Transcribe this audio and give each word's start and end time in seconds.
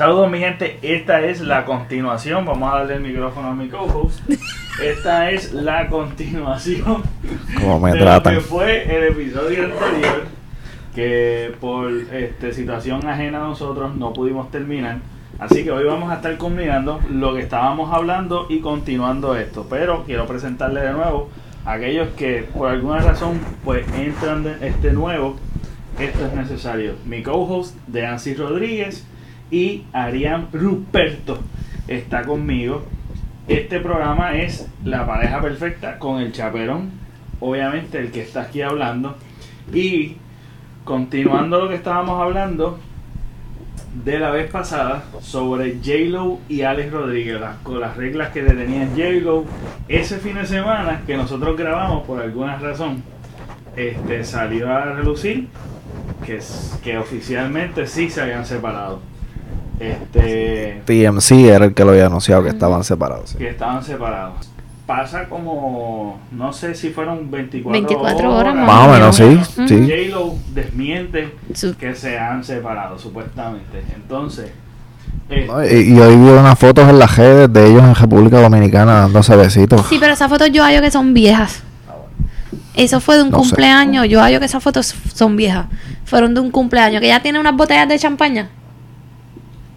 Saludos 0.00 0.30
mi 0.30 0.38
gente, 0.38 0.78
esta 0.80 1.20
es 1.20 1.42
la 1.42 1.66
continuación, 1.66 2.46
vamos 2.46 2.72
a 2.72 2.78
darle 2.78 2.94
el 2.94 3.00
micrófono 3.02 3.48
a 3.48 3.54
mi 3.54 3.68
co-host. 3.68 4.18
Esta 4.82 5.30
es 5.30 5.52
la 5.52 5.88
continuación 5.88 7.02
Como 7.60 7.80
me 7.80 7.92
de 7.92 7.98
tratan. 7.98 8.34
lo 8.34 8.40
que 8.40 8.46
fue 8.46 8.96
el 8.96 9.12
episodio 9.12 9.64
anterior, 9.64 10.24
que 10.94 11.54
por 11.60 11.92
este, 11.92 12.54
situación 12.54 13.06
ajena 13.06 13.44
a 13.44 13.48
nosotros 13.48 13.94
no 13.94 14.14
pudimos 14.14 14.50
terminar. 14.50 15.00
Así 15.38 15.64
que 15.64 15.70
hoy 15.70 15.84
vamos 15.84 16.10
a 16.10 16.14
estar 16.14 16.34
combinando 16.38 16.98
lo 17.10 17.34
que 17.34 17.42
estábamos 17.42 17.92
hablando 17.92 18.46
y 18.48 18.60
continuando 18.60 19.36
esto. 19.36 19.66
Pero 19.68 20.04
quiero 20.04 20.26
presentarle 20.26 20.80
de 20.80 20.92
nuevo 20.92 21.28
a 21.66 21.72
aquellos 21.72 22.08
que 22.16 22.48
por 22.54 22.70
alguna 22.70 23.00
razón 23.00 23.38
pues 23.66 23.86
entran 23.92 24.44
de 24.44 24.66
este 24.66 24.94
nuevo. 24.94 25.36
Esto 25.98 26.24
es 26.24 26.32
necesario. 26.32 26.94
Mi 27.04 27.22
co-host 27.22 27.76
de 27.86 28.06
Ansi 28.06 28.32
Rodríguez 28.32 29.06
y 29.50 29.84
Arián 29.92 30.48
Ruperto 30.52 31.38
está 31.88 32.22
conmigo. 32.22 32.84
Este 33.48 33.80
programa 33.80 34.36
es 34.36 34.68
La 34.84 35.06
pareja 35.06 35.40
perfecta 35.40 35.98
con 35.98 36.20
el 36.20 36.32
chaperón, 36.32 36.90
obviamente 37.40 37.98
el 37.98 38.12
que 38.12 38.22
está 38.22 38.42
aquí 38.42 38.62
hablando. 38.62 39.16
Y 39.72 40.16
continuando 40.84 41.60
lo 41.60 41.68
que 41.68 41.74
estábamos 41.74 42.20
hablando 42.20 42.78
de 44.04 44.20
la 44.20 44.30
vez 44.30 44.48
pasada 44.50 45.02
sobre 45.20 45.78
J-Lo 45.82 46.38
y 46.48 46.62
Alex 46.62 46.92
Rodríguez, 46.92 47.40
las, 47.40 47.56
con 47.56 47.80
las 47.80 47.96
reglas 47.96 48.30
que 48.30 48.42
le 48.42 48.52
tenían 48.52 48.90
J-Lo, 48.90 49.44
ese 49.88 50.18
fin 50.18 50.36
de 50.36 50.46
semana 50.46 51.02
que 51.06 51.16
nosotros 51.16 51.56
grabamos 51.56 52.06
por 52.06 52.22
alguna 52.22 52.56
razón, 52.58 53.02
este, 53.74 54.24
salió 54.24 54.70
a 54.70 54.84
relucir 54.84 55.48
que, 56.24 56.38
que 56.84 56.98
oficialmente 56.98 57.86
sí 57.88 58.10
se 58.10 58.22
habían 58.22 58.46
separado. 58.46 59.00
Este, 59.80 60.82
TMC 60.84 61.32
era 61.48 61.64
el 61.64 61.74
que 61.74 61.84
lo 61.84 61.90
había 61.92 62.06
anunciado 62.06 62.42
que 62.42 62.50
estaban 62.50 62.84
separados. 62.84 63.30
sí. 63.30 63.38
que 63.38 63.48
estaban 63.50 63.82
separados. 63.82 64.48
Pasa 64.86 65.28
como, 65.28 66.18
no 66.32 66.52
sé 66.52 66.74
si 66.74 66.90
fueron 66.90 67.30
24, 67.30 67.70
24 67.72 68.34
horas 68.36 68.54
más 68.56 68.66
Más 68.66 68.88
o 68.88 68.92
menos, 68.92 69.16
sí, 69.16 69.40
sí. 69.68 69.78
J-Lo 69.88 70.34
desmiente 70.52 71.32
Su- 71.54 71.76
que 71.76 71.94
se 71.94 72.18
han 72.18 72.42
separado, 72.42 72.98
supuestamente. 72.98 73.84
Entonces, 73.94 74.50
eh, 75.28 75.44
No, 75.46 75.64
Y, 75.64 75.94
y 75.94 76.00
hoy 76.00 76.16
vi 76.16 76.28
unas 76.30 76.58
fotos 76.58 76.88
en 76.88 76.98
las 76.98 77.16
redes 77.16 77.52
de 77.52 77.66
ellos 77.70 77.84
en 77.84 77.94
República 77.94 78.40
Dominicana 78.40 78.94
dándose 79.02 79.36
besitos. 79.36 79.86
Sí, 79.88 79.96
pero 80.00 80.12
esas 80.12 80.28
fotos 80.28 80.50
yo 80.50 80.64
hallo 80.64 80.82
que 80.82 80.90
son 80.90 81.14
viejas. 81.14 81.62
Eso 82.74 83.00
fue 83.00 83.16
de 83.16 83.22
un 83.22 83.30
No 83.30 83.38
sé. 83.38 83.42
cumpleaños. 83.50 84.08
Yo 84.08 84.20
hallo 84.20 84.40
que 84.40 84.46
esas 84.46 84.62
fotos 84.62 84.94
son 85.14 85.36
viejas. 85.36 85.66
Fueron 86.04 86.34
de 86.34 86.40
un 86.40 86.50
cumpleaños. 86.50 87.00
Que 87.00 87.08
ya 87.08 87.22
tiene 87.22 87.38
unas 87.38 87.54
botellas 87.56 87.88
de 87.88 87.96
champaña. 87.98 88.48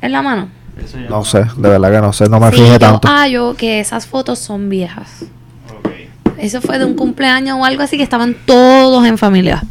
En 0.03 0.11
la 0.11 0.21
mano. 0.21 0.49
eso 0.77 0.99
ya 0.99 1.09
No 1.09 1.23
sé, 1.23 1.39
de 1.57 1.69
verdad 1.69 1.91
que 1.91 2.01
no 2.01 2.13
sé, 2.13 2.29
no 2.29 2.39
me 2.39 2.49
sí, 2.51 2.57
fijé 2.57 2.73
yo 2.73 2.79
tanto. 2.79 3.07
hallo 3.07 3.55
que 3.55 3.79
esas 3.79 4.05
fotos 4.05 4.37
son 4.39 4.69
viejas. 4.69 5.25
Eso 6.37 6.61
fue 6.61 6.77
de 6.77 6.85
un 6.85 6.95
cumpleaños 6.95 7.57
o 7.57 7.63
algo 7.63 7.83
así 7.83 7.95
que 7.95 8.03
estaban 8.03 8.35
todos 8.45 9.05
en 9.05 9.17
familia. 9.17 9.63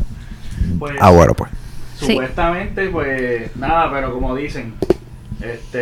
Pues, 0.79 0.95
Ah, 1.01 1.11
bueno, 1.11 1.35
pues. 1.35 1.51
Sí. 1.99 2.07
Supuestamente, 2.13 2.89
pues 2.89 3.55
nada, 3.57 3.91
pero 3.93 4.13
como 4.15 4.35
dicen, 4.35 4.73
este, 5.41 5.79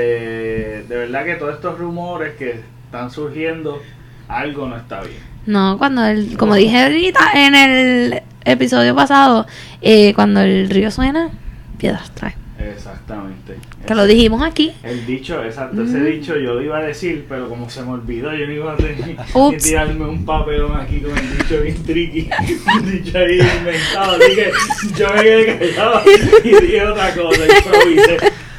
de 0.83 0.97
verdad 0.97 1.25
que 1.25 1.35
todos 1.37 1.55
estos 1.55 1.79
rumores 1.79 2.35
que 2.37 2.61
están 2.87 3.11
surgiendo, 3.11 3.81
algo 4.29 4.67
no 4.67 4.77
está 4.77 5.01
bien. 5.03 5.19
No, 5.47 5.79
cuando 5.79 6.05
el, 6.05 6.37
como 6.37 6.55
dije 6.57 6.83
ahorita 6.83 7.21
en 7.35 7.55
el 7.55 8.23
episodio 8.45 8.95
pasado, 8.97 9.47
eh, 9.81 10.13
cuando 10.15 10.41
el 10.41 10.69
río 10.71 10.91
suena, 10.91 11.31
piedras 11.79 12.11
trae. 12.11 12.35
Exactamente. 12.73 13.57
Que 13.87 13.95
lo 13.95 14.07
dijimos 14.07 14.43
aquí. 14.43 14.73
El 14.83 15.05
dicho, 15.07 15.43
exacto, 15.45 15.83
ese 15.83 15.99
Mm. 15.99 16.05
dicho 16.07 16.37
yo 16.37 16.55
lo 16.55 16.63
iba 16.63 16.79
a 16.79 16.83
decir, 16.83 17.27
pero 17.29 17.49
como 17.49 17.69
se 17.69 17.83
me 17.83 17.91
olvidó, 17.93 18.35
yo 18.35 18.47
no 18.47 18.53
iba 18.53 18.73
a 18.73 18.77
tener 18.77 18.97
que 19.51 19.57
tirarme 19.59 20.05
un 20.07 20.25
papelón 20.25 20.77
aquí 20.77 21.01
con 21.01 21.17
el 21.17 21.39
dicho 21.39 21.61
bien 21.63 21.83
tricky, 21.85 22.31
un 22.79 22.91
dicho 22.91 23.19
ahí 23.19 23.39
inventado, 23.41 24.17
así 24.17 24.35
que 24.35 24.51
yo 24.99 25.09
me 25.15 25.23
quedé 25.23 25.59
callado 25.59 26.01
y 26.45 26.49
dije 26.49 26.83
otra 26.87 27.15
cosa, 27.15 27.43
improvisé, 27.47 28.17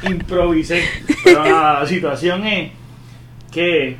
improvisé. 0.08 0.82
Pero 1.24 1.44
nada, 1.44 1.80
la 1.80 1.86
situación 1.86 2.46
es 2.46 2.70
que 3.50 3.96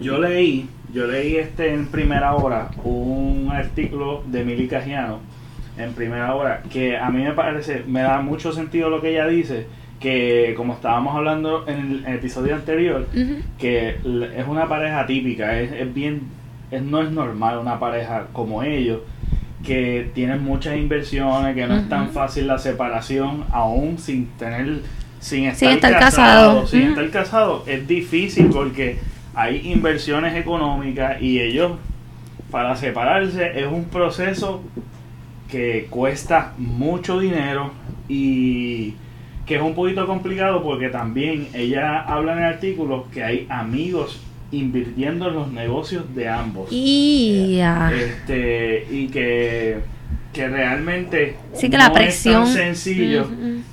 yo 0.00 0.18
leí, 0.18 0.68
yo 0.92 1.06
leí 1.06 1.36
este 1.36 1.72
en 1.74 1.86
primera 1.88 2.34
hora 2.34 2.70
un 2.84 3.50
artículo 3.52 4.22
de 4.26 4.44
Mili 4.44 4.68
Cajiano 4.68 5.20
en 5.78 5.92
primera 5.92 6.34
hora 6.34 6.62
que 6.70 6.96
a 6.96 7.08
mí 7.10 7.22
me 7.22 7.32
parece, 7.32 7.84
me 7.86 8.02
da 8.02 8.20
mucho 8.20 8.52
sentido 8.52 8.90
lo 8.90 9.00
que 9.00 9.10
ella 9.10 9.26
dice, 9.26 9.66
que 10.00 10.54
como 10.56 10.74
estábamos 10.74 11.16
hablando 11.16 11.66
en 11.66 12.04
el 12.04 12.14
episodio 12.14 12.54
anterior, 12.54 13.06
que 13.58 13.96
es 14.36 14.46
una 14.46 14.68
pareja 14.68 15.06
típica, 15.06 15.58
es, 15.58 15.72
es 15.72 15.92
bien, 15.92 16.22
es, 16.70 16.82
no 16.82 17.02
es 17.02 17.10
normal 17.10 17.58
una 17.58 17.78
pareja 17.78 18.26
como 18.32 18.62
ellos, 18.62 19.00
que 19.64 20.10
tienen 20.14 20.42
muchas 20.42 20.76
inversiones, 20.76 21.54
que 21.54 21.66
no 21.66 21.76
es 21.76 21.88
tan 21.88 22.10
fácil 22.10 22.46
la 22.46 22.58
separación, 22.58 23.44
aún 23.50 23.98
sin 23.98 24.26
tener, 24.38 24.82
sin 25.18 25.44
estar, 25.44 25.58
Sin 25.58 25.68
estar 25.70 25.98
casado, 25.98 26.60
casado. 26.60 26.66
sin 26.66 26.82
estar 26.82 27.10
casado, 27.10 27.64
es 27.66 27.86
difícil 27.88 28.50
porque 28.52 28.98
hay 29.34 29.72
inversiones 29.72 30.36
económicas 30.36 31.20
y 31.20 31.40
ellos, 31.40 31.72
para 32.50 32.76
separarse, 32.76 33.60
es 33.60 33.66
un 33.66 33.84
proceso 33.86 34.62
que 35.50 35.86
cuesta 35.90 36.54
mucho 36.58 37.18
dinero 37.18 37.72
y 38.08 38.94
que 39.46 39.56
es 39.56 39.62
un 39.62 39.74
poquito 39.74 40.06
complicado 40.06 40.62
porque 40.62 40.88
también 40.90 41.48
ella 41.54 42.00
habla 42.00 42.32
en 42.32 42.38
el 42.38 42.44
artículo 42.44 43.06
que 43.12 43.24
hay 43.24 43.46
amigos 43.48 44.20
invirtiendo 44.50 45.28
en 45.28 45.34
los 45.34 45.52
negocios 45.52 46.14
de 46.14 46.28
ambos. 46.28 46.68
Y 46.70 47.56
ya. 47.56 47.90
Este, 47.92 48.86
y 48.90 49.08
que, 49.08 49.78
que 50.32 50.48
realmente 50.48 51.36
Sí 51.54 51.70
que 51.70 51.78
la 51.78 51.88
no 51.88 51.94
presión. 51.94 52.42
es 52.42 52.48
tan 52.48 52.56
sencillo, 52.56 53.26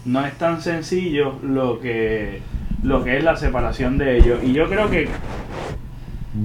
no 0.05 0.25
es 0.25 0.33
tan 0.37 0.61
sencillo 0.61 1.35
lo 1.43 1.79
que 1.79 2.41
lo 2.83 3.03
que 3.03 3.17
es 3.17 3.23
la 3.23 3.35
separación 3.35 3.97
de 3.97 4.17
ellos. 4.17 4.39
Y 4.43 4.53
yo 4.53 4.69
creo 4.69 4.89
que 4.89 5.07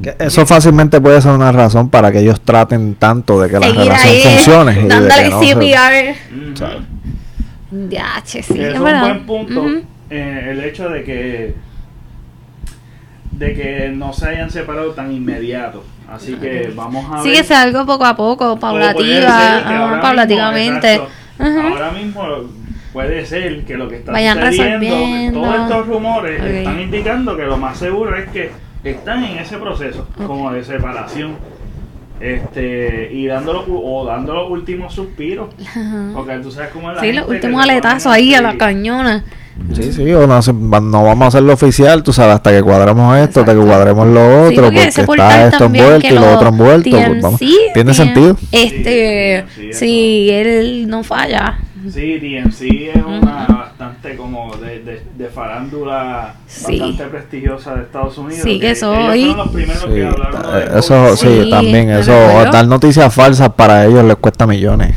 Que 0.03 0.15
Eso 0.19 0.47
fácilmente 0.47 1.01
puede 1.01 1.21
ser 1.21 1.33
una 1.33 1.51
razón 1.53 1.89
para 1.91 2.13
que 2.13 2.21
ellos 2.21 2.41
traten 2.43 2.95
tanto 2.95 3.41
de 3.41 3.49
que 3.49 3.59
la 3.59 3.67
Seguir 3.67 3.81
relación 3.83 4.09
ahí, 4.09 4.23
funcione. 4.23 4.73
y 4.73 4.83
de 4.83 4.89
Dándole 4.89 5.15
que 5.25 5.29
no 5.31 5.41
se- 5.41 5.47
CPR. 5.55 6.15
ujú, 6.47 6.57
¿sabes? 6.57 6.77
Ya, 7.89 8.23
che, 8.25 8.43
sí, 8.43 8.55
que 8.55 8.69
es 8.69 8.75
es 8.75 8.81
un 8.81 9.01
buen 9.01 9.27
punto 9.27 9.67
eh, 10.11 10.49
el 10.51 10.65
hecho 10.65 10.89
de 10.89 11.05
que 11.05 11.55
de 13.31 13.55
que 13.55 13.89
no 13.95 14.13
se 14.13 14.29
hayan 14.29 14.51
separado 14.51 14.91
tan 14.91 15.13
inmediato 15.13 15.85
así 16.13 16.35
que 16.35 16.73
vamos 16.75 17.07
a 17.13 17.23
Sí, 17.23 17.29
ver 17.31 17.39
que 17.39 17.45
sea 17.45 17.63
algo 17.63 17.87
poco 17.87 18.05
a 18.05 18.17
poco, 18.17 18.59
paulativa, 18.59 19.63
que 19.69 20.01
paulativamente. 20.03 21.01
mismo, 21.39 21.61
ahora 21.69 21.91
mismo 21.93 22.23
puede 22.93 23.25
ser 23.25 23.65
que 23.65 23.77
lo 23.77 23.89
que 23.89 23.97
está 23.97 24.13
Vayan 24.13 24.39
sucediendo 24.41 24.87
resolviendo. 24.87 25.41
todos 25.41 25.61
estos 25.61 25.87
rumores 25.87 26.43
están 26.43 26.81
indicando 26.81 27.37
que 27.37 27.45
lo 27.45 27.57
más 27.57 27.79
seguro 27.79 28.17
es 28.17 28.29
que 28.31 28.51
están 28.85 29.25
en 29.25 29.39
ese 29.39 29.57
proceso 29.59 30.07
como 30.27 30.53
de 30.53 30.65
separación 30.65 31.37
este 32.21 33.11
y 33.13 33.27
dándolo 33.27 33.65
o 33.67 34.05
dando 34.05 34.35
los 34.35 34.51
últimos 34.51 34.93
suspiros 34.95 35.49
Ajá. 35.67 36.11
porque 36.15 36.35
tú 36.39 36.51
sabes 36.51 36.71
cómo 36.71 36.91
es 36.91 36.97
la 36.97 37.03
Sí, 37.03 37.13
los 37.13 37.29
últimos 37.29 37.63
aletazos 37.63 38.13
ahí 38.13 38.35
a 38.35 38.43
la 38.43 38.57
cañona. 38.59 39.25
Sí, 39.75 39.93
sí, 39.93 40.11
o 40.13 40.27
no, 40.27 40.41
no 40.81 41.05
vamos 41.05 41.23
a 41.23 41.27
hacerlo 41.29 41.53
oficial, 41.53 42.03
tú 42.03 42.13
sabes, 42.15 42.37
hasta 42.37 42.51
que 42.51 42.63
cuadremos 42.63 43.17
esto, 43.19 43.41
hasta 43.41 43.53
que 43.55 43.61
cuadremos 43.61 44.07
lo 44.09 44.49
Sí, 44.49 44.55
otro, 44.55 44.65
porque 44.71 44.91
porque 45.05 45.23
está 45.23 45.49
esto 45.49 45.65
envuelto 45.67 46.07
y 46.07 46.11
lo 46.11 46.33
otro 46.35 46.49
envuelto. 46.49 46.91
pues 46.91 47.23
vamos. 47.23 47.41
TMC 47.41 47.73
¿Tiene 47.75 47.95
sentido? 47.95 48.37
Este, 48.53 49.45
Sí, 49.55 49.73
si 49.73 50.31
él 50.31 50.89
no 50.89 51.03
falla. 51.03 51.59
Sí, 51.91 52.19
DMC 52.19 52.91
es 52.97 53.05
una 53.05 53.70
bastante 53.81 54.15
como 54.17 54.55
de, 54.57 54.81
de, 54.81 55.03
de 55.17 55.29
farándula 55.31 56.35
Sí. 56.47 56.79
bastante 56.79 57.05
prestigiosa 57.05 57.75
de 57.77 57.83
Estados 57.83 58.19
Unidos. 58.19 58.43
Sí, 58.43 58.61
que 58.61 58.67
ellos 58.67 58.79
soy- 58.81 58.97
fueron 59.27 59.37
los 59.39 59.49
primeros 59.49 59.83
Sí, 59.83 59.89
de 59.91 60.79
eso 60.79 61.17
sí, 61.17 61.41
Sí, 61.45 61.51
también, 61.51 61.91
eso, 61.91 62.13
dar 62.53 62.67
noticias 62.67 63.15
falsas 63.15 63.51
para 63.51 63.87
ellos 63.87 64.05
les 64.05 64.17
cuesta 64.17 64.47
millones. 64.47 64.97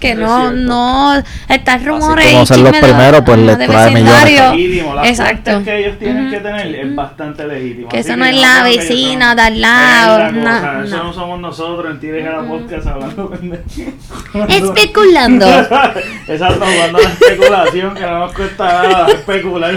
Que 0.00 0.14
no, 0.14 0.52
no, 0.52 1.22
estas 1.48 1.84
rumores 1.84 2.32
como 2.32 2.46
ser 2.46 2.58
los 2.60 2.72
de- 2.72 2.80
primeros, 2.80 3.22
pues, 3.26 3.38
les 3.38 3.58
de 3.58 3.66
trae 3.66 3.90
millones. 3.90 4.84
Las 4.94 5.08
Exacto. 5.08 5.62
que 5.64 5.78
ellos 5.84 5.98
tienen 5.98 6.30
que 6.30 6.38
tener 6.38 6.66
es 6.74 6.94
bastante 6.94 7.46
legítimo. 7.46 7.88
Que 7.88 7.98
Así 7.98 8.08
eso 8.08 8.16
no 8.16 8.24
es 8.24 8.36
la 8.40 8.62
vecina 8.62 9.34
de 9.34 9.42
al 9.42 9.60
lado, 9.60 10.82
Eso 10.84 10.96
no. 11.04 11.12
somos 11.12 11.40
nosotros 11.40 11.92
en 11.92 12.00
Tires 12.00 12.26
a 12.26 12.42
la 12.42 12.48
Podcast 12.48 12.86
hablando. 12.86 13.32
Especulando. 14.48 15.46
Exacto, 16.28 16.64
jugando 16.64 16.98
a 16.98 17.02
la 17.02 17.08
especulación 17.08 17.94
que 17.94 18.04
no 18.14 18.26
nos 18.26 18.32
cuesta 18.34 18.64
nada 18.64 19.08
especular. 19.08 19.74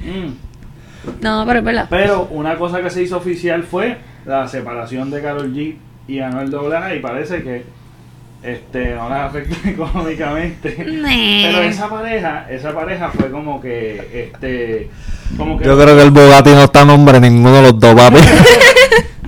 Mm. 0.00 1.22
No, 1.22 1.44
pero 1.46 1.58
es 1.58 1.64
verdad. 1.64 1.86
Pero 1.90 2.28
una 2.30 2.56
cosa 2.56 2.80
que 2.80 2.90
se 2.90 3.02
hizo 3.02 3.16
oficial 3.16 3.64
fue 3.64 3.98
la 4.24 4.46
separación 4.46 5.10
de 5.10 5.22
Carol 5.22 5.52
G 5.52 5.76
y 6.06 6.20
Anuel 6.20 6.54
AA 6.54 6.94
y 6.94 7.00
parece 7.00 7.42
que 7.42 7.64
este, 8.42 8.94
no 8.94 9.08
las 9.08 9.30
afecta 9.30 9.56
económicamente. 9.68 10.74
Pero 10.78 11.62
esa 11.62 11.88
pareja, 11.88 12.46
esa 12.48 12.72
pareja 12.72 13.10
fue 13.10 13.30
como 13.30 13.60
que, 13.60 14.30
este, 14.32 14.90
como 15.36 15.58
que 15.58 15.64
Yo 15.64 15.78
creo 15.78 15.96
que 15.96 16.02
el 16.02 16.10
Bugatti 16.10 16.50
no 16.50 16.64
está 16.64 16.82
a 16.82 16.84
nombre 16.84 17.20
de 17.20 17.30
ninguno 17.30 17.56
de 17.56 17.62
los 17.62 17.80
dos, 17.80 17.94
papi. 17.94 18.18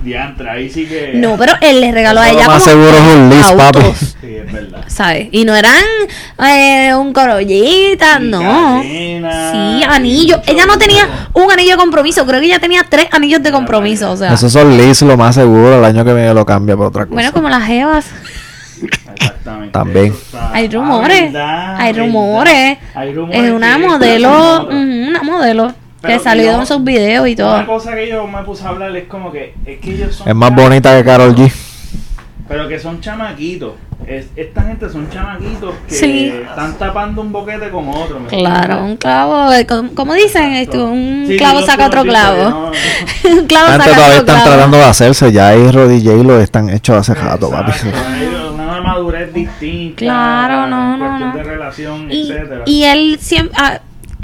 diantra, 0.03 0.53
ahí 0.53 0.69
sí 0.69 0.85
que 0.85 1.13
No, 1.15 1.37
pero 1.37 1.53
él 1.61 1.81
le 1.81 1.91
regaló 1.91 2.21
a 2.21 2.29
ella 2.29 2.47
más 2.47 2.63
como 2.63 2.71
seguro 2.71 2.97
es 2.97 3.15
un 3.15 3.29
lease, 3.29 3.55
papi. 3.55 3.79
autos, 3.79 4.15
Sí, 4.21 4.35
es 4.35 4.51
verdad. 4.51 4.79
¿Sabes? 4.91 5.29
Y 5.31 5.45
no 5.45 5.55
eran 5.55 5.83
eh, 6.45 6.93
un 6.95 7.13
corollita, 7.13 8.19
Y 8.21 8.27
no. 8.27 8.39
cadena, 8.41 9.51
Sí, 9.51 9.83
anillo. 9.87 10.41
Ella 10.45 10.65
no 10.65 10.77
tenía 10.77 11.29
un 11.33 11.51
anillo 11.51 11.71
de 11.71 11.77
compromiso, 11.77 12.25
creo 12.25 12.39
que 12.39 12.45
ella 12.47 12.59
tenía 12.59 12.83
tres 12.87 13.07
anillos 13.11 13.41
de 13.41 13.51
compromiso, 13.51 14.11
o 14.11 14.17
sea. 14.17 14.33
Esos 14.33 14.51
son 14.51 14.77
lease, 14.77 15.05
lo 15.05 15.17
más 15.17 15.35
seguro. 15.35 15.77
El 15.79 15.85
año 15.85 16.03
que 16.05 16.13
viene 16.13 16.33
lo 16.33 16.45
cambia 16.45 16.75
por 16.75 16.87
otra 16.87 17.05
cosa. 17.05 17.13
Bueno, 17.15 17.31
como 17.31 17.49
las 17.49 17.63
jevas. 17.65 18.05
Exactamente. 19.13 19.71
También. 19.71 20.05
Eso 20.07 20.39
Hay 20.53 20.67
rumores. 20.69 21.31
verdad, 21.33 21.75
hay 21.77 21.93
verdad. 21.93 22.05
rumores. 22.05 22.77
Hay 22.95 23.13
rumores. 23.13 23.43
Es 23.43 23.51
una 23.51 23.77
modelo, 23.77 24.67
una 24.69 25.21
modelo 25.23 25.73
Pero 26.01 26.13
que 26.17 26.23
salió 26.23 26.59
en 26.59 26.65
sus 26.65 26.83
videos 26.83 27.27
y 27.27 27.33
Una 27.33 27.65
todo. 27.65 27.65
cosa 27.67 27.93
que 27.95 28.09
yo 28.09 28.25
me 28.27 28.41
puse 28.43 28.63
a 28.65 28.69
hablar 28.69 28.95
es 28.95 29.07
como 29.07 29.31
que 29.31 29.53
es 29.65 29.79
que 29.79 29.91
ellos 29.93 30.15
son 30.15 30.27
es 30.27 30.35
más 30.35 30.53
bonita 30.55 30.97
que 30.97 31.03
Carol 31.05 31.35
G. 31.35 31.51
Pero 32.47 32.67
que 32.67 32.79
son 32.79 32.99
chamaquitos. 33.01 33.73
Es- 34.07 34.27
esta 34.35 34.63
gente 34.63 34.89
son 34.89 35.09
chamaquitos 35.09 35.73
que 35.87 35.93
Sí. 35.95 36.27
están 36.49 36.73
tapando 36.77 37.21
un 37.21 37.31
boquete 37.31 37.69
con 37.69 37.87
otro. 37.89 38.19
¿me 38.19 38.27
Claro, 38.27 38.59
entiendes? 38.73 38.91
un 38.91 38.97
clavo, 38.97 39.51
eh, 39.53 39.67
como, 39.95 40.13
dicen, 40.15 40.53
esto, 40.53 40.85
un 40.85 41.25
Sí, 41.27 41.37
clavo 41.37 41.59
sí, 41.59 41.65
saca 41.67 41.87
otro 41.87 42.03
clavo. 42.03 42.43
no, 42.49 42.49
no. 42.49 42.71
un 43.41 43.45
clavo 43.47 43.67
Antes 43.67 43.85
saca 43.85 43.95
todavía 43.95 44.19
otro 44.19 44.19
están 44.19 44.35
clavo. 44.41 44.49
tratando 44.51 44.77
de 44.77 44.83
hacerse. 44.83 45.31
Ya 45.31 45.47
ahí 45.49 45.71
Roddy 45.71 46.03
J 46.03 46.23
lo 46.23 46.39
están 46.41 46.69
hechos 46.69 46.97
hace 46.97 47.13
rato, 47.13 47.49
papi. 47.51 47.71
Hay 47.71 48.49
una 48.53 48.81
madurez 48.81 49.33
distinta. 49.33 49.97
Claro, 49.97 50.67
no, 50.67 50.97
no, 50.97 51.33
de 51.37 51.43
relación, 51.43 52.11
Y, 52.11 52.31
etcétera. 52.31 52.63
y 52.65 52.83
él 52.83 53.17
siempre, 53.21 53.57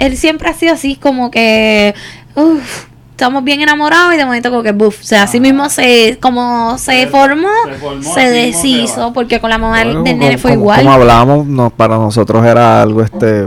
él 0.00 0.16
siempre 0.16 0.48
ha 0.48 0.54
sido 0.54 0.74
así 0.74 0.96
como 0.96 1.30
que, 1.30 1.94
uff, 2.34 2.84
estamos 3.18 3.42
bien 3.42 3.60
enamorados 3.60 4.14
y 4.14 4.16
de 4.16 4.24
momento 4.24 4.48
como 4.48 4.62
que, 4.62 4.70
buff, 4.70 5.00
o 5.00 5.02
sea, 5.04 5.24
así 5.24 5.40
mismo 5.40 5.68
se, 5.68 6.18
como 6.20 6.78
se, 6.78 7.02
Se- 7.02 7.06
formó, 7.08 7.48
se 7.66 7.74
formó, 7.74 8.14
deshizo, 8.14 9.12
porque 9.12 9.40
con 9.40 9.50
la 9.50 9.58
mamá 9.58 9.80
del 9.80 9.88
Bueno, 9.88 10.02
del 10.04 10.18
nene 10.20 10.38
fue 10.38 10.52
como- 10.52 10.62
igual. 10.62 10.78
Como 10.82 10.92
hablamos, 10.92 11.44
no, 11.46 11.68
para 11.70 11.96
nosotros 11.96 12.46
era 12.46 12.80
algo 12.80 13.02
este 13.02 13.46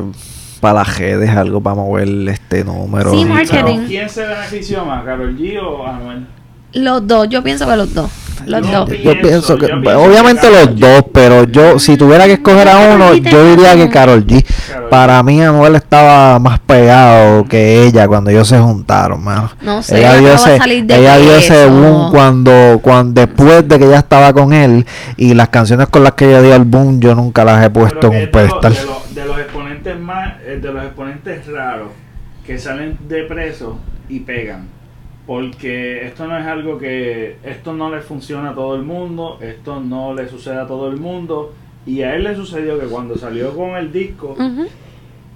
para 0.60 0.80
las 0.80 0.98
redes, 1.00 1.30
algo 1.32 1.62
para 1.62 1.76
mover 1.78 2.08
este 2.30 2.66
número. 2.66 3.12
Sí, 3.12 3.24
marketing. 3.24 3.88
¿Quién 3.88 4.10
se 4.10 4.26
benefició 4.26 4.84
más, 4.84 5.06
Carol 5.06 5.36
G 5.38 5.58
o 5.64 5.88
Anuel? 5.88 6.28
Los 6.74 7.06
dos, 7.06 7.28
yo 7.30 7.44
pienso 7.44 7.68
que 7.68 7.76
los 7.76 7.94
dos, 7.94 8.10
los 8.46 8.62
Yo 8.66 8.72
dos. 8.80 8.90
pi- 8.90 9.02
Yo 9.04 9.12
pienso 9.22 9.58
que, 9.58 9.68
yo 9.68 9.82
pienso 9.82 10.00
obviamente 10.02 10.42
que 10.48 10.50
los 10.54 10.70
G. 10.70 10.76
dos, 10.76 11.06
pero 11.14 11.44
yo, 11.44 11.78
si 11.80 11.98
tuviera 11.98 12.26
que 12.26 12.34
escoger 12.34 12.70
a 12.70 12.94
uno, 12.96 13.14
yo 13.14 13.46
diría 13.50 13.76
que 13.76 13.90
Carol 13.90 14.26
G. 14.26 14.44
Karol. 14.72 14.90
Para 14.90 15.22
mí, 15.22 15.42
Anuel 15.42 15.76
estaba 15.76 16.40
más 16.40 16.60
pegado 16.60 17.44
que 17.46 17.84
ella 17.86 18.08
cuando 18.08 18.30
ellos 18.30 18.48
se 18.48 18.58
juntaron, 18.58 19.22
mano. 19.22 19.52
No 19.62 19.84
sé, 19.84 20.00
ella 20.00 20.16
dio 20.18 20.34
ese, 20.34 20.58
salir 20.58 20.86
de 20.86 20.96
ella 20.98 21.18
dio 21.18 21.36
ese 21.36 21.66
boom 21.68 22.10
cuando, 22.12 22.80
cuando, 22.82 23.20
después 23.22 23.68
de 23.68 23.78
que 23.78 23.86
ella 23.86 24.00
estaba 24.00 24.32
con 24.32 24.54
él 24.54 24.86
y 25.18 25.34
las 25.34 25.50
canciones 25.50 25.88
con 25.88 26.04
las 26.06 26.14
que 26.14 26.30
ella 26.30 26.42
dio 26.42 26.56
el 26.56 26.64
boom, 26.64 27.02
yo 27.02 27.14
nunca 27.16 27.44
las 27.44 27.64
he 27.66 27.70
puesto 27.70 28.08
en 28.14 28.24
un 28.24 28.32
pedestal. 28.32 28.74
De, 28.74 28.86
los- 28.86 29.16
de 29.16 29.26
los 29.26 29.38
exponentes 29.40 30.00
más, 30.00 30.36
eh, 30.46 30.58
de 30.62 30.72
los 30.72 30.84
exponentes 30.86 31.46
raros 31.48 31.90
que 32.46 32.58
salen 32.58 32.98
de 33.10 33.24
preso 33.24 33.78
y 34.08 34.22
pegan. 34.22 34.68
Porque 35.28 36.08
esto 36.08 36.28
no 36.28 36.38
es 36.38 36.46
algo 36.46 36.78
que, 36.78 37.38
esto 37.44 37.74
no 37.74 37.90
le 37.90 38.02
funciona 38.02 38.50
a 38.50 38.54
todo 38.54 38.76
el 38.76 38.84
mundo, 38.84 39.38
esto 39.42 39.80
no 39.80 40.14
le 40.14 40.28
sucede 40.28 40.60
a 40.60 40.68
todo 40.68 40.90
el 40.90 40.98
mundo. 40.98 41.54
Y 41.86 42.02
a 42.02 42.16
él 42.16 42.24
le 42.24 42.36
sucedió 42.36 42.80
que 42.80 42.88
cuando 42.88 43.16
salió 43.18 43.56
con 43.56 43.76
el 43.76 43.92
disco, 43.92 44.36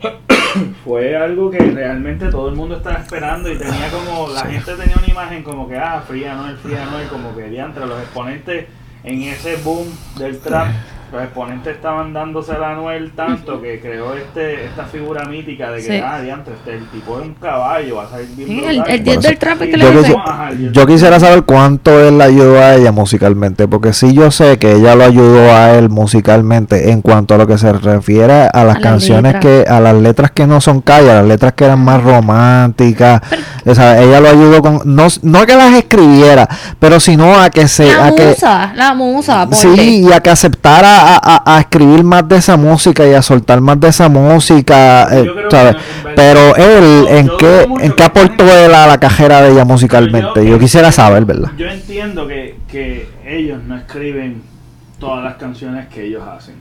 fue 0.84 1.16
algo 1.16 1.50
que 1.50 1.60
realmente 1.60 2.30
todo 2.30 2.50
el 2.50 2.56
mundo 2.56 2.78
estaba 2.78 2.98
esperando 2.98 3.52
y 3.52 3.58
tenía 3.58 3.90
como, 3.90 4.28
la 4.30 4.46
gente 4.46 4.76
tenía 4.76 4.96
una 4.98 5.08
imagen 5.08 5.44
como 5.44 5.68
que, 5.68 5.78
ah, 5.78 6.04
Fría 6.08 6.36
Noel, 6.36 6.58
Fría 6.58 6.86
Noel, 6.86 7.08
como 7.08 7.36
que 7.36 7.46
entre 7.46 7.86
los 7.86 8.00
exponentes 8.02 8.66
en 9.04 9.22
ese 9.22 9.58
boom 9.58 9.88
del 10.18 10.40
trap, 10.40 10.68
los 11.16 11.24
exponentes 11.24 11.76
estaban 11.76 12.14
dándose 12.14 12.52
a 12.54 12.72
Anuel 12.72 13.12
tanto 13.16 13.62
que 13.62 13.80
creó 13.80 14.14
este 14.14 14.66
esta 14.66 14.84
figura 14.86 15.26
mítica 15.26 15.72
de 15.72 15.78
que, 15.78 15.84
Sí. 15.98 16.02
ah, 16.04 16.20
diantre, 16.22 16.54
este, 16.54 16.76
el 16.76 16.86
tipo 16.90 17.20
es 17.20 17.26
un 17.26 17.34
caballo, 17.36 17.96
va 17.98 18.04
a 18.04 18.10
salir 18.10 18.28
bien 18.36 18.48
Sí, 18.50 18.64
el, 18.66 18.76
el 18.78 18.84
Por 18.86 19.04
10 19.04 19.22
del 19.22 19.38
trap 19.38 19.62
es 19.62 19.70
que 19.74 19.80
yo 19.80 19.92
le 19.94 19.98
dice. 20.00 20.16
Ajá, 20.26 20.50
Yo 20.72 20.86
quisiera 20.86 21.20
saber 21.20 21.44
cuánto 21.44 22.00
él 22.00 22.18
la 22.18 22.26
ayudó 22.26 22.60
a 22.60 22.76
ella 22.76 22.92
musicalmente, 22.92 23.68
porque 23.68 23.94
sí 23.94 24.14
yo 24.14 24.32
sé 24.32 24.58
que 24.60 24.74
ella 24.74 24.96
lo 24.96 25.04
ayudó 25.06 25.52
a 25.54 25.74
él 25.74 25.90
musicalmente 25.90 26.92
en 26.92 27.02
cuanto 27.02 27.36
a 27.36 27.38
lo 27.38 27.48
que 27.48 27.58
se 27.58 27.72
refiere 27.74 28.50
a 28.54 28.64
las 28.64 28.78
A 28.78 28.82
canciones 28.82 29.34
letras. 29.34 29.42
que, 29.42 29.66
a 29.70 29.80
las 29.80 29.96
letras 29.96 30.32
que 30.32 30.46
no 30.48 30.60
son 30.62 30.82
calle, 30.82 31.12
a 31.12 31.16
las 31.16 31.26
letras 31.26 31.54
que 31.54 31.66
eran 31.66 31.80
más 31.84 32.04
románticas, 32.04 33.22
o 33.66 33.74
sea, 33.76 34.02
ella 34.02 34.20
lo 34.20 34.30
ayudó 34.30 34.62
con, 34.62 34.82
no, 34.86 35.08
no 35.24 35.40
a 35.40 35.46
que 35.46 35.56
las 35.56 35.74
escribiera, 35.74 36.48
pero 36.80 37.00
sino 37.00 37.40
a 37.40 37.50
que 37.50 37.68
se, 37.68 37.86
La 37.96 38.08
a 38.08 38.16
que, 38.16 38.26
musa, 38.28 38.74
la 38.76 38.94
musa, 38.94 39.48
ponle. 39.50 39.58
Sí, 39.58 40.06
y 40.08 40.12
a 40.12 40.20
que 40.20 40.30
aceptara 40.30 41.05
a, 41.06 41.36
a- 41.36 41.56
a 41.58 41.60
escribir 41.60 42.04
más 42.04 42.28
de 42.28 42.38
esa 42.38 42.58
música 42.58 43.06
y 43.08 43.14
a 43.14 43.22
soltar 43.22 43.62
más 43.62 43.80
de 43.80 43.90
esa 43.90 44.10
música, 44.10 45.08
eh, 45.16 45.26
Yo 45.26 45.50
¿sabes? 45.52 45.76
en 45.76 46.16
Pero 46.16 46.56
él, 46.56 47.04
yo- 47.04 47.10
¿en 47.18 47.28
yo 47.28 47.38
qué, 47.38 47.68
en 47.82 47.92
qué 47.94 48.04
aportó 48.04 48.44
él 48.44 48.74
a 48.74 48.88
la 48.88 48.98
cajera 49.00 49.42
de 49.42 49.52
ella 49.52 49.66
musicalmente? 49.66 50.30
Pero 50.34 50.46
Yo 50.48 50.60
quisiera 50.60 50.92
saber, 50.92 51.26
¿verdad? 51.26 51.52
Yo 51.58 51.68
entiendo 51.68 52.28
que, 52.28 52.56
que 52.72 53.08
ellos 53.26 53.62
no 53.64 53.76
escriben 53.78 54.42
todas 55.00 55.24
las 55.24 55.36
canciones 55.36 55.88
que 55.88 56.06
ellos 56.06 56.24
hacen. 56.28 56.56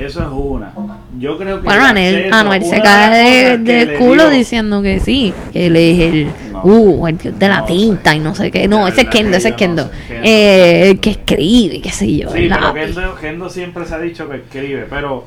Eso 0.00 0.20
es 0.22 0.28
una. 0.32 0.72
Yo 1.18 1.36
creo 1.38 1.58
que. 1.60 1.64
Bueno, 1.64 1.82
el 1.90 2.32
Anuel, 2.32 2.32
Anuel 2.32 2.64
se 2.64 2.80
cae 2.80 3.10
las 3.10 3.10
de, 3.10 3.42
cosas 3.50 3.64
que 3.64 3.72
de 3.72 3.86
le 3.86 3.98
culo 3.98 4.30
diciendo 4.30 4.82
que 4.82 5.00
sí, 5.00 5.32
que 5.52 5.66
él 5.66 5.76
es 5.76 5.98
el, 6.00 6.26
No 6.52 6.62
uh, 6.64 7.06
el 7.08 7.18
de 7.18 7.48
la 7.48 7.60
No 7.60 7.64
tinta 7.66 8.10
sé. 8.12 8.16
y 8.16 8.20
no 8.20 8.34
sé 8.34 8.50
qué. 8.50 8.66
No, 8.68 8.88
ese 8.88 9.02
es 9.02 9.08
Kendo, 9.08 9.36
ese 9.36 9.48
es 9.50 9.54
Kendo. 9.56 9.84
no 9.84 9.88
sé. 9.90 9.94
Kendo. 10.08 10.26
Eh, 10.28 10.90
el 10.90 11.00
que 11.00 11.10
escribe, 11.10 11.80
qué 11.80 11.90
sé 11.90 12.16
yo, 12.16 12.30
Sí, 12.30 12.48
pero. 12.48 12.74
Kendo, 12.74 13.14
Kendo 13.20 13.50
siempre 13.50 13.84
se 13.86 13.94
ha 13.94 13.98
dicho 14.00 14.28
que 14.28 14.36
escribe, 14.36 14.86
pero 14.88 15.24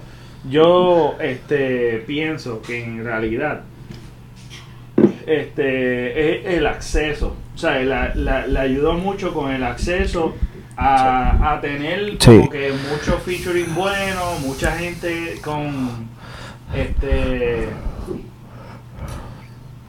yo 0.50 1.16
este 1.22 2.04
pienso 2.08 2.62
que 2.62 2.84
en 2.84 3.04
realidad 3.06 3.62
este 5.26 6.40
es 6.50 6.58
el 6.58 6.68
acceso, 6.68 7.36
o 7.56 7.58
sea, 7.58 7.80
la, 7.84 8.14
la- 8.16 8.46
le 8.48 8.60
ayudó 8.60 8.94
mucho 8.94 9.34
con 9.34 9.52
el 9.52 9.64
acceso 9.64 10.34
a, 10.78 11.54
a 11.54 11.62
tener 11.62 12.18
como 12.18 12.44
Sí. 12.44 12.50
que 12.50 12.74
mucho 12.92 13.20
featuring 13.20 13.74
bueno, 13.76 14.40
mucha 14.42 14.72
gente 14.78 15.40
con 15.44 16.08
este 16.76 17.70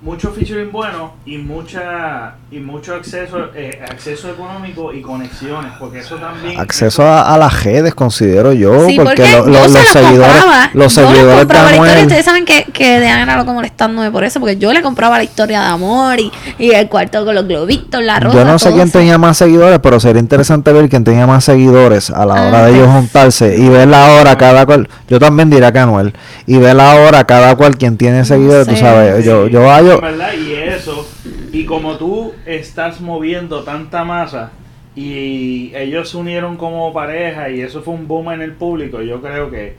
mucho 0.04 0.30
featuring 0.32 0.70
bueno 0.70 1.14
y 1.24 1.38
mucha 1.38 2.34
y 2.50 2.58
mucho 2.58 2.94
acceso 2.94 3.48
eh, 3.54 3.82
acceso 3.90 4.28
económico 4.30 4.92
y 4.92 5.00
conexiones 5.00 5.72
porque 5.80 6.00
eso 6.00 6.16
también 6.16 6.60
Acceso 6.60 7.02
a, 7.02 7.34
a 7.34 7.38
las 7.38 7.64
redes, 7.64 7.94
considero 7.94 8.52
yo, 8.52 8.86
Sí, 8.86 8.96
porque, 9.02 9.22
lo- 9.22 9.46
yo 9.46 9.50
lo- 9.50 9.68
se 9.68 9.78
los 9.78 9.88
seguidores, 9.88 10.32
compraba. 10.42 10.70
los 10.74 10.94
yo 10.94 11.02
seguidores 11.02 11.48
de 11.48 11.54
la 11.54 11.70
historia. 11.72 12.02
Ustedes 12.02 12.24
saben 12.26 12.44
que, 12.44 12.64
que 12.64 13.00
Dean 13.00 13.20
era 13.20 13.36
loco 13.38 13.54
molestándome 13.54 14.10
por 14.10 14.24
eso, 14.24 14.40
porque 14.40 14.56
yo 14.58 14.72
le 14.74 14.82
compraba 14.82 15.16
la 15.16 15.24
historia 15.24 15.62
de 15.62 15.66
amor 15.68 16.20
y, 16.20 16.30
y 16.58 16.70
el 16.72 16.88
cuarto 16.88 17.24
con 17.24 17.34
los 17.34 17.46
globitos, 17.48 18.02
la 18.02 18.20
rosa. 18.20 18.36
yo 18.38 18.44
no 18.44 18.58
sé 18.58 18.72
quién 18.72 18.88
eso. 18.88 18.98
tenía 18.98 19.16
más 19.18 19.38
seguidores, 19.38 19.78
pero 19.82 19.98
sería 20.00 20.20
interesante 20.20 20.70
ver 20.72 20.88
quién 20.90 21.02
tenía 21.02 21.26
más 21.26 21.44
seguidores 21.44 22.10
a 22.10 22.26
la 22.26 22.34
hora 22.34 22.58
Ah, 22.58 22.66
de 22.66 22.72
ellos 22.72 22.86
pues. 22.86 22.96
juntarse 22.98 23.56
y 23.56 23.68
ver 23.70 23.88
la 23.88 24.12
hora 24.12 24.36
cada 24.36 24.66
cual. 24.66 24.88
Yo 25.08 25.18
también 25.18 25.48
diría 25.50 25.72
que 25.72 25.78
Anuel. 25.78 26.12
Y 26.46 26.58
ver 26.58 26.76
la 26.76 26.94
hora 26.94 27.24
cada 27.24 27.56
cual 27.56 27.76
quien 27.78 27.96
tiene 27.96 28.24
seguidores, 28.26 28.66
tú 28.68 28.74
sé. 28.74 28.80
sabes. 28.80 29.24
Yo, 29.24 29.46
Sí, 29.46 29.52
yo, 29.52 29.70
ah, 29.72 29.80
yo- 29.80 29.93
verdad, 30.00 30.32
y 30.34 30.52
eso, 30.54 31.06
y 31.52 31.64
como 31.64 31.96
tú 31.96 32.32
estás 32.46 33.00
moviendo 33.00 33.62
tanta 33.64 34.04
masa 34.04 34.50
y 34.96 35.72
ellos 35.74 36.10
se 36.10 36.16
unieron 36.16 36.56
como 36.56 36.92
pareja 36.92 37.50
y 37.50 37.60
eso 37.60 37.82
fue 37.82 37.94
un 37.94 38.06
boom 38.06 38.30
en 38.32 38.42
el 38.42 38.52
público, 38.52 39.02
yo 39.02 39.20
creo 39.20 39.50
que 39.50 39.76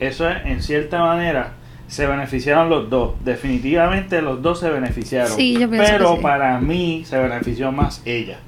eso 0.00 0.28
es, 0.28 0.36
en 0.46 0.62
cierta 0.62 1.00
manera 1.00 1.52
se 1.88 2.06
beneficiaron 2.06 2.68
los 2.68 2.90
dos. 2.90 3.12
Definitivamente 3.24 4.20
los 4.22 4.42
dos 4.42 4.58
se 4.60 4.70
beneficiaron. 4.70 5.36
Sí, 5.36 5.52
yo 5.58 5.70
pienso 5.70 5.86
pero 5.92 6.10
que 6.12 6.16
sí. 6.16 6.22
para 6.22 6.58
mí 6.60 7.02
se 7.06 7.18
benefició 7.18 7.70
más 7.70 8.02
ella. 8.04 8.38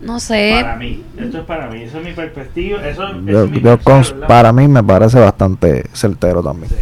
No 0.00 0.18
sé. 0.20 0.58
Para 0.60 0.76
mí. 0.76 1.02
Esto 1.16 1.38
es 1.38 1.44
para 1.44 1.68
mí. 1.68 1.82
Eso 1.82 1.98
es 2.00 2.04
mi 2.04 2.12
perspectiva. 2.12 2.86
Eso, 2.86 3.02
yo- 3.24 3.44
es 3.44 3.50
mi 3.50 3.60
yo 3.60 3.76
pensar, 3.78 3.80
cons- 3.82 4.12
¿verdad? 4.12 4.26
para 4.28 4.52
mí 4.52 4.66
me 4.68 4.82
parece 4.82 5.18
bastante 5.20 5.84
certero 5.92 6.42
también. 6.42 6.70
Sí. 6.70 6.76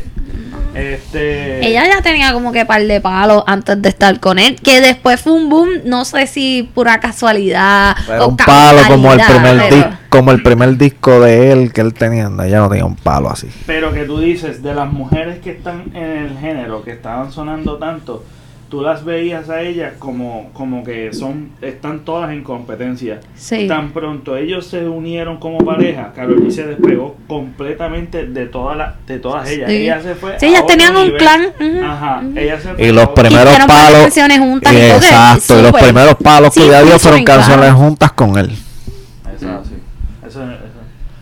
Este, 0.75 1.67
Ella 1.67 1.85
ya 1.87 2.03
tenía 2.03 2.33
como 2.33 2.53
que 2.53 2.65
par 2.65 2.83
de 2.83 3.01
palos 3.01 3.43
antes 3.47 3.81
de 3.83 3.89
estar 3.89 4.19
con 4.21 4.39
él, 4.39 4.57
que 4.63 4.81
después 4.81 5.21
fue 5.21 5.33
un 5.33 5.49
boom, 5.49 5.69
no 5.85 6.05
sé 6.05 6.27
si 6.27 6.71
pura 6.75 7.01
casualidad 7.01 7.97
Pero 8.07 8.27
o 8.27 8.29
un 8.29 8.37
palo 8.37 8.81
como 8.89 9.13
el 9.13 9.21
primer 9.21 9.57
pero- 9.59 9.77
disco, 9.77 9.91
como 10.09 10.31
el 10.33 10.43
primer 10.43 10.77
disco 10.77 11.21
de 11.21 11.53
él 11.53 11.73
que 11.73 11.81
él 11.81 11.95
tenía, 11.95 12.31
ella 12.45 12.59
no 12.61 12.69
tenía 12.69 12.85
un 12.85 12.97
palo 12.97 13.31
así. 13.31 13.49
Pero 13.67 13.93
que 13.93 14.05
tú 14.05 14.19
dices, 14.21 14.63
de 14.63 14.75
las 14.75 14.91
mujeres 14.93 15.39
que 15.41 15.51
están 15.51 15.85
en 15.95 16.03
el 16.27 16.39
género, 16.39 16.83
que 16.83 16.93
estaban 16.93 17.33
sonando 17.33 17.77
tanto, 17.79 18.25
tú 18.71 18.81
las 18.83 19.05
veías 19.05 19.51
a 19.51 19.63
ellas 19.63 19.95
como, 19.99 20.51
como 20.53 20.83
que 20.85 21.13
son, 21.13 21.51
están 21.61 22.01
todas 22.05 22.31
en 22.31 22.43
competencia. 22.45 23.19
Sí. 23.35 23.67
Tan 23.67 23.91
pronto 23.91 24.37
ellos 24.37 24.65
se 24.67 24.87
unieron 24.89 25.39
como 25.39 25.59
pareja, 25.59 26.13
Karol 26.15 26.41
G 26.47 26.51
se 26.51 26.67
despegó 26.67 27.17
completamente 27.27 28.27
de 28.27 28.47
todas 28.47 28.77
las, 28.79 28.95
de 29.07 29.19
todas 29.19 29.49
ellas. 29.51 29.69
Sí. 29.69 29.77
Ella 29.77 30.01
se 30.01 30.15
fue 30.15 30.39
Sí, 30.39 30.47
ellas 30.47 30.67
tenían 30.67 30.97
un 30.97 31.11
clan, 31.19 31.47
Ajá. 31.85 32.23
se 32.33 32.57
fue 32.75 32.87
Y 32.87 32.93
los 32.93 33.09
primeros 33.09 33.45
varias 33.45 33.67
palos. 33.67 34.01
canciones 34.03 34.39
juntas 34.39 34.73
y 34.73 34.77
exacto, 34.77 35.59
y 35.59 35.63
los 35.63 35.73
primeros 35.73 36.15
palos 36.23 36.55
Sí, 36.55 36.61
que 36.61 36.67
ella 36.69 36.83
dio 36.83 36.99
fueron 36.99 37.25
canciones 37.25 37.65
claro. 37.67 37.77
juntas 37.79 38.13
con 38.13 38.39
él. 38.39 38.51
Eso, 38.51 39.65
sí. 39.65 39.75
Eso, 40.27 40.43
eso. 40.45 40.61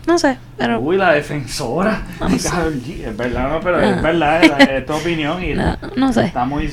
No 0.07 0.17
sé, 0.17 0.37
pero. 0.57 0.79
Uy, 0.79 0.97
la 0.97 1.11
defensora 1.13 2.01
No 2.19 2.29
de 2.29 2.39
sé. 2.39 2.49
Es 3.05 3.17
verdad, 3.17 3.49
no, 3.49 3.59
pero 3.59 3.77
Ah. 3.77 3.89
es 3.89 4.01
verdad, 4.01 4.43
es, 4.43 4.69
es 4.69 4.85
tu 4.85 4.93
opinión 4.93 5.43
y 5.43 5.53
No, 5.55 5.77
no 5.95 6.13
sé. 6.13 6.25
está 6.25 6.45
muy... 6.45 6.69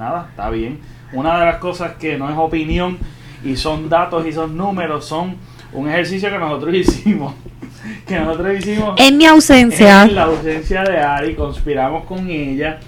Nada, 0.00 0.28
está 0.30 0.48
bien. 0.48 0.80
Una 1.12 1.38
de 1.38 1.44
las 1.44 1.56
cosas 1.56 1.92
que 2.00 2.16
no 2.16 2.30
es 2.30 2.38
opinión 2.38 2.96
y 3.44 3.54
son 3.54 3.90
datos 3.90 4.24
y 4.26 4.32
son 4.32 4.56
números, 4.56 5.04
son 5.04 5.36
un 5.74 5.90
ejercicio 5.90 6.30
que 6.30 6.38
nosotros 6.38 6.74
hicimos. 6.74 7.34
Que 8.06 8.18
nosotros 8.18 8.58
hicimos 8.58 8.94
En 8.96 9.18
mi 9.18 9.26
ausencia. 9.26 10.04
en 10.04 10.14
la 10.14 10.22
ausencia 10.22 10.84
de 10.84 10.98
Ari, 10.98 11.34
conspiramos 11.34 12.04
con 12.06 12.30
ella 12.30 12.80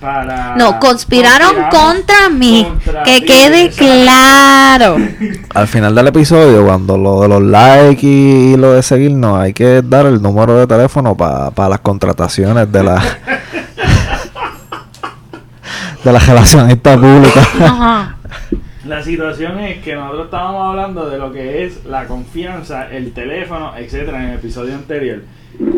para... 0.00 0.56
No, 0.56 0.78
conspiraron 0.80 1.54
contra 1.70 2.30
mí. 2.30 2.66
contra 2.66 3.02
que 3.02 3.22
quede 3.26 3.68
claro. 3.68 4.96
Al 5.54 5.68
final 5.68 5.94
del 5.94 6.08
episodio, 6.08 6.64
cuando 6.64 6.96
lo 6.96 7.20
de 7.20 7.28
los 7.28 7.42
likes 7.42 8.06
y, 8.06 8.54
y 8.54 8.56
lo 8.56 8.72
de 8.72 8.82
seguirnos, 8.82 9.38
hay 9.38 9.52
que 9.52 9.82
dar 9.82 10.06
el 10.06 10.22
número 10.22 10.56
de 10.58 10.66
teléfono 10.66 11.14
para 11.14 11.68
las 11.68 11.80
contrataciones 11.80 12.72
de 12.72 12.82
la 12.84 13.02
de 16.04 16.12
la 16.12 16.18
relacionista 16.18 16.94
pública. 16.94 17.40
Ajá. 17.60 18.16
La 18.84 19.02
situación 19.02 19.58
es 19.60 19.78
que 19.78 19.94
nosotros 19.94 20.26
estábamos 20.26 20.68
hablando 20.68 21.08
de 21.08 21.16
lo 21.16 21.32
que 21.32 21.64
es 21.64 21.86
la 21.86 22.06
confianza, 22.06 22.90
el 22.90 23.12
teléfono, 23.12 23.72
etcétera, 23.76 24.22
en 24.22 24.30
el 24.30 24.34
episodio 24.34 24.74
anterior. 24.74 25.22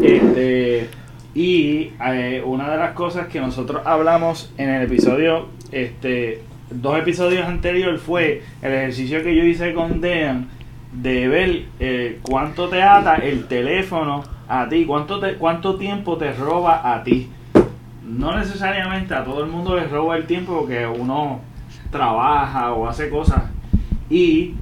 Este, 0.03 0.89
y 1.33 1.93
eh, 2.05 2.43
una 2.45 2.69
de 2.69 2.79
las 2.79 2.93
cosas 2.95 3.29
que 3.29 3.41
nosotros 3.41 3.83
hablamos 3.85 4.53
en 4.59 4.71
el 4.71 4.83
episodio, 4.83 5.47
este, 5.71 6.43
dos 6.71 6.99
episodios 6.99 7.47
anteriores 7.47 8.01
fue 8.01 8.43
el 8.61 8.73
ejercicio 8.73 9.23
que 9.23 9.37
yo 9.37 9.45
hice 9.45 9.73
con 9.73 10.01
Dean 10.01 10.49
de 10.93 11.29
ver 11.29 11.65
eh, 11.79 12.19
cuánto 12.23 12.69
te 12.69 12.83
ata 12.83 13.17
el 13.17 13.47
teléfono 13.47 14.25
a 14.49 14.69
ti, 14.69 14.85
cuánto 14.85 15.21
te, 15.21 15.35
cuánto 15.35 15.77
tiempo 15.77 16.17
te 16.17 16.33
roba 16.33 16.93
a 16.93 17.05
ti. 17.05 17.29
No 18.07 18.39
necesariamente 18.39 19.15
a 19.15 19.25
todo 19.25 19.45
el 19.45 19.51
mundo 19.51 19.77
le 19.77 19.87
roba 19.89 20.17
el 20.17 20.27
tiempo 20.27 20.61
porque 20.61 20.87
uno 20.87 21.41
trabaja 21.91 22.73
o 22.73 22.89
hace 22.89 23.11
cosas. 23.11 23.43
Y 24.09 24.55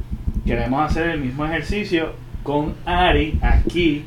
queremos 0.47 0.91
hacer 0.91 1.11
el 1.11 1.21
mismo 1.21 1.45
ejercicio 1.45 2.13
con 2.43 2.75
Ari 2.87 3.39
aquí 3.43 4.05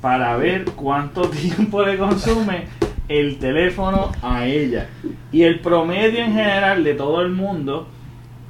para 0.00 0.36
ver 0.36 0.64
cuánto 0.64 1.22
tiempo 1.30 1.82
le 1.82 1.96
consume 1.96 2.64
el 3.08 3.38
teléfono 3.38 4.12
a 4.22 4.46
ella. 4.46 4.88
Y 5.32 5.42
el 5.42 5.60
promedio 5.60 6.20
en 6.20 6.32
general 6.32 6.84
de 6.84 6.94
todo 6.94 7.22
el 7.22 7.30
mundo 7.30 7.88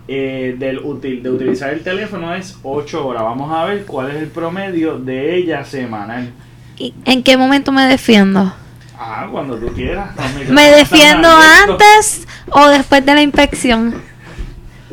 eh, 0.06 0.56
del 0.58 0.76
de 1.22 1.30
utilizar 1.30 1.72
el 1.72 1.82
teléfono 1.82 2.34
es 2.34 2.58
8 2.62 3.06
horas. 3.06 3.22
Vamos 3.22 3.52
a 3.52 3.64
ver 3.66 3.84
cuál 3.86 4.10
es 4.10 4.16
el 4.16 4.28
promedio 4.28 4.98
de 4.98 5.36
ella 5.36 5.64
semanal. 5.64 6.30
¿Y 6.76 6.92
¿En 7.04 7.22
qué 7.22 7.36
momento 7.36 7.72
me 7.72 7.86
defiendo? 7.86 8.52
Ah, 8.98 9.26
cuando 9.30 9.56
tú 9.56 9.66
quieras. 9.74 10.10
¿Me 10.48 10.70
defiendo 10.70 11.28
antes 11.28 12.26
o 12.50 12.68
después 12.68 13.04
de 13.04 13.14
la 13.14 13.22
inspección? 13.22 13.94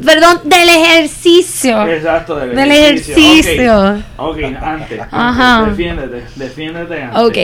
Perdón, 0.04 0.42
del 0.46 0.70
ejercicio. 0.70 1.88
Exacto, 1.88 2.36
del, 2.38 2.56
Del 2.56 2.72
ejercicio. 2.72 3.24
ejercicio. 3.24 4.04
Ok, 4.18 4.38
ok, 4.38 4.64
antes. 4.64 5.02
Ajá. 5.12 5.66
Defiéndete, 5.70 6.24
defiéndete 6.36 7.04
antes. 7.04 7.22
Ok. 7.22 7.38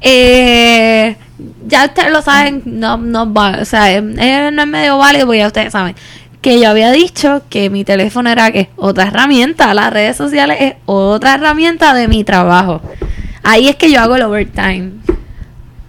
Eh, 0.00 1.16
ya 1.66 1.84
ustedes 1.84 2.10
lo 2.10 2.22
saben, 2.22 2.62
no, 2.64 2.96
no 2.96 3.32
va, 3.32 3.58
o 3.60 3.64
sea, 3.64 3.92
eh, 3.92 4.02
eh, 4.18 4.50
no 4.52 4.62
es 4.62 4.68
medio 4.68 4.98
válido 4.98 5.26
porque 5.26 5.38
ya 5.38 5.46
ustedes 5.46 5.72
saben 5.72 5.94
que 6.40 6.58
yo 6.58 6.68
había 6.70 6.90
dicho 6.90 7.42
que 7.48 7.70
mi 7.70 7.84
teléfono 7.84 8.28
era 8.28 8.50
que 8.50 8.68
otra 8.74 9.04
herramienta, 9.04 9.72
las 9.74 9.92
redes 9.92 10.16
sociales 10.16 10.56
es 10.60 10.74
otra 10.86 11.34
herramienta 11.34 11.94
de 11.94 12.08
mi 12.08 12.24
trabajo. 12.24 12.82
Ahí 13.44 13.68
es 13.68 13.76
que 13.76 13.92
yo 13.92 14.00
hago 14.00 14.16
el 14.16 14.22
overtime. 14.22 14.90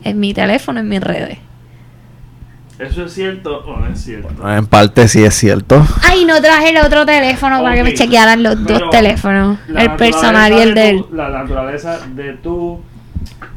En 0.04 0.20
mi 0.20 0.34
teléfono, 0.34 0.80
en 0.80 0.90
mis 0.90 1.02
redes. 1.02 1.38
¿Eso 2.80 3.06
es 3.06 3.14
cierto 3.14 3.60
o 3.60 3.80
no 3.80 3.88
es 3.88 4.02
cierto? 4.02 4.50
En 4.50 4.66
parte 4.66 5.08
sí 5.08 5.24
es 5.24 5.36
cierto. 5.36 5.86
Ay, 6.02 6.26
no 6.26 6.42
traje 6.42 6.70
el 6.70 6.78
otro 6.78 7.06
teléfono 7.06 7.62
para 7.62 7.76
que 7.76 7.84
me 7.84 7.94
chequearan 7.94 8.42
los 8.42 8.56
pero 8.56 8.80
dos 8.80 8.90
teléfonos. 8.90 9.60
El 9.68 9.92
personal 9.96 10.52
y 10.52 10.60
el 10.60 10.74
de 10.74 10.90
él. 10.90 11.06
La 11.14 11.30
naturaleza 11.30 12.00
de 12.16 12.34
tu, 12.34 12.82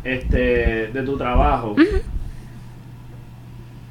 este, 0.05 0.91
de 0.93 1.03
tu 1.03 1.17
trabajo. 1.17 1.75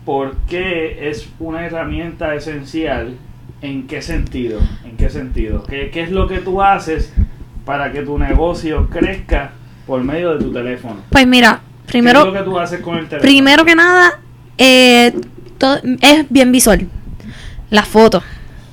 ¿Por 0.06 0.36
qué 0.48 1.10
es 1.10 1.28
una 1.40 1.66
herramienta 1.66 2.36
esencial? 2.36 3.16
¿En 3.62 3.88
qué 3.88 4.04
sentido? 4.04 4.60
¿En 4.84 4.96
qué 4.96 5.10
sentido? 5.10 5.64
¿Qué, 5.64 5.90
qué 5.90 6.04
es 6.04 6.12
lo 6.12 6.28
que 6.28 6.38
tú 6.38 6.62
haces 6.62 7.12
para 7.66 7.92
que 7.92 8.04
tu 8.04 8.20
negocio 8.20 8.88
crezca 8.90 9.52
por 9.88 10.04
medio 10.04 10.38
de 10.38 10.44
tu 10.44 10.54
teléfono? 10.54 10.98
Pues 11.10 11.26
mira, 11.26 11.62
¿Qué 11.88 12.00
es 12.00 12.04
lo 12.04 12.12
primero, 12.12 12.34
que 12.34 12.40
tú 12.42 12.60
haces 12.60 12.82
con 12.82 12.96
el 12.98 13.08
teléfono? 13.08 13.22
primero 13.22 13.66
que 13.66 13.76
nada, 13.76 14.20
eh, 14.58 15.14
to- 15.58 15.80
es 16.02 16.26
bien 16.30 16.52
visual. 16.52 16.88
La 17.70 17.84
foto. 17.84 18.24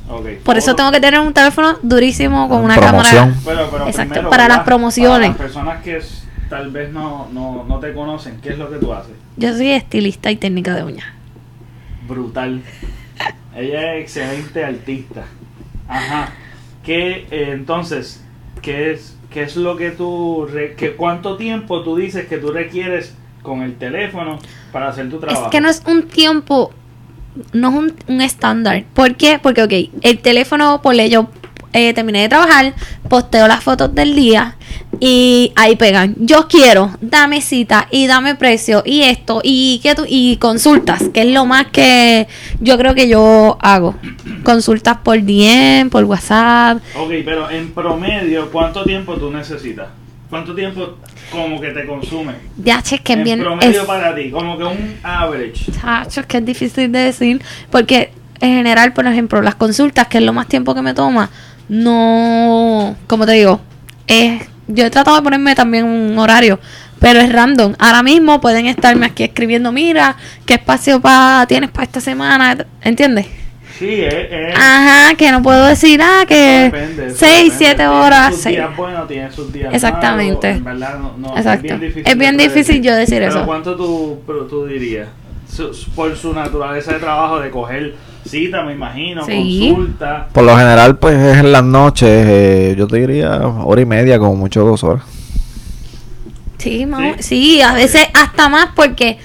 Ok, 0.08 0.26
Por 0.44 0.56
eso 0.58 0.66
foto. 0.72 0.76
tengo 0.76 0.90
que 0.92 1.00
tener 1.00 1.20
un 1.20 1.32
teléfono 1.32 1.78
durísimo 1.82 2.48
con 2.48 2.62
una 2.62 2.74
Promoción. 2.76 3.30
cámara. 3.30 3.40
Pero, 3.44 3.70
pero 3.70 3.86
Exacto, 3.86 4.10
primero, 4.14 4.30
para 4.30 4.48
las 4.48 4.60
promociones. 4.60 5.30
Para 5.30 5.44
las 5.44 5.52
personas 5.52 5.82
que 5.82 5.96
s- 5.96 6.24
tal 6.50 6.70
vez 6.70 6.92
no, 6.92 7.28
no, 7.32 7.64
no 7.66 7.78
te 7.78 7.92
conocen, 7.94 8.38
¿qué 8.42 8.50
es 8.50 8.58
lo 8.58 8.70
que 8.70 8.76
tú 8.76 8.92
haces? 8.92 9.12
Yo 9.36 9.54
soy 9.54 9.70
estilista 9.70 10.30
y 10.30 10.36
técnica 10.36 10.74
de 10.74 10.84
uñas. 10.84 11.06
Brutal. 12.06 12.60
Ella 13.56 13.94
es 13.94 14.02
excelente 14.02 14.64
artista. 14.64 15.24
Ajá. 15.88 16.30
¿Qué, 16.84 17.26
eh, 17.30 17.50
entonces, 17.52 18.22
qué 18.60 18.92
es, 18.92 19.16
qué 19.32 19.42
es 19.42 19.56
lo 19.56 19.76
que 19.76 19.90
tú, 19.90 20.46
que 20.76 20.92
cuánto 20.92 21.36
tiempo 21.36 21.82
tú 21.82 21.96
dices 21.96 22.26
que 22.26 22.38
tú 22.38 22.52
requieres 22.52 23.14
con 23.42 23.62
el 23.62 23.76
teléfono 23.76 24.38
para 24.70 24.88
hacer 24.88 25.10
tu 25.10 25.18
trabajo? 25.18 25.46
Es 25.46 25.50
que 25.50 25.60
no 25.60 25.68
es 25.68 25.82
un 25.86 26.04
tiempo, 26.04 26.72
no 27.52 27.68
es 27.70 27.74
un, 27.74 27.94
un 28.06 28.20
estándar. 28.20 28.84
¿Por 28.94 29.16
qué? 29.16 29.40
Porque, 29.42 29.62
ok, 29.62 29.72
el 30.02 30.18
teléfono, 30.20 30.80
por 30.82 30.94
yo 30.94 31.28
eh, 31.72 31.92
terminé 31.94 32.22
de 32.22 32.28
trabajar, 32.28 32.74
posteo 33.08 33.48
las 33.48 33.62
fotos 33.64 33.94
del 33.94 34.14
día 34.14 34.56
y 35.00 35.52
ahí 35.56 35.76
pegan. 35.76 36.14
Yo 36.18 36.46
quiero, 36.48 36.90
dame 37.00 37.40
cita 37.40 37.88
y 37.90 38.06
dame 38.06 38.34
precio 38.34 38.82
y 38.84 39.02
esto 39.02 39.40
y 39.42 39.80
que 39.82 39.94
tú, 39.94 40.04
y 40.06 40.36
consultas, 40.36 41.02
que 41.12 41.22
es 41.22 41.28
lo 41.28 41.46
más 41.46 41.66
que 41.68 42.28
yo 42.60 42.76
creo 42.78 42.94
que 42.94 43.08
yo 43.08 43.56
hago. 43.60 43.94
Consultas 44.44 44.98
por 45.02 45.20
DM, 45.22 45.88
por 45.90 46.04
WhatsApp. 46.04 46.78
Ok, 46.96 47.10
pero 47.24 47.50
en 47.50 47.72
promedio, 47.72 48.50
¿cuánto 48.50 48.84
tiempo 48.84 49.14
tú 49.16 49.30
necesitas? 49.30 49.88
¿Cuánto 50.28 50.54
tiempo 50.54 50.96
como 51.30 51.60
que 51.60 51.68
te 51.70 51.86
consume? 51.86 52.32
Ya, 52.56 52.82
che, 52.82 52.98
que 53.00 53.12
en 53.12 53.24
bien. 53.24 53.40
promedio 53.40 53.80
es- 53.82 53.86
para 53.86 54.14
ti, 54.14 54.30
como 54.30 54.56
que 54.56 54.64
un 54.64 54.96
average. 55.02 55.70
Chacho, 55.72 56.22
que 56.26 56.38
es 56.38 56.44
difícil 56.46 56.90
de 56.90 56.98
decir. 57.00 57.42
Porque 57.70 58.12
en 58.40 58.56
general, 58.56 58.92
por 58.94 59.06
ejemplo, 59.06 59.42
las 59.42 59.54
consultas, 59.56 60.06
que 60.08 60.18
es 60.18 60.24
lo 60.24 60.32
más 60.32 60.48
tiempo 60.48 60.74
que 60.74 60.80
me 60.82 60.94
toma, 60.94 61.28
no. 61.72 62.96
Como 63.06 63.26
te 63.26 63.32
digo, 63.32 63.60
es. 64.06 64.42
Yo 64.68 64.86
he 64.86 64.90
tratado 64.90 65.16
de 65.16 65.22
ponerme 65.22 65.54
también 65.54 65.84
un 65.84 66.16
horario, 66.18 66.58
pero 67.00 67.20
es 67.20 67.30
random. 67.32 67.74
Ahora 67.78 68.02
mismo 68.02 68.40
pueden 68.40 68.66
estarme 68.66 69.06
aquí 69.06 69.24
escribiendo, 69.24 69.72
mira, 69.72 70.16
qué 70.46 70.54
espacio 70.54 71.00
pa, 71.00 71.44
tienes 71.48 71.70
para 71.70 71.84
esta 71.84 72.00
semana, 72.00 72.56
¿entiendes? 72.80 73.26
Sí, 73.78 74.02
es... 74.02 74.14
es- 74.14 74.54
Ajá, 74.56 75.14
que 75.16 75.30
no 75.32 75.42
puedo 75.42 75.66
decir, 75.66 76.00
ah, 76.00 76.24
que 76.26 76.70
Depende, 76.72 77.06
eso 77.08 77.16
6, 77.18 77.32
depende. 77.36 77.54
7 77.58 77.74
Tiene 77.76 77.88
horas, 77.90 78.32
sus 78.34 78.42
6. 78.44 78.56
días 78.56 78.76
buenos, 78.76 79.08
tiene 79.08 79.32
sus 79.32 79.52
días 79.52 79.74
Exactamente. 79.74 80.46
malos, 80.46 80.58
en 80.58 80.64
verdad, 80.64 80.98
no- 81.00 81.14
no, 81.18 81.36
Exacto. 81.36 81.56
Es 81.56 81.62
bien 81.62 81.80
difícil, 81.80 82.02
Es 82.06 82.18
bien 82.18 82.36
de 82.36 82.42
difícil 82.44 82.64
predecir. 82.64 82.82
yo 82.84 82.94
decir 82.94 83.18
Pero 83.18 83.28
eso. 83.30 83.44
¿cuánto 83.46 83.76
tú, 83.76 84.20
pero 84.26 84.44
tú 84.46 84.66
dirías? 84.66 85.08
Su- 85.52 85.76
por 85.96 86.16
su 86.16 86.32
naturaleza 86.32 86.92
de 86.92 86.98
trabajo, 87.00 87.40
de 87.40 87.50
coger 87.50 87.94
cita, 88.24 88.62
me 88.64 88.72
imagino, 88.72 89.24
Sí. 89.26 89.68
consulta. 89.74 90.28
Por 90.32 90.44
lo 90.44 90.56
general, 90.56 90.98
pues 90.98 91.16
es 91.16 91.38
en 91.38 91.52
las 91.52 91.64
noches. 91.64 92.08
eh, 92.10 92.74
yo 92.78 92.86
te 92.86 92.98
diría 92.98 93.38
hora 93.40 93.80
y 93.80 93.86
media, 93.86 94.18
como 94.18 94.36
mucho 94.36 94.64
dos 94.64 94.82
horas. 94.84 95.02
Sí, 96.58 96.86
¿Sí? 96.86 97.22
sí, 97.22 97.60
a 97.62 97.72
veces 97.74 98.06
hasta 98.14 98.48
más 98.48 98.68
porque 98.76 99.18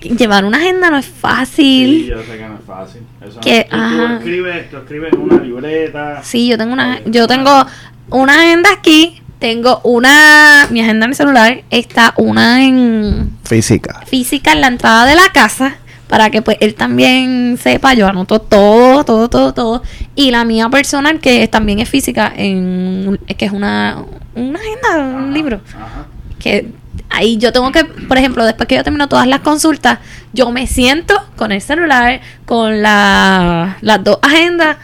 llevar 0.00 0.46
una 0.46 0.56
agenda 0.56 0.88
no 0.90 0.96
es 0.96 1.04
Sí, 1.06 1.12
fácil. 1.20 2.06
yo 2.06 2.18
sé 2.22 2.38
que 2.38 2.48
no 2.48 2.54
es 2.54 2.64
fácil. 2.66 3.02
Eso 3.20 3.40
Que- 3.40 3.64
tú, 3.64 3.76
tú 3.76 3.82
ajá. 3.82 4.16
escribes, 4.16 4.70
tú 4.70 4.76
escribes 4.78 5.12
en 5.12 5.18
una 5.20 5.36
libreta. 5.42 6.20
Sí, 6.22 6.48
yo 6.48 6.56
tengo 6.56 6.72
una, 6.72 7.00
yo 7.04 7.26
tengo 7.26 7.66
una 8.08 8.34
agenda 8.40 8.70
aquí, 8.72 9.20
tengo 9.38 9.80
una, 9.84 10.68
mi 10.70 10.80
agenda 10.80 11.04
en 11.04 11.10
el 11.10 11.16
celular, 11.16 11.62
está 11.68 12.14
una 12.16 12.64
en 12.64 13.30
Física. 13.44 14.00
física 14.06 14.52
en 14.52 14.62
la 14.62 14.68
entrada 14.68 15.04
de 15.04 15.16
la 15.16 15.28
casa, 15.34 15.76
para 16.10 16.28
que 16.30 16.42
pues 16.42 16.56
él 16.58 16.74
también 16.74 17.56
sepa, 17.56 17.94
yo 17.94 18.08
anoto 18.08 18.40
todo, 18.40 19.04
todo, 19.04 19.30
todo, 19.30 19.54
todo. 19.54 19.82
Y 20.16 20.32
la 20.32 20.44
mía 20.44 20.68
personal, 20.68 21.20
que 21.20 21.46
también 21.46 21.78
es 21.78 21.88
física, 21.88 22.32
en, 22.36 23.16
que 23.38 23.44
es 23.44 23.52
una, 23.52 24.04
una 24.34 24.58
agenda, 24.58 25.16
un 25.16 25.32
libro. 25.32 25.60
Ajá. 25.68 26.06
Que 26.40 26.66
ahí 27.10 27.36
yo 27.36 27.52
tengo 27.52 27.70
que, 27.70 27.84
por 27.84 28.18
ejemplo, 28.18 28.44
después 28.44 28.66
que 28.66 28.74
yo 28.74 28.82
termino 28.82 29.08
todas 29.08 29.28
las 29.28 29.38
consultas, 29.38 30.00
yo 30.32 30.50
me 30.50 30.66
siento 30.66 31.14
con 31.36 31.52
el 31.52 31.60
celular, 31.60 32.20
con 32.44 32.82
la, 32.82 33.78
las 33.80 34.02
dos 34.02 34.18
agendas, 34.20 34.78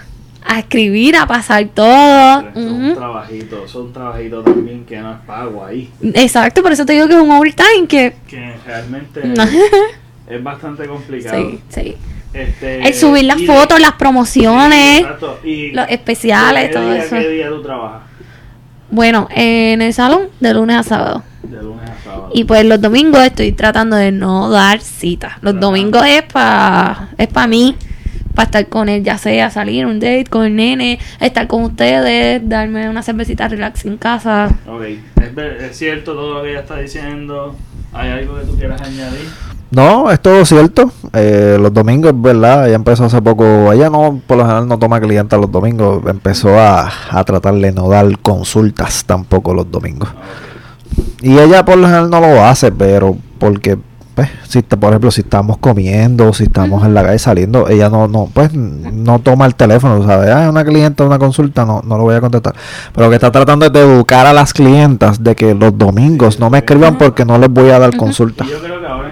a 0.45 0.61
escribir, 0.61 1.17
a 1.17 1.27
pasar 1.27 1.67
todo. 1.75 2.45
Son 2.55 2.95
trabajitos, 2.95 3.69
son 3.69 3.93
trabajitos 3.93 4.45
también 4.45 4.85
que 4.85 4.97
no 4.99 5.11
es 5.11 5.19
pago 5.27 5.65
ahí. 5.65 5.91
Exacto, 6.15 6.63
por 6.63 6.71
eso 6.71 6.87
te 6.87 6.93
digo 6.93 7.09
que 7.09 7.15
es 7.15 7.21
un 7.21 7.33
overtime 7.33 7.89
que... 7.89 8.15
Que 8.29 8.55
realmente 8.65 9.25
No. 9.25 9.45
es 10.29 10.43
bastante 10.43 10.87
complicado. 10.87 11.37
sí, 11.51 11.61
sí. 11.69 11.97
Este, 12.33 12.87
El 12.87 12.93
subir 12.95 13.25
las 13.25 13.41
fotos, 13.43 13.81
las 13.81 13.93
promociones, 13.93 15.07
y 15.43 15.71
los 15.73 15.89
especiales, 15.89 16.69
¿qué 16.69 16.73
todo 16.75 16.93
día- 16.93 17.03
eso. 17.05 17.17
¿Qué 17.17 17.29
día 17.31 17.49
tú 17.49 17.63
trabajas? 17.63 18.03
Bueno, 18.91 19.27
en 19.35 19.81
el 19.83 19.93
salón 19.95 20.29
de 20.41 20.53
lunes 20.55 20.77
a 20.77 20.83
sábado. 20.83 21.23
De 21.43 21.63
lunes 21.63 21.89
a 21.89 22.05
sábado. 22.05 22.31
Y 22.35 22.45
pues 22.45 22.65
los 22.67 22.81
domingos 22.81 23.23
estoy 23.23 23.53
tratando 23.53 23.97
de 23.97 24.13
no 24.13 24.51
dar 24.51 24.81
citas. 24.81 25.33
Los 25.41 25.55
Tratando. 25.55 25.67
domingos 25.69 26.07
es 26.07 26.23
para 26.25 27.09
es 27.17 27.27
para 27.29 27.47
mí, 27.47 27.75
para 28.35 28.45
estar 28.47 28.67
con 28.69 28.89
él, 28.91 29.03
ya 29.03 29.17
sea 29.19 29.49
salir 29.51 29.87
un 29.87 29.99
date 29.99 30.27
con 30.29 30.45
el 30.45 30.55
nene, 30.57 30.99
estar 31.21 31.47
con 31.47 31.63
ustedes, 31.65 32.47
darme 32.47 32.89
una 32.91 33.03
cervecita 33.03 33.49
relax 33.49 33.87
en 33.87 33.97
casa. 33.97 34.51
Ok, 34.69 34.83
¿Es, 34.83 35.63
es 35.63 35.77
cierto 35.79 36.13
todo 36.15 36.35
lo 36.35 36.43
que 36.43 36.51
ella 36.51 36.61
está 36.61 36.77
diciendo. 36.79 37.57
¿Hay 37.93 38.11
algo 38.11 38.39
que 38.39 38.45
tú 38.45 38.57
quieras 38.59 38.81
añadir? 38.83 39.27
No, 39.71 40.11
es 40.11 40.21
todo 40.21 40.45
cierto. 40.45 40.91
Eh, 41.13 41.59
los 41.61 41.73
domingos, 41.75 42.13
es 42.13 42.23
verdad, 42.23 42.67
ella 42.67 42.77
empezó 42.77 43.05
hace 43.05 43.21
poco. 43.21 43.73
Ella 43.73 43.91
no, 43.91 44.21
por 44.27 44.37
lo 44.39 44.45
general, 44.45 44.69
no 44.69 44.79
toma 44.79 45.01
clientes 45.01 45.39
los 45.39 45.51
domingos. 45.51 46.03
Empezó 46.07 46.59
a, 46.59 46.89
a 47.11 47.25
tratar 47.25 47.55
de 47.55 47.73
no 47.73 47.89
dar 47.89 48.19
consultas 48.21 49.05
tampoco 49.05 49.53
los 49.55 49.71
domingos. 49.71 50.09
Y 51.21 51.37
ella 51.39 51.65
por 51.65 51.77
lo 51.79 51.87
general 51.87 52.09
no 52.11 52.21
lo 52.21 52.45
hace, 52.45 52.71
pero 52.71 53.17
porque, 53.39 53.77
pues, 54.15 54.29
si 54.49 54.61
está- 54.61 54.77
por 54.79 54.91
ejemplo, 54.91 55.11
si 55.11 55.23
estamos 55.23 55.59
comiendo, 55.59 56.33
si 56.33 56.45
estamos 56.45 56.85
en 56.85 56.95
la 56.95 57.03
calle 57.03 57.19
saliendo, 57.19 57.69
ella 57.69 57.91
no, 57.91 58.07
no, 58.07 58.31
pues, 58.33 58.55
no 58.55 59.19
toma 59.19 59.47
el 59.47 59.57
teléfono, 59.57 60.07
¿sabes? 60.07 60.31
Ah, 60.31 60.45
es 60.45 60.49
una 60.49 60.65
clienta, 60.65 61.05
una 61.05 61.19
consulta, 61.19 61.65
no, 61.67 61.83
no 61.85 61.99
lo 61.99 62.05
voy 62.05 62.15
a 62.15 62.21
contestar. 62.21 62.55
Pero 62.95 63.07
lo 63.07 63.11
que 63.11 63.17
está 63.17 63.33
tratando 63.33 63.67
es 63.67 63.73
de 63.73 63.81
educar 63.81 64.27
a 64.27 64.33
las 64.33 64.55
clientas 64.55 65.23
de 65.23 65.35
que 65.35 65.55
los 65.55 65.77
domingos 65.77 66.39
no 66.39 66.49
me 66.51 66.59
escriban 66.59 66.97
porque 66.97 67.25
no 67.25 67.37
les 67.37 67.51
voy 67.51 67.71
a 67.71 67.79
dar 67.81 67.95
consulta. 67.97 68.45
Y 68.45 68.51
yo 68.51 68.61
creo 68.61 68.81
que 68.81 68.87
ahora 68.87 69.06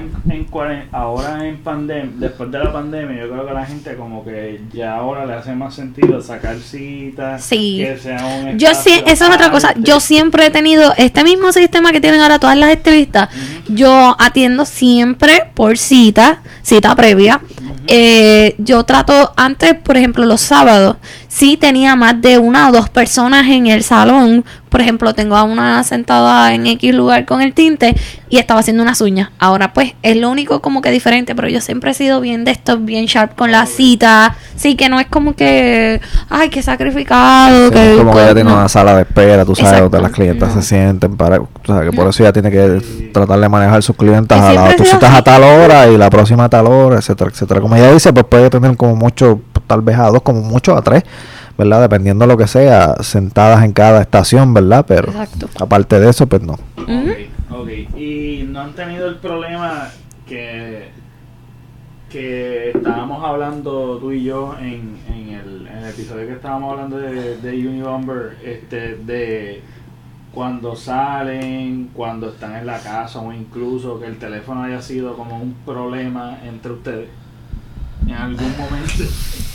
ahora 0.92 1.46
en 1.46 1.58
pandemia, 1.58 2.12
después 2.16 2.50
de 2.50 2.58
la 2.58 2.73
pandemia, 2.73 3.23
yo 3.25 3.30
creo 3.30 3.46
que 3.46 3.52
la 3.52 3.66
gente 3.66 3.94
como 3.96 4.25
que 4.25 4.61
ya 4.73 4.94
ahora 4.96 5.26
le 5.26 5.34
hace 5.34 5.52
más 5.54 5.75
sentido 5.75 6.20
sacar 6.20 6.56
citas, 6.58 7.44
Sí. 7.44 7.78
que 7.78 7.99
sea 7.99 8.25
un 8.25 8.58
Yo 8.58 8.75
sí, 8.75 9.02
eso 9.06 9.25
es 9.26 9.34
otra 9.34 9.50
cosa. 9.50 9.75
Yo 9.78 10.00
siempre 10.00 10.46
he 10.46 10.50
tenido 10.50 10.92
este 10.96 11.25
mismo 11.25 11.52
sistema 11.52 11.92
que 11.92 12.00
tienen 12.00 12.20
ahora 12.20 12.38
todas 12.38 12.56
las 12.56 12.70
estilistas. 12.70 13.28
Yo 13.68 14.16
atiendo 14.18 14.64
siempre 14.64 15.50
por 15.54 15.76
cita, 15.78 16.42
cita 16.62 16.94
previa. 16.94 17.40
Eh, 17.87 18.54
yo 18.58 18.84
trato 18.84 19.32
antes, 19.37 19.75
por 19.75 19.96
ejemplo, 19.96 20.25
los 20.25 20.40
sábados, 20.40 20.96
sí 21.34 21.56
tenía 21.56 21.96
más 21.96 22.22
de 22.22 22.38
una 22.38 22.68
o 22.68 22.72
dos 22.72 22.88
personas 22.88 23.48
en 23.48 23.66
el 23.66 23.82
salón. 23.82 24.44
Por 24.68 24.80
ejemplo, 24.80 25.14
tengo 25.14 25.36
a 25.36 25.42
una 25.44 25.82
sentada 25.84 26.52
en 26.54 26.66
X 26.66 26.94
lugar 26.94 27.26
con 27.26 27.40
el 27.40 27.52
tinte 27.54 27.94
y 28.28 28.38
estaba 28.38 28.58
haciendo 28.60 28.82
unas 28.82 29.00
uñas. 29.00 29.30
Ahora, 29.38 29.72
pues, 29.72 29.94
es 30.02 30.16
lo 30.16 30.30
único 30.30 30.60
como 30.60 30.80
que 30.80 30.90
diferente, 30.90 31.34
pero 31.36 31.48
yo 31.48 31.60
siempre 31.60 31.92
he 31.92 31.94
sido 31.94 32.20
bien 32.20 32.44
de 32.44 32.50
esto, 32.52 32.78
bien 32.78 33.06
sharp 33.06 33.36
con 33.36 33.52
la 33.52 33.66
cita. 33.66 34.36
Sí, 34.56 34.74
que 34.76 34.88
no 34.88 34.98
es 34.98 35.06
como 35.06 35.34
que, 35.34 36.00
ay, 36.28 36.50
qué 36.50 36.60
sacrificado. 36.62 37.68
Sí, 37.68 37.74
que, 37.74 37.94
como 37.98 38.12
que 38.12 38.18
ella 38.22 38.34
tiene 38.34 38.50
no. 38.50 38.56
una 38.56 38.68
sala 38.68 38.96
de 38.96 39.02
espera, 39.02 39.44
tú 39.44 39.54
sabes, 39.54 39.72
Exacto. 39.72 39.90
donde 39.90 40.02
las 40.08 40.12
clientas 40.12 40.54
No. 40.54 40.62
se 40.62 40.68
sienten 40.68 41.16
para, 41.16 41.40
o 41.40 41.48
sea, 41.64 41.82
que 41.82 41.92
por 41.92 42.08
eso 42.08 42.22
ella 42.24 42.32
tiene 42.32 42.50
que 42.50 43.10
tratar 43.12 43.38
de 43.38 43.48
manejar 43.48 43.82
sus 43.82 43.96
clientas 43.96 44.38
Y 44.40 44.56
a 44.56 44.60
la, 44.70 44.76
tú 44.76 44.84
citas 44.84 45.12
a 45.14 45.22
tal 45.22 45.42
hora 45.44 45.86
y 45.88 45.96
la 45.96 46.10
próxima 46.10 46.44
a 46.44 46.48
tal 46.48 46.66
hora, 46.66 46.96
etcétera, 46.96 47.30
etcétera. 47.32 47.60
Como 47.60 47.74
ella 47.76 47.92
dice, 47.92 48.12
pues 48.12 48.24
puede 48.26 48.50
tener 48.50 48.76
como 48.76 48.96
mucho, 48.96 49.40
tal 49.68 49.82
vez 49.82 49.96
a 49.98 50.08
dos, 50.08 50.22
como 50.22 50.40
mucho 50.42 50.76
a 50.76 50.82
tres, 50.82 51.04
¿verdad? 51.56 51.82
Dependiendo 51.82 52.24
de 52.24 52.33
lo 52.33 52.37
que 52.37 52.46
sea, 52.46 52.96
sentadas 53.00 53.64
en 53.64 53.72
cada 53.72 54.00
estación, 54.00 54.52
¿verdad? 54.55 54.85
Pero 54.87 55.09
Exacto. 55.09 55.48
aparte 55.61 56.00
de 56.00 56.11
eso, 56.11 56.26
pues 56.26 56.42
no. 56.42 56.55
Ujú. 56.76 57.11
Ok, 57.50 57.61
ok. 57.61 57.96
Y 57.96 58.44
no 58.48 58.61
han 58.61 58.72
tenido 58.74 59.09
el 59.09 59.16
problema 59.16 59.88
que, 60.26 60.88
que 62.11 62.70
estábamos 62.70 63.24
hablando 63.24 63.98
tú 63.98 64.12
y 64.12 64.24
yo 64.24 64.57
en, 64.59 64.98
en, 65.09 65.28
el, 65.28 65.66
en 65.68 65.78
el 65.78 65.90
episodio 65.90 66.26
que 66.26 66.33
estábamos 66.35 66.72
hablando 66.72 66.98
de, 66.98 67.37
de 67.38 67.68
Unibomber, 67.68 68.37
este, 68.44 68.96
de 68.96 69.62
cuando 70.33 70.74
salen, 70.74 71.90
cuando 71.94 72.31
están 72.31 72.57
en 72.57 72.66
la 72.66 72.81
casa 72.81 73.20
o 73.20 73.33
incluso 73.33 74.00
que 74.00 74.07
el 74.07 74.18
teléfono 74.18 74.64
haya 74.64 74.83
sido 74.83 75.16
como 75.16 75.40
un 75.40 75.55
problema 75.64 76.38
entre 76.44 76.72
ustedes 76.72 77.09
en 78.07 78.14
algún 78.14 78.52
momento. 78.59 79.05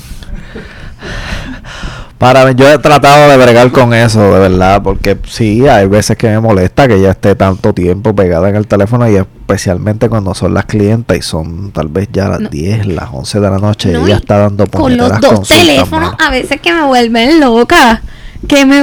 Para 2.18 2.46
mí, 2.46 2.52
yo 2.54 2.70
he 2.70 2.78
tratado 2.80 3.30
de 3.30 3.38
bregar 3.38 3.72
con 3.72 3.94
eso, 3.94 4.34
de 4.34 4.40
verdad, 4.42 4.84
porque 4.84 5.18
sí, 5.26 5.66
hay 5.70 5.88
veces 5.88 6.18
que 6.18 6.28
me 6.28 6.42
molesta 6.42 6.86
que 6.86 6.96
ella 6.96 7.12
esté 7.12 7.34
tanto 7.34 7.72
tiempo 7.74 8.14
pegada 8.14 8.50
en 8.50 8.58
el 8.58 8.68
teléfono 8.68 9.10
y 9.10 9.16
especialmente 9.16 10.10
cuando 10.10 10.36
son 10.36 10.54
las 10.54 10.66
clientas 10.66 11.18
y 11.18 11.22
son 11.22 11.72
tal 11.72 11.88
vez 11.88 12.10
ya 12.12 12.28
las 12.28 12.42
No. 12.42 12.50
10, 12.50 12.88
las 12.88 13.08
11 13.14 13.40
de 13.40 13.50
la 13.50 13.58
noche 13.58 13.94
No, 13.94 14.02
y 14.02 14.04
ella 14.08 14.18
está 14.18 14.38
dando 14.38 14.68
Con 14.68 14.98
los 14.98 15.18
dos 15.22 15.48
teléfonos 15.48 16.14
a 16.20 16.30
veces 16.30 16.60
que 16.60 16.74
me 16.74 16.84
vuelven 16.84 17.40
loca. 17.40 18.02
Que 18.48 18.66
me 18.66 18.80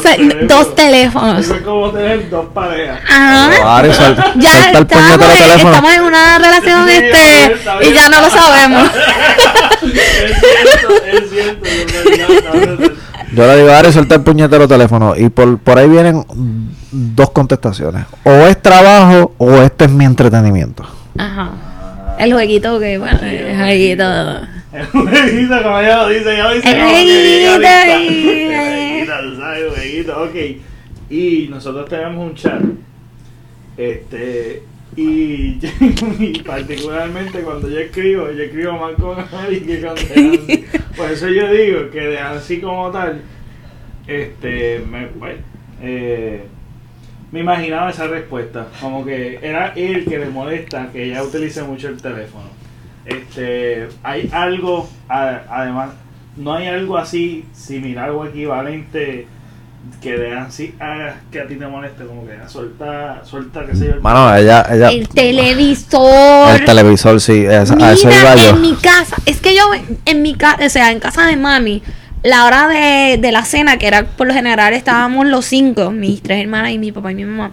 sabes, 0.00 0.48
dos 0.48 0.74
teléfonos. 0.76 1.40
Eso 1.40 1.56
es 1.56 1.62
como 1.62 1.90
tener 1.90 2.30
dos 2.30 2.46
parejas. 2.54 3.00
Ajá. 3.08 3.82
Ya 4.36 4.50
suelta 4.50 4.78
el 4.78 4.86
puñetero 4.86 5.12
estamos, 5.12 5.32
en- 5.32 5.38
teléfono. 5.38 5.74
estamos 5.74 5.92
en 5.94 6.02
una 6.02 6.38
relación 6.38 6.88
Sí, 6.88 6.94
este 6.94 7.80
bien. 7.80 7.90
y 7.90 7.94
ya 7.94 8.08
no 8.08 8.20
lo 8.20 8.30
sabemos. 8.30 8.90
es 9.82 11.30
cierto, 11.30 11.64
es 11.66 12.58
cierto. 12.58 12.94
Yo 13.34 13.46
le 13.46 13.56
digo, 13.56 13.72
Ari, 13.72 13.92
suelta 13.92 14.14
el 14.14 14.20
puñetero 14.20 14.68
teléfono 14.68 15.14
y 15.16 15.28
por, 15.30 15.58
por 15.58 15.78
ahí 15.78 15.88
vienen 15.88 16.24
dos 16.92 17.30
contestaciones. 17.30 18.04
O 18.24 18.30
es 18.30 18.60
trabajo 18.62 19.32
o 19.38 19.62
este 19.62 19.86
es 19.86 19.90
mi 19.90 20.04
entretenimiento. 20.04 20.84
Ajá. 21.18 21.50
El 22.18 22.32
jueguito 22.34 22.78
que, 22.78 22.98
bueno, 22.98 23.18
el 23.22 23.56
jueguito. 23.56 24.04
El 24.72 24.86
jueguito, 24.86 25.62
como 25.62 25.78
ella 25.80 26.02
lo 26.02 26.08
dice, 26.08 26.32
ella 26.34 26.44
lo 26.48 26.54
dice 26.54 26.68
jueguito, 26.80 27.62
y- 28.00 29.04
tú 29.06 29.36
sabes, 29.36 30.08
ok. 30.08 30.34
Y 31.10 31.48
nosotros 31.50 31.88
tenemos 31.88 32.30
un 32.30 32.34
chat. 32.34 32.62
Este. 33.76 34.62
Y, 34.96 35.58
y 36.18 36.42
particularmente 36.44 37.40
cuando 37.40 37.68
yo 37.68 37.78
escribo, 37.78 38.30
yo 38.30 38.42
escribo 38.42 38.72
más 38.78 38.92
con 38.94 39.18
Ari 39.18 39.60
que 39.60 39.80
con 39.80 39.94
Nancy. 40.16 40.64
Por 40.96 41.10
eso 41.10 41.28
yo 41.28 41.50
digo 41.52 41.90
que 41.90 42.00
de 42.00 42.18
así 42.18 42.60
como 42.60 42.90
tal, 42.90 43.22
este, 44.06 44.80
me, 44.90 45.06
pues, 45.06 45.36
eh, 45.82 46.42
me 47.30 47.40
imaginaba 47.40 47.90
esa 47.90 48.06
respuesta. 48.06 48.68
Como 48.80 49.04
que 49.04 49.38
era 49.42 49.72
él 49.76 50.04
que 50.04 50.18
le 50.18 50.26
molesta 50.26 50.90
que 50.92 51.04
ella 51.04 51.22
utilice 51.22 51.62
mucho 51.62 51.88
el 51.88 52.00
teléfono. 52.00 52.61
Este, 53.04 53.88
hay 54.02 54.30
algo, 54.32 54.88
a- 55.08 55.40
además, 55.50 55.90
no 56.36 56.54
hay 56.54 56.68
algo 56.68 56.96
así 56.96 57.44
similar 57.52 58.10
o 58.10 58.24
equivalente 58.26 59.26
que 60.00 60.16
de 60.16 60.32
así 60.36 60.74
haga 60.78 61.16
que 61.32 61.40
a 61.40 61.46
ti 61.48 61.56
te 61.56 61.66
moleste, 61.66 62.04
como 62.06 62.24
que 62.24 62.32
ah, 62.34 62.48
suelta, 62.48 63.22
suelta, 63.24 63.66
qué 63.66 63.74
sé 63.74 63.86
yo. 63.88 64.00
Mano, 64.00 64.34
ella, 64.36 64.64
ella, 64.70 64.90
El 64.90 65.08
televisor. 65.08 66.50
el 66.54 66.64
televisor, 66.64 67.20
sí, 67.20 67.44
es- 67.44 67.70
a 67.72 67.92
eso 67.92 68.08
iba 68.08 68.34
Mira, 68.34 68.34
yo. 68.36 68.50
en 68.50 68.60
mi 68.62 68.74
casa, 68.74 69.16
es 69.26 69.40
que 69.40 69.54
yo 69.56 69.62
en 70.04 70.22
mi 70.22 70.34
casa, 70.34 70.64
o 70.64 70.68
sea, 70.70 70.92
en 70.92 71.00
casa 71.00 71.26
de 71.26 71.36
mami, 71.36 71.82
la 72.22 72.44
hora 72.46 72.68
de, 72.68 73.18
de 73.18 73.32
la 73.32 73.44
cena, 73.44 73.76
que 73.78 73.88
era 73.88 74.04
por 74.04 74.28
lo 74.28 74.34
general 74.34 74.72
estábamos 74.74 75.26
los 75.26 75.44
cinco, 75.44 75.90
mis 75.90 76.22
tres 76.22 76.40
hermanas 76.40 76.70
y 76.70 76.78
mi 76.78 76.92
papá 76.92 77.10
y 77.10 77.16
mi 77.16 77.24
mamá, 77.24 77.50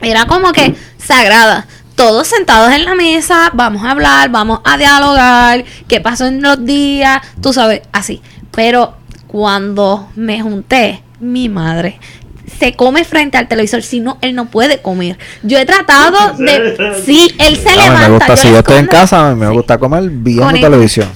era 0.00 0.26
como 0.26 0.52
que 0.52 0.74
sagrada. 0.98 1.66
Todos 1.94 2.26
sentados 2.26 2.72
en 2.72 2.84
la 2.84 2.94
mesa, 2.94 3.50
vamos 3.52 3.84
a 3.84 3.92
hablar, 3.92 4.28
vamos 4.30 4.60
a 4.64 4.76
dialogar, 4.76 5.64
qué 5.86 6.00
pasó 6.00 6.26
en 6.26 6.42
los 6.42 6.64
días, 6.64 7.20
tú 7.40 7.52
sabes, 7.52 7.82
así. 7.92 8.20
Pero 8.50 8.94
cuando 9.28 10.08
me 10.16 10.40
junté, 10.42 11.02
mi 11.20 11.48
madre 11.48 11.98
se 12.58 12.74
come 12.74 13.04
frente 13.04 13.36
al 13.36 13.48
televisor, 13.48 13.82
si 13.82 14.00
no, 14.00 14.18
él 14.20 14.34
no 14.34 14.46
puede 14.46 14.80
comer. 14.80 15.18
Yo 15.42 15.58
he 15.58 15.64
tratado 15.64 16.34
de... 16.38 16.94
Sí, 17.04 17.34
él 17.38 17.56
se 17.56 17.68
A 17.70 17.72
mí 17.72 17.78
levanta. 17.82 18.08
me 18.08 18.14
gusta, 18.14 18.36
si 18.36 18.46
le 18.48 18.52
yo 18.54 18.58
estoy 18.60 18.78
en 18.78 18.86
casa, 18.86 19.28
a 19.28 19.34
mí 19.34 19.40
me 19.40 19.46
Sí. 19.48 19.52
gusta 19.54 19.78
comer 19.78 20.04
viendo 20.08 20.52
televisión. 20.52 21.08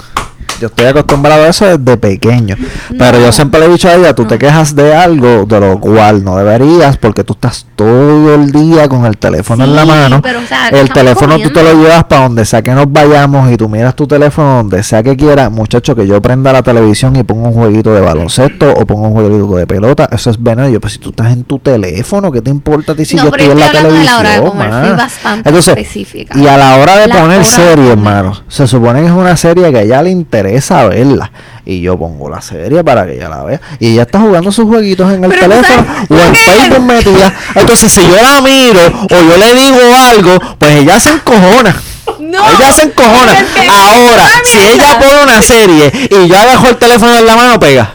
Yo 0.60 0.66
estoy 0.68 0.86
acostumbrado 0.86 1.44
a 1.44 1.48
eso 1.48 1.64
desde 1.78 1.96
pequeño. 1.96 2.56
Pero 2.98 3.20
yo 3.20 3.30
siempre 3.32 3.60
le 3.60 3.66
he 3.66 3.68
dicho 3.70 3.88
a 3.88 3.94
ella, 3.94 4.14
tú 4.14 4.24
te 4.24 4.38
quejas 4.38 4.74
de 4.74 4.94
algo 4.94 5.44
de 5.46 5.60
lo 5.60 5.78
cual 5.80 6.24
no 6.24 6.36
deberías 6.36 6.96
porque 6.96 7.22
tú 7.24 7.34
estás 7.34 7.66
todo 7.76 8.34
el 8.34 8.50
día 8.50 8.88
con 8.88 9.06
el 9.06 9.16
teléfono 9.18 9.64
en 9.64 9.76
la 9.76 9.84
mano. 9.84 10.20
pero, 10.22 10.40
o 10.40 10.46
sea, 10.46 10.68
el 10.68 10.90
teléfono 10.90 11.38
tú 11.38 11.50
te 11.50 11.62
lo 11.62 11.72
llevas 11.74 12.04
para 12.04 12.22
donde 12.22 12.44
sea 12.44 12.62
que 12.62 12.72
nos 12.72 12.90
vayamos 12.90 13.50
y 13.52 13.56
tú 13.56 13.68
miras 13.68 13.94
tu 13.94 14.06
teléfono 14.06 14.56
donde 14.56 14.82
sea 14.82 15.02
que 15.02 15.16
quieras. 15.16 15.50
Muchacho, 15.50 15.94
que 15.94 16.06
yo 16.06 16.20
prenda 16.20 16.52
la 16.52 16.62
televisión 16.62 17.14
y 17.16 17.22
ponga 17.22 17.48
un 17.48 17.54
jueguito 17.54 17.94
de 17.94 18.00
baloncesto 18.00 18.72
o 18.72 18.84
ponga 18.86 19.08
un 19.08 19.14
jueguito 19.14 19.54
de 19.56 19.66
pelota, 19.66 20.08
eso 20.10 20.30
es 20.30 20.42
veneno. 20.42 20.68
Yo, 20.68 20.80
pues 20.80 20.94
si 20.94 20.98
tú 20.98 21.10
estás 21.10 21.32
en 21.32 21.44
tu 21.44 21.58
teléfono, 21.60 22.32
¿qué 22.32 22.42
te 22.42 22.50
importa 22.50 22.92
a 22.92 22.94
ti 22.96 23.04
si 23.04 23.16
No, 23.16 23.24
yo 23.24 23.28
estoy 23.30 23.50
en 23.50 23.60
la 23.60 23.70
televisión? 23.70 24.04
la 24.06 24.18
hora 24.18 24.30
de 24.32 24.40
comer, 24.42 24.96
bastante 24.96 25.48
Entonces, 25.48 25.76
específica. 25.76 26.36
y 26.38 26.46
a 26.48 26.56
la 26.56 26.76
hora 26.76 26.96
de 26.96 27.06
La 27.06 27.14
poner 27.20 27.36
hora 27.38 27.44
serie, 27.44 27.92
hermano, 27.92 28.42
se 28.48 28.66
supone 28.66 29.00
que 29.00 29.06
es 29.06 29.12
una 29.12 29.36
serie 29.36 29.70
que 29.70 29.78
a 29.78 29.82
ella 29.82 30.02
le 30.02 30.10
interesa 30.10 30.47
verla. 30.88 31.30
Y 31.64 31.80
yo 31.82 31.98
pongo 31.98 32.28
la 32.30 32.40
serie 32.40 32.82
para 32.82 33.04
que 33.06 33.14
ella 33.14 33.28
la 33.28 33.44
vea. 33.44 33.60
Y 33.78 33.92
ella 33.92 34.02
está 34.02 34.20
jugando 34.20 34.50
sus 34.50 34.64
jueguitos 34.66 35.12
en 35.12 35.24
el 35.24 35.30
Pero 35.30 35.48
teléfono 35.48 35.86
o 36.08 36.14
en? 36.14 36.34
Facebook 36.34 36.80
metida. 36.86 37.32
Entonces, 37.54 37.92
si 37.92 38.00
yo 38.00 38.16
la 38.16 38.40
miro 38.40 38.80
o 39.04 39.08
yo 39.22 39.36
le 39.36 39.54
digo 39.54 39.78
algo, 40.10 40.56
pues 40.58 40.76
ella 40.76 40.98
se 40.98 41.10
encojona. 41.10 41.76
No. 42.20 42.38
Ella 42.50 42.72
se 42.72 42.82
encojona. 42.82 43.32
Ahora, 43.70 44.24
Ah, 44.26 44.40
si 44.44 44.58
ella 44.58 44.98
pone 44.98 45.22
una 45.22 45.42
serie 45.42 45.92
y 46.10 46.28
yo 46.28 46.36
dejo 46.50 46.68
el 46.68 46.76
teléfono 46.76 47.14
en 47.16 47.26
la 47.26 47.36
mano, 47.36 47.60
pega. 47.60 47.94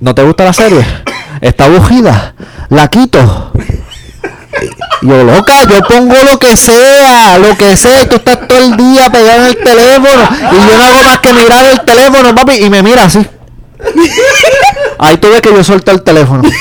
¿No 0.00 0.14
te 0.14 0.22
gusta 0.22 0.44
la 0.44 0.52
serie? 0.52 0.84
¿Está 1.40 1.64
aburrida? 1.64 2.34
¿La 2.68 2.88
quito? 2.88 3.52
Yo, 5.02 5.24
loca, 5.24 5.64
yo 5.68 5.82
pongo 5.82 6.14
lo 6.30 6.38
que 6.38 6.56
sea, 6.56 7.38
lo 7.38 7.56
que 7.56 7.76
sea, 7.76 8.08
tú 8.08 8.16
estás 8.16 8.48
todo 8.48 8.58
el 8.58 8.76
día 8.76 9.10
pegado 9.10 9.40
en 9.42 9.46
el 9.46 9.56
teléfono, 9.56 10.28
y 10.52 10.70
yo 10.70 10.78
no 10.78 10.84
hago 10.84 11.02
más 11.02 11.18
que 11.18 11.32
mirar 11.32 11.64
el 11.66 11.80
teléfono, 11.80 12.34
papi, 12.34 12.64
y 12.64 12.70
me 12.70 12.82
mira 12.82 13.04
así. 13.04 13.26
Ahí 14.98 15.18
tú 15.18 15.28
ves 15.28 15.42
que 15.42 15.50
yo 15.50 15.62
suelto 15.62 15.90
el 15.90 16.02
teléfono. 16.02 16.42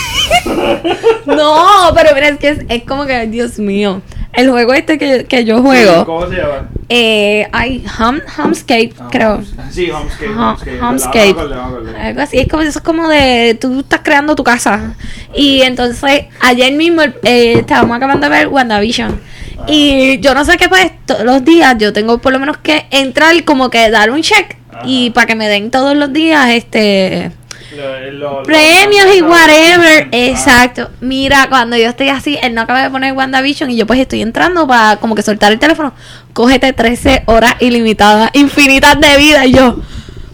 No, 1.26 1.92
pero 1.96 2.14
mira, 2.14 2.28
es 2.28 2.38
que 2.38 2.66
es 2.68 2.84
como 2.84 3.06
que, 3.06 3.28
Dios 3.28 3.58
mío. 3.58 4.02
El 4.34 4.50
juego 4.50 4.74
este 4.74 4.98
que, 4.98 5.26
que 5.26 5.46
yo 5.46 5.62
juego, 5.62 6.06
¿Cómo 6.06 6.28
se 6.28 6.38
llama? 6.38 6.68
eh, 6.90 7.48
hay 7.52 7.86
hum, 8.00 8.20
Homescape, 8.40 8.94
Ah, 9.00 9.08
creo. 9.12 9.42
Sí, 9.70 9.92
Homescape. 9.92 10.28
Hum- 10.30 10.40
Homescape. 10.40 10.82
Homescape. 10.82 11.26
Me 11.26 11.30
acuerdo, 11.32 11.56
me 11.56 11.62
acuerdo. 11.62 11.98
Algo 12.00 12.22
así, 12.22 12.40
es 12.40 12.48
como, 12.48 12.64
eso 12.64 12.80
es 12.80 12.84
como 12.84 13.08
de 13.10 13.58
tú 13.62 13.80
estás 13.82 14.02
creando 14.04 14.36
tu 14.36 14.44
casa. 14.44 14.96
Y 15.36 15.62
entonces, 15.62 16.26
ayer 16.42 16.74
mismo 16.74 17.02
eh, 17.04 17.54
estábamos 17.60 17.96
acabando 17.96 18.28
de 18.28 18.36
ver 18.36 18.48
WandaVision. 18.48 19.20
Y 19.68 20.20
yo 20.20 20.34
no 20.34 20.44
sé 20.44 20.58
qué, 20.58 20.68
pues 20.68 20.92
todos 21.06 21.24
los 21.24 21.46
días 21.46 21.76
yo 21.78 21.94
tengo 21.94 22.18
por 22.18 22.34
lo 22.34 22.40
menos 22.40 22.58
que 22.58 22.88
entrar, 22.92 23.42
como 23.44 23.70
que 23.70 23.90
dar 23.92 24.10
un 24.10 24.22
check. 24.24 24.58
Y 24.84 25.12
para 25.12 25.28
que 25.28 25.36
me 25.36 25.48
den 25.48 25.70
todos 25.70 25.96
los 25.96 26.12
días 26.12 26.50
este 26.50 27.32
Lo- 27.76 28.12
lo- 28.12 28.38
lo- 28.40 28.44
premios 28.44 29.08
y 29.16 29.22
whatever. 29.22 30.04
Ah, 30.06 30.08
Exacto. 30.12 30.90
Mira, 31.02 31.48
cuando 31.50 31.76
yo 31.78 31.88
estoy 31.90 32.10
así, 32.10 32.38
él 32.42 32.54
no 32.54 32.62
acaba 32.62 32.84
de 32.84 32.90
poner 32.90 33.14
WandaVision 33.14 33.72
y 33.72 33.76
yo 33.78 33.86
pues 33.88 34.00
estoy 34.00 34.22
entrando 34.22 34.68
para 34.68 34.98
como 34.98 35.16
que 35.16 35.22
soltar 35.24 35.52
el 35.52 35.60
teléfono. 35.60 35.94
Cógete 36.34 36.74
13 36.74 37.24
horas 37.26 37.56
ilimitadas, 37.60 38.30
infinitas 38.34 39.00
de 39.00 39.18
vida. 39.18 39.46
Y 39.46 39.54
yo, 39.54 39.78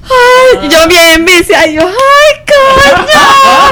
ay, 0.04 0.69
yo 0.69 0.88
bien 0.88 1.25
viciada. 1.25 1.67
Y 1.67 1.75
yo, 1.75 1.88
ay, 1.88 2.45
coño. 2.47 3.08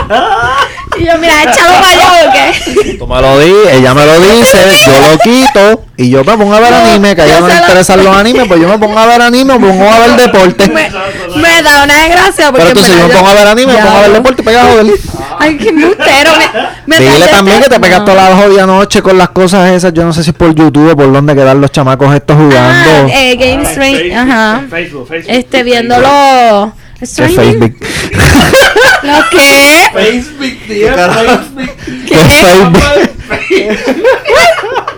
Y 0.99 1.05
yo, 1.05 1.17
mira, 1.19 1.43
échalo 1.43 1.73
para 1.79 1.89
allá 1.91 2.11
porque. 2.23 2.97
Tú 2.97 3.07
me 3.07 3.21
lo 3.21 3.39
di, 3.39 3.53
ella 3.71 3.93
me 3.93 4.05
lo 4.05 4.19
dice, 4.19 4.57
yo 4.85 4.99
lo 5.11 5.17
quito, 5.19 5.83
y 5.97 6.09
yo 6.09 6.23
me 6.23 6.37
pongo 6.37 6.53
a 6.55 6.59
ver 6.59 6.71
No, 6.71 6.77
anime, 6.77 7.15
que 7.15 7.21
a 7.21 7.25
ella 7.25 7.39
no 7.39 7.47
le 7.47 7.53
lo- 7.55 7.59
interesan 7.61 8.03
los 8.03 8.15
animes, 8.17 8.47
pues 8.47 8.59
yo 8.61 8.67
me 8.67 8.77
pongo 8.79 8.97
a 8.99 9.05
ver 9.05 9.21
anime, 9.21 9.57
me 9.59 9.67
pongo 9.67 9.91
a 9.91 9.99
ver 9.99 10.11
deporte. 10.15 10.67
me, 10.69 10.89
me 11.35 11.61
da 11.61 11.83
una 11.83 12.01
desgracia 12.03 12.51
porque. 12.51 12.57
Pero 12.59 12.69
entonces 12.69 12.93
en 12.93 12.99
yo 13.01 13.07
me 13.07 13.13
pongo 13.15 13.29
a 13.29 13.33
ver 13.33 13.47
anime, 13.47 13.73
me 13.73 13.79
pongo 13.79 13.97
a 13.97 14.01
ver 14.01 14.11
deporte, 14.11 14.43
pega 14.43 14.61
a 14.61 14.65
joder. 14.71 14.93
Ay, 15.39 15.57
qué 15.57 15.71
mutero. 15.71 16.31
Me, 16.87 16.99
me 16.99 17.05
Dile 17.11 17.27
también 17.27 17.59
que 17.61 17.69
te 17.69 17.79
pegas 17.79 17.99
no. 17.99 18.05
toda 18.05 18.29
la 18.29 18.35
jodida 18.35 18.65
noche 18.65 19.01
con 19.03 19.17
las 19.17 19.29
cosas 19.29 19.69
esas. 19.71 19.93
Yo 19.93 20.03
no 20.03 20.11
sé 20.11 20.23
si 20.23 20.31
es 20.31 20.35
por 20.35 20.53
YouTube 20.55 20.91
o 20.93 20.95
por 20.95 21.11
donde 21.13 21.35
quedan 21.35 21.61
los 21.61 21.71
chamacos 21.71 22.13
estos 22.15 22.35
Ah, 22.35 22.39
jugando. 22.41 23.13
eh, 23.13 23.31
Ah, 23.33 23.35
Game 23.39 23.53
en 23.53 23.65
Stream, 23.67 23.93
Facebook, 23.97 24.17
ajá. 24.17 24.61
Facebook, 24.69 25.07
Facebook. 25.07 25.31
Este, 25.35 25.63
viéndolo. 25.63 26.73
¿Qué 26.99 27.05
streaming. 27.05 27.35
Facebook? 27.35 27.75
¿Lo 29.03 29.29
qué? 29.31 29.89
Facebook, 29.93 30.57
tío. 30.67 30.93
Facebook. 30.93 31.71
¿Qué 32.07 32.17
Facebook? 32.17 32.83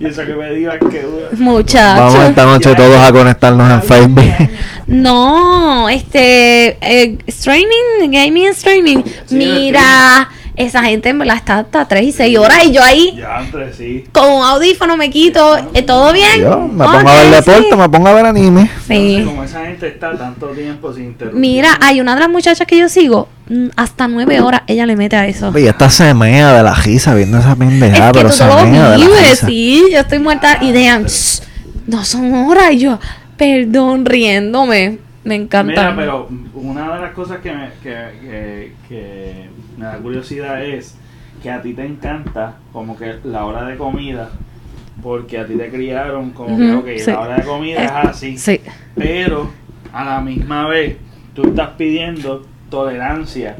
Y 0.00 0.06
eso 0.06 0.24
que 0.24 0.34
me 0.34 0.50
digan 0.52 0.78
que 0.78 1.02
dura. 1.02 1.28
Muchacho. 1.32 2.00
Vamos 2.02 2.28
esta 2.28 2.44
noche 2.44 2.74
todos 2.74 2.96
a 2.96 3.12
conectarnos 3.12 3.70
en 3.70 3.82
Facebook. 3.82 4.48
No, 4.86 5.88
este, 5.88 6.78
eh, 6.80 7.18
streaming, 7.26 8.10
gaming 8.10 8.48
streaming. 8.48 9.02
Sí, 9.26 9.36
Mira, 9.36 10.28
esa 10.64 10.82
gente 10.84 11.08
en 11.08 11.18
verdad 11.18 11.36
está 11.36 11.58
hasta 11.58 11.86
3 11.88 12.04
y 12.04 12.12
6 12.12 12.38
horas 12.38 12.64
y 12.64 12.72
yo 12.72 12.82
ahí 12.82 13.14
Ya, 13.16 13.40
entre 13.40 13.72
sí. 13.72 14.04
con 14.12 14.28
un 14.30 14.42
audífono 14.44 14.96
me 14.96 15.10
quito, 15.10 15.58
eh, 15.74 15.82
¿todo 15.82 16.12
bien? 16.12 16.40
Yo 16.40 16.58
me 16.68 16.84
pongo 16.84 17.08
a 17.08 17.14
ver 17.22 17.30
deporte, 17.30 17.68
sí. 17.70 17.76
me 17.76 17.88
pongo 17.88 18.08
a 18.08 18.12
ver 18.14 18.26
anime. 18.26 18.70
Sí. 18.86 19.22
Como 19.24 19.42
esa 19.44 19.64
gente 19.66 19.88
está 19.88 20.16
tanto 20.16 20.46
tiempo 20.48 20.92
sin. 20.92 21.16
Mira, 21.32 21.78
hay 21.80 22.00
una 22.00 22.14
de 22.14 22.20
las 22.20 22.30
muchachas 22.30 22.66
que 22.66 22.78
yo 22.78 22.88
sigo, 22.88 23.28
mm, 23.48 23.68
hasta 23.76 24.06
9 24.08 24.40
horas 24.40 24.62
ella 24.66 24.86
le 24.86 24.96
mete 24.96 25.16
a 25.16 25.26
eso. 25.26 25.52
Y 25.58 25.66
esta 25.66 25.90
se 25.90 26.12
mea 26.14 26.52
de 26.52 26.62
la 26.62 26.74
risa 26.74 27.14
viendo 27.14 27.38
esa 27.38 27.52
Es 27.52 27.56
pendejada, 27.58 28.12
que 28.12 28.18
pero 28.18 28.30
tú 28.30 28.36
se 28.36 28.44
de 28.44 28.50
la 28.50 28.96
risa. 28.96 29.46
sí, 29.46 29.84
yo 29.92 29.98
estoy 30.00 30.18
muerta 30.18 30.58
y 30.60 30.72
dejan, 30.72 31.04
"Shh, 31.06 31.40
no 31.86 32.04
son 32.04 32.32
horas 32.34 32.72
y 32.72 32.78
yo, 32.80 32.98
perdón, 33.36 34.04
riéndome, 34.06 34.98
me 35.24 35.34
encanta. 35.34 35.72
Mira, 35.72 35.96
pero 35.96 36.28
una 36.54 36.94
de 36.94 37.00
las 37.00 37.12
cosas 37.12 37.38
que 37.42 37.50
me, 37.52 37.68
que, 37.82 37.94
que, 38.22 38.72
que 38.88 39.50
me 39.80 39.86
da 39.86 39.96
curiosidad 39.96 40.62
es 40.62 40.94
que 41.42 41.50
a 41.50 41.62
ti 41.62 41.72
te 41.72 41.84
encanta 41.86 42.56
como 42.72 42.96
que 42.98 43.16
la 43.24 43.46
hora 43.46 43.64
de 43.64 43.76
comida, 43.78 44.28
porque 45.02 45.38
a 45.38 45.46
ti 45.46 45.54
te 45.54 45.70
criaron 45.70 46.30
como 46.32 46.56
que, 46.58 46.70
Ujú, 46.70 46.78
ok, 46.80 46.88
sí. 46.98 47.10
la 47.10 47.20
hora 47.20 47.36
de 47.36 47.42
comida 47.44 47.82
es 47.84 47.90
así, 47.90 48.36
Sí. 48.36 48.60
pero 48.94 49.50
a 49.92 50.04
la 50.04 50.20
misma 50.20 50.66
vez 50.68 50.96
tú 51.34 51.44
estás 51.48 51.70
pidiendo 51.78 52.44
tolerancia 52.68 53.56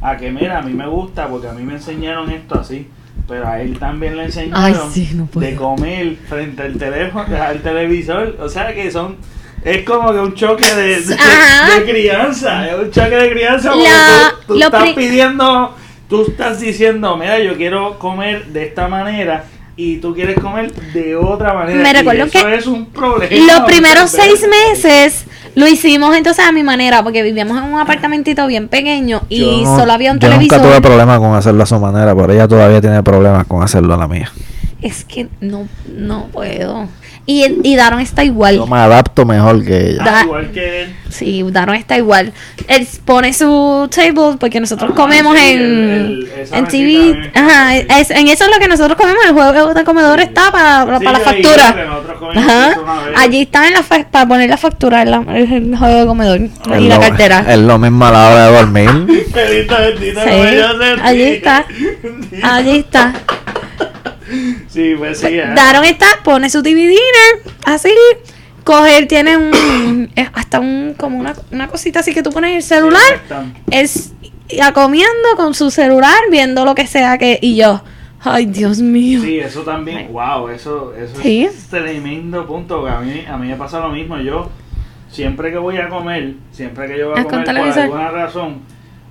a 0.00 0.16
que, 0.16 0.30
mira, 0.30 0.58
a 0.58 0.62
mí 0.62 0.72
me 0.72 0.86
gusta 0.86 1.26
porque 1.28 1.48
a 1.48 1.52
mí 1.52 1.62
me 1.64 1.74
enseñaron 1.74 2.30
esto 2.30 2.58
así. 2.60 2.88
Pero 3.26 3.46
a 3.48 3.60
él 3.62 3.78
también 3.78 4.16
le 4.18 4.24
enseñaron 4.24 4.62
Ay, 4.64 4.74
sí, 4.90 5.10
no 5.14 5.24
puedo. 5.26 5.46
de 5.46 5.54
comer 5.56 6.16
frente 6.28 6.62
al 6.62 6.76
teléfono, 6.76 7.24
al 7.42 7.60
televisor. 7.62 8.36
O 8.40 8.48
sea 8.50 8.74
que 8.74 8.90
son. 8.90 9.16
Es 9.64 9.82
como 9.84 10.12
que 10.12 10.18
un 10.18 10.34
choque 10.34 10.66
de, 10.74 11.00
de, 11.00 11.84
crianza. 11.90 12.68
Es 12.68 12.74
un 12.78 12.90
choque 12.90 13.16
de 13.16 13.30
crianza. 13.30 13.70
Porque 13.70 13.88
La- 13.88 14.34
tú, 14.46 14.60
estás 14.60 14.90
pidiendo. 14.90 15.74
Tú 16.08 16.26
estás 16.28 16.60
diciendo, 16.60 17.16
mira, 17.16 17.38
yo 17.40 17.56
quiero 17.56 17.98
comer 17.98 18.46
de 18.46 18.66
esta 18.66 18.88
manera. 18.88 19.44
Y 19.76 19.96
tú 19.96 20.14
quieres 20.14 20.38
comer 20.38 20.72
de 20.92 21.16
otra 21.16 21.54
manera. 21.54 21.82
Me 21.82 21.90
y 21.90 21.92
recuerdo 21.94 22.24
eso 22.26 22.44
que 22.46 22.54
es 22.54 22.66
un 22.66 22.86
problema. 22.86 23.52
Los 23.52 23.60
primeros 23.62 24.10
seis 24.10 24.46
meses 24.48 25.24
lo 25.56 25.66
hicimos 25.66 26.14
entonces 26.14 26.44
a 26.44 26.52
mi 26.52 26.62
manera, 26.62 27.02
porque 27.02 27.22
vivíamos 27.22 27.56
en 27.58 27.64
un 27.64 27.80
apartamentito 27.80 28.46
bien 28.46 28.68
pequeño 28.68 29.22
y 29.28 29.62
no- 29.64 29.76
solo 29.78 29.92
había 29.92 30.12
un 30.12 30.18
yo 30.20 30.28
televisor. 30.28 30.58
nunca 30.60 30.70
tuve 30.70 30.80
problemas 30.80 31.18
con 31.18 31.34
hacerlo 31.34 31.62
a 31.62 31.66
su 31.66 31.80
manera, 31.80 32.14
pero 32.14 32.32
ella 32.32 32.46
todavía 32.46 32.80
tiene 32.80 33.02
problemas 33.02 33.46
con 33.46 33.62
hacerlo 33.62 33.94
a 33.94 33.96
la 33.96 34.06
mía. 34.06 34.30
Es 34.80 35.04
que 35.04 35.28
no, 35.40 35.66
no 35.88 36.26
puedo. 36.26 36.86
Y, 37.26 37.46
y 37.62 37.76
Daron 37.76 38.00
está 38.00 38.22
igual. 38.22 38.56
Yo 38.56 38.66
me 38.66 38.76
adapto 38.76 39.24
mejor 39.24 39.64
que 39.64 39.90
ella. 39.92 40.02
Ah, 40.02 40.10
Da- 40.10 40.22
igual 40.24 40.50
que 40.52 40.82
él. 40.82 40.96
Sí, 41.08 41.42
Daron 41.50 41.74
está 41.74 41.96
igual. 41.96 42.32
Él 42.68 42.86
pone 43.06 43.32
su 43.32 43.88
table 43.94 44.36
porque 44.38 44.60
nosotros 44.60 44.90
Ajá, 44.90 45.00
comemos 45.00 45.34
sí, 45.38 45.52
en, 45.52 45.60
el- 45.60 45.64
el- 45.64 46.32
esa 46.42 46.58
en 46.58 46.68
TV. 46.68 47.30
Ajá, 47.34 47.76
es- 47.76 48.10
en 48.10 48.28
eso 48.28 48.44
es 48.44 48.50
lo 48.50 48.58
que 48.58 48.68
nosotros 48.68 48.98
comemos. 48.98 49.24
El 49.24 49.32
juego 49.32 49.72
de 49.72 49.84
comedor 49.84 50.20
está 50.20 50.50
para, 50.52 50.84
para 50.84 50.98
Sí, 50.98 51.04
la 51.04 51.18
factura. 51.20 51.76
Ajá. 52.36 52.76
Allí 53.16 53.40
está 53.42 53.68
en 53.68 53.72
la 53.74 53.82
fa- 53.82 54.04
para 54.10 54.26
poner 54.28 54.50
la 54.50 54.56
factura 54.58 55.00
en 55.02 55.10
la, 55.10 55.16
en 55.28 55.52
el 55.72 55.78
juego 55.78 56.00
de 56.00 56.06
comedor 56.06 56.40
Es 56.42 56.80
y 56.80 56.88
la 56.88 56.96
lo- 56.96 57.00
cartera. 57.00 57.44
Es 57.48 57.58
lo 57.58 57.78
mismo 57.78 58.04
a 58.06 58.10
la 58.10 58.28
hora 58.30 58.46
de 58.50 58.56
dormir. 58.58 58.90
Sí, 59.34 59.70
allí 61.02 61.22
está. 61.22 61.64
Allí 62.42 62.76
está. 62.78 63.12
Sí, 64.68 64.94
pues 64.96 65.20
sí. 65.20 65.26
¿eh? 65.28 65.52
Daron 65.54 65.84
está, 65.84 66.06
pone 66.22 66.50
su 66.50 66.62
DVD 66.62 66.96
así. 67.64 67.90
Coger, 68.64 69.06
tiene 69.06 69.36
un. 69.36 70.10
hasta 70.34 70.60
un. 70.60 70.94
como 70.96 71.18
una, 71.18 71.34
una 71.50 71.68
cosita 71.68 72.00
así 72.00 72.14
que 72.14 72.22
tú 72.22 72.30
pones 72.30 72.56
el 72.56 72.62
celular. 72.62 73.20
Es 73.70 74.12
ya 74.48 74.72
comiendo 74.72 75.36
con 75.36 75.54
su 75.54 75.70
celular, 75.70 76.18
viendo 76.30 76.64
lo 76.64 76.74
que 76.74 76.86
sea 76.86 77.18
que. 77.18 77.38
Y 77.40 77.56
yo, 77.56 77.82
ay, 78.20 78.46
Dios 78.46 78.80
mío. 78.80 79.20
Sí, 79.22 79.38
eso 79.38 79.62
también, 79.62 80.12
wow, 80.12 80.48
eso, 80.48 80.94
eso 80.94 81.20
Sí. 81.20 81.44
es 81.44 81.68
tremendo 81.68 82.46
punto. 82.46 82.86
A 82.86 83.00
mí, 83.00 83.24
a 83.28 83.36
mí 83.36 83.48
me 83.48 83.56
pasa 83.56 83.80
lo 83.80 83.90
mismo. 83.90 84.18
Yo, 84.18 84.50
siempre 85.10 85.50
que 85.50 85.58
voy 85.58 85.76
a 85.78 85.88
comer, 85.88 86.34
siempre 86.52 86.88
que 86.88 86.98
yo 86.98 87.10
voy 87.10 87.20
a 87.20 87.24
comer 87.24 87.44
por 87.44 87.78
alguna 87.78 88.10
razón, 88.10 88.60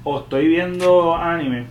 o 0.03 0.19
estoy 0.19 0.47
viendo 0.47 1.15
anime, 1.15 1.65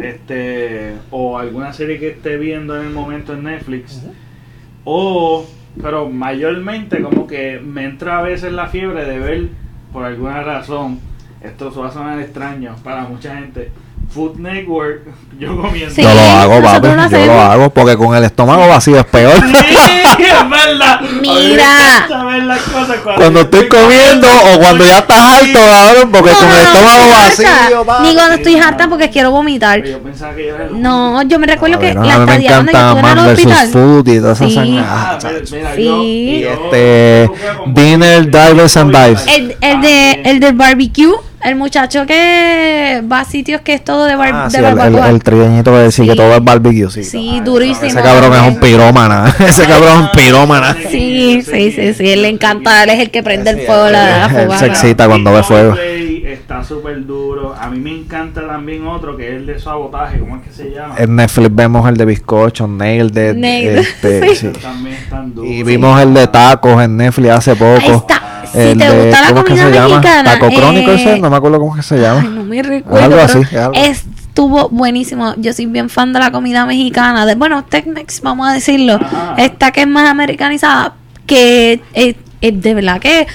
este, 0.00 0.94
o 1.10 1.38
alguna 1.38 1.72
serie 1.72 1.98
que 1.98 2.10
esté 2.10 2.36
viendo 2.36 2.78
en 2.78 2.86
el 2.86 2.92
momento 2.92 3.34
en 3.34 3.44
Netflix, 3.44 4.02
o 4.84 5.46
pero 5.80 6.08
mayormente 6.08 7.02
como 7.02 7.26
que 7.26 7.60
me 7.60 7.84
entra 7.84 8.18
a 8.18 8.22
veces 8.22 8.52
la 8.52 8.68
fiebre 8.68 9.04
de 9.04 9.18
ver, 9.18 9.48
por 9.92 10.04
alguna 10.04 10.42
razón, 10.42 10.98
esto 11.42 11.72
va 11.80 11.88
a 11.88 11.92
sonar 11.92 12.18
extraño 12.20 12.74
para 12.82 13.02
mucha 13.02 13.36
gente, 13.36 13.70
Food 14.10 14.36
Network, 14.38 15.02
yo 15.38 15.54
comiendo. 15.60 15.94
Sí, 15.94 16.02
yo 16.02 16.14
lo 16.14 16.20
hago, 16.20 16.62
papi. 16.62 16.88
lo 16.88 17.08
Yo 17.10 17.26
lo 17.26 17.40
hago 17.42 17.70
porque 17.70 17.96
con 17.96 18.14
el 18.16 18.24
estómago 18.24 18.66
vacío 18.66 18.98
es 18.98 19.04
peor. 19.04 19.34
Sí, 19.34 19.52
es 20.24 20.50
verdad. 20.50 21.00
Mira. 21.20 22.06
Ver 22.26 22.42
las 22.44 22.60
cosas 22.62 22.96
cuando 23.16 23.40
estoy 23.42 23.68
comiendo 23.68 24.26
o 24.54 24.58
cuando 24.58 24.84
ya 24.86 24.98
estás 24.98 25.18
alto, 25.42 25.58
cabrón, 25.58 26.10
porque 26.10 26.30
No, 26.30 26.38
con 26.38 26.48
el 26.50 26.58
estómago 26.58 27.10
vacío, 27.10 27.48
harta. 27.48 28.02
Ni 28.02 28.14
cuando 28.14 28.34
estoy 28.36 28.56
harta 28.58 28.88
porque 28.88 29.10
quiero 29.10 29.30
vomitar. 29.30 29.82
Yo 29.84 29.98
pensaba 30.00 30.34
que 30.34 30.46
yo 30.46 30.54
era 30.54 30.64
el 30.66 30.80
No, 30.82 31.22
yo 31.22 31.38
me 31.38 31.46
recuerdo 31.46 31.78
que 31.78 31.94
no, 31.94 32.02
la 32.04 32.14
estadía 32.16 32.56
donde 32.56 32.72
yo 32.72 32.78
estuve 32.78 32.98
en 32.98 33.02
Man 33.02 33.18
el 33.18 33.24
vs. 33.24 33.32
hospital. 33.38 33.68
Food 33.68 34.08
y 34.08 34.18
todas 34.20 34.40
esas 34.40 34.48
Sí. 34.48 34.54
sangras. 34.54 34.86
Ah, 34.88 35.18
Ah, 35.22 35.30
mira, 35.52 35.74
Sí. 35.74 35.84
yo- 35.84 36.02
Y 36.02 36.44
este, 36.44 37.30
Dinner, 37.66 38.30
Divers 38.30 38.76
and 38.76 38.96
Dives. 38.96 39.26
El, 39.26 39.56
el 39.60 39.80
de 39.80 40.12
el 40.24 40.40
del 40.40 40.54
barbecue, 40.54 41.12
el 41.44 41.54
muchacho 41.56 42.04
que 42.06 43.02
va 43.10 43.20
a 43.20 43.24
sitios 43.24 43.60
que 43.60 43.74
es 43.74 43.84
todo 43.84 44.04
de, 44.06 44.16
bar, 44.16 44.30
Ah, 44.34 44.44
de 44.44 44.58
sí, 44.58 44.64
el, 44.64 44.78
el, 44.78 44.96
el 44.96 45.22
trigueñito 45.22 45.70
que 45.72 45.78
decía 45.78 46.04
Sí. 46.04 46.10
que 46.10 46.16
todo 46.16 46.34
es 46.34 46.44
barbecue, 46.44 46.90
sí. 46.90 47.04
sí, 47.04 47.40
durísimo. 47.44 47.86
Ese 47.86 48.02
cabrón 48.02 48.32
es 48.34 48.42
un 48.42 48.60
pirómana. 48.60 49.34
Ese 49.46 49.64
cabrón 49.66 49.88
es 49.90 49.98
un 50.00 50.10
pirómana. 50.12 50.76
Sí, 50.90 51.42
sí, 51.42 51.72
sí, 51.72 51.94
sí, 51.94 52.08
él 52.10 52.22
le 52.22 52.28
encanta, 52.28 52.82
él 52.84 52.90
es 52.90 53.00
el 53.00 53.10
que 53.10 53.22
prende 53.22 53.50
el 53.50 53.60
fuego, 53.60 53.88
la, 53.90 53.90
la 53.90 54.24
él 54.26 54.30
fogata. 54.46 54.58
se 54.58 54.66
excita 54.66 55.06
cuando 55.08 55.32
ve 55.32 55.42
fuego. 55.42 55.74
Está 56.28 56.62
súper 56.62 57.04
duro. 57.06 57.54
A 57.58 57.68
mí 57.70 57.78
me 57.80 57.90
encanta 57.90 58.46
también 58.46 58.86
otro 58.86 59.16
que 59.16 59.28
es 59.28 59.34
el 59.34 59.46
de 59.46 59.58
sabotaje. 59.58 60.18
¿Cómo 60.18 60.36
es 60.36 60.42
que 60.42 60.52
se 60.52 60.70
llama? 60.70 60.94
En 60.98 61.16
Netflix 61.16 61.54
vemos 61.54 61.88
el 61.88 61.96
de 61.96 62.04
bizcocho, 62.04 62.66
Nail 62.66 63.10
de 63.10 63.34
Nailed, 63.34 63.78
este, 63.78 64.28
sí. 64.34 64.36
sí. 64.36 64.48
También 64.60 64.96
están 64.96 65.34
duros. 65.34 65.50
Y 65.50 65.62
vimos 65.62 66.00
el 66.00 66.12
de 66.14 66.26
tacos 66.26 66.82
en 66.82 66.96
Netflix 66.98 67.30
hace 67.32 67.56
poco. 67.56 67.76
Ahí 67.80 67.90
está. 67.96 68.22
Si 68.62 68.68
El 68.70 68.78
te 68.78 68.84
de- 68.90 69.04
gusta 69.04 69.20
la 69.22 69.28
¿cómo 69.28 69.40
es 69.40 69.44
que 69.46 69.52
comida 69.52 69.88
mexicana. 69.88 70.32
Taco 70.32 70.48
Crónico 70.50 70.90
eh, 70.90 70.94
ese, 70.94 71.18
no 71.20 71.30
me 71.30 71.36
acuerdo 71.36 71.58
cómo 71.58 71.76
es 71.76 71.86
que 71.86 71.94
se 71.94 72.00
llama. 72.02 72.20
Ay, 72.22 72.28
no 72.28 72.44
me 72.44 72.62
recuerdo. 72.62 73.04
Algo 73.04 73.20
así, 73.20 73.38
es 73.40 73.54
algo. 73.56 73.72
Estuvo 73.74 74.68
buenísimo. 74.68 75.34
Yo 75.36 75.52
soy 75.52 75.66
bien 75.66 75.88
fan 75.90 76.12
de 76.12 76.20
la 76.20 76.30
comida 76.30 76.64
mexicana. 76.66 77.26
De, 77.26 77.34
bueno, 77.34 77.64
Tex-Mex, 77.64 78.20
vamos 78.22 78.48
a 78.48 78.52
decirlo. 78.52 78.94
Ajá. 78.94 79.34
Esta 79.38 79.70
que 79.72 79.80
es 79.82 79.88
más 79.88 80.08
americanizada. 80.08 80.94
Que 81.26 81.80
es, 81.92 82.14
es 82.40 82.62
de 82.62 82.74
verdad 82.74 83.00
que 83.00 83.26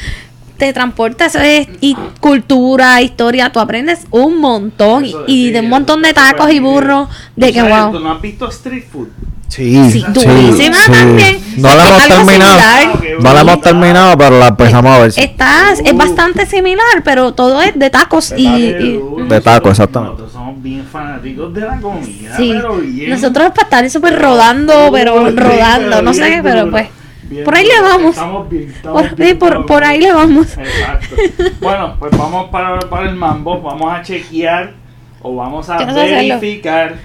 te 0.57 0.71
transporta 0.73 1.25
eso 1.25 1.39
es, 1.39 1.67
y 1.81 1.95
cultura, 2.19 3.01
historia. 3.01 3.51
Tú 3.51 3.59
aprendes 3.59 4.07
un 4.11 4.39
montón. 4.39 5.05
Eso 5.05 5.23
y 5.27 5.47
sí, 5.47 5.51
de 5.51 5.59
un 5.61 5.69
montón 5.69 6.01
de 6.01 6.13
tacos 6.13 6.51
y 6.51 6.59
burros. 6.59 7.09
De 7.35 7.47
¿Tú 7.47 7.53
que 7.53 7.59
sabes- 7.59 7.83
wow. 7.83 7.91
¿Tú 7.93 7.99
no 7.99 8.11
has 8.11 8.21
visto 8.21 8.47
street 8.49 8.83
food? 8.91 9.07
Sí, 9.49 9.91
Sí, 9.91 10.03
durísima 10.09 10.77
también. 10.91 11.39
No 11.57 11.75
la 11.75 11.87
hemos 11.87 12.07
terminado. 12.07 12.51
similar. 12.59 13.21
No 13.21 13.33
la 13.33 13.41
hemos 13.41 13.61
terminado, 13.61 14.17
pero 14.17 14.39
la 14.39 14.47
empezamos 14.47 14.91
a 14.91 14.99
ver. 14.99 15.11
sí. 15.11 15.21
Está, 15.21 15.73
es 15.73 15.95
bastante 15.95 16.47
similar, 16.47 17.03
pero 17.03 17.33
todo 17.35 17.61
es 17.61 17.77
de 17.77 17.89
tacos 17.91 18.33
y, 18.35 18.47
y- 18.47 18.99
De 19.27 19.41
taco, 19.41 19.69
exactamente. 19.69 20.13
Nosotros 20.23 20.31
somos 20.31 20.63
bien 20.63 20.83
fanáticos 20.91 21.53
de 21.53 21.61
la 21.61 21.79
comida. 21.79 22.35
Sí, 22.35 22.51
pero 22.55 22.77
bien 22.77 23.09
nosotros 23.11 23.49
para 23.51 23.63
estar 23.63 23.89
súper 23.91 24.19
rodando, 24.19 24.89
pero 24.91 25.29
rodando, 25.29 26.01
no 26.01 26.13
sé, 26.15 26.39
pero 26.41 26.71
pues, 26.71 26.87
bien 27.33 27.45
por 27.45 27.55
ahí 27.55 27.65
le 27.65 27.81
vamos. 27.81 28.09
Estamos 28.11 28.49
bien, 28.49 28.69
estamos 28.69 29.01
por, 29.07 29.15
bien, 29.17 29.39
por, 29.39 29.83
ahí 29.83 29.99
le 29.99 30.13
vamos. 30.13 30.57
Exacto. 30.57 31.15
Bueno, 31.61 31.95
pues 31.99 32.17
vamos 32.17 32.49
para, 32.49 32.79
para 32.79 33.09
el 33.09 33.15
mambo, 33.15 33.61
vamos 33.61 33.93
a 33.93 34.01
chequear 34.01 34.73
o 35.21 35.35
vamos 35.35 35.69
a 35.69 35.77
verificar 35.85 36.95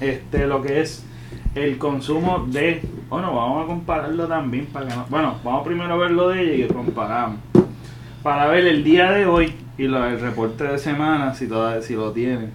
este 0.00 0.46
lo 0.46 0.62
que 0.62 0.80
es 0.80 1.04
el 1.54 1.78
consumo 1.78 2.46
de, 2.48 2.82
bueno, 3.08 3.34
vamos 3.34 3.64
a 3.64 3.66
compararlo 3.66 4.26
también 4.26 4.66
para 4.66 4.88
que 4.88 4.94
no, 4.94 5.06
bueno, 5.08 5.36
vamos 5.44 5.64
primero 5.64 5.94
a 5.94 5.96
ver 5.96 6.10
lo 6.10 6.28
de 6.28 6.42
ella 6.42 6.66
y 6.66 6.68
comparamos. 6.68 7.38
Para 8.22 8.46
ver 8.46 8.66
el 8.66 8.82
día 8.84 9.10
de 9.12 9.26
hoy 9.26 9.54
y 9.76 9.84
lo 9.84 10.00
del 10.02 10.20
reporte 10.20 10.64
de 10.64 10.78
semana 10.78 11.34
si 11.34 11.46
todavía 11.46 11.82
si 11.82 11.94
lo 11.94 12.12
tienen. 12.12 12.52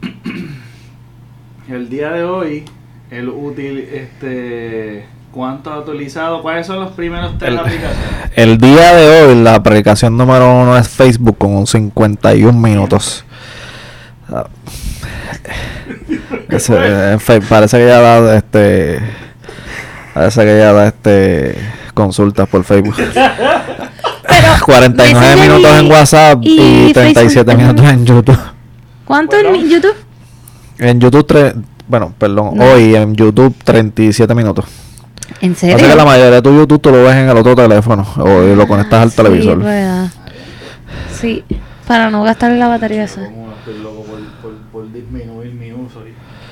El 1.68 1.88
día 1.88 2.10
de 2.10 2.24
hoy 2.24 2.64
el 3.10 3.28
útil 3.28 3.78
este 3.78 5.06
cuánto 5.32 5.72
ha 5.72 5.78
utilizado, 5.78 6.42
cuáles 6.42 6.66
son 6.66 6.80
los 6.80 6.90
primeros 6.92 7.38
tres 7.38 7.50
El- 7.52 7.58
aplicaciones. 7.58 7.96
El 8.36 8.58
día 8.58 8.94
de 8.94 9.22
hoy, 9.22 9.34
la 9.42 9.54
aplicación 9.54 10.16
número 10.16 10.52
uno 10.62 10.76
es 10.76 10.88
Facebook 10.88 11.38
con 11.38 11.54
un 11.56 11.66
51 11.66 12.52
minutos. 12.58 13.24
Ah. 14.32 14.44
Ese, 16.48 16.74
eh, 16.78 17.18
parece 17.48 17.78
que 17.78 17.86
ya 17.86 18.00
da 18.00 18.36
este. 18.36 19.00
Parece 20.14 20.40
que 20.42 20.58
ya 20.58 20.72
da 20.72 20.86
este. 20.88 21.56
Consultas 21.94 22.48
por 22.48 22.64
Facebook. 22.64 22.94
Pero 22.96 24.52
49 24.64 25.14
Messenger 25.20 25.48
minutos 25.50 25.70
y- 25.72 25.78
en 25.84 25.90
WhatsApp 25.90 26.38
y, 26.42 26.60
y 26.88 26.92
37 26.92 27.44
Facebook. 27.44 27.56
minutos 27.60 27.84
en 27.90 28.06
YouTube. 28.06 28.38
¿Cuánto 29.04 29.36
en 29.36 29.48
Bueno. 29.48 29.66
YouTube? 29.68 29.96
En 30.78 31.00
YouTube, 31.00 31.26
tre- 31.26 31.62
bueno, 31.88 32.14
perdón, 32.16 32.52
No. 32.56 32.64
hoy 32.64 32.94
en 32.94 33.14
YouTube 33.16 33.54
37 33.64 34.34
minutos. 34.34 34.64
¿En 35.40 35.52
Así 35.52 35.60
serio? 35.70 35.88
que 35.88 35.94
la 35.94 36.04
mayoría 36.04 36.30
de 36.32 36.42
tu 36.42 36.54
YouTube 36.54 36.80
tú 36.80 36.90
lo 36.90 37.04
ves 37.04 37.14
en 37.14 37.28
el 37.28 37.36
otro 37.36 37.54
teléfono 37.54 38.06
o 38.18 38.54
lo 38.54 38.66
conectas 38.68 39.02
al 39.02 39.10
Sí, 39.10 39.16
televisor. 39.16 39.58
verdad. 39.58 40.08
Sí, 41.12 41.44
para 41.86 42.10
no 42.10 42.22
gastar 42.22 42.52
la 42.52 42.68
batería 42.68 43.04
esa 43.04 43.22
estoy 43.60 43.82
loco 43.82 44.02
por, 44.04 44.20
por, 44.42 44.52
por 44.72 44.92
disminuir 44.92 45.52
mi 45.54 45.72
uso. 45.72 46.02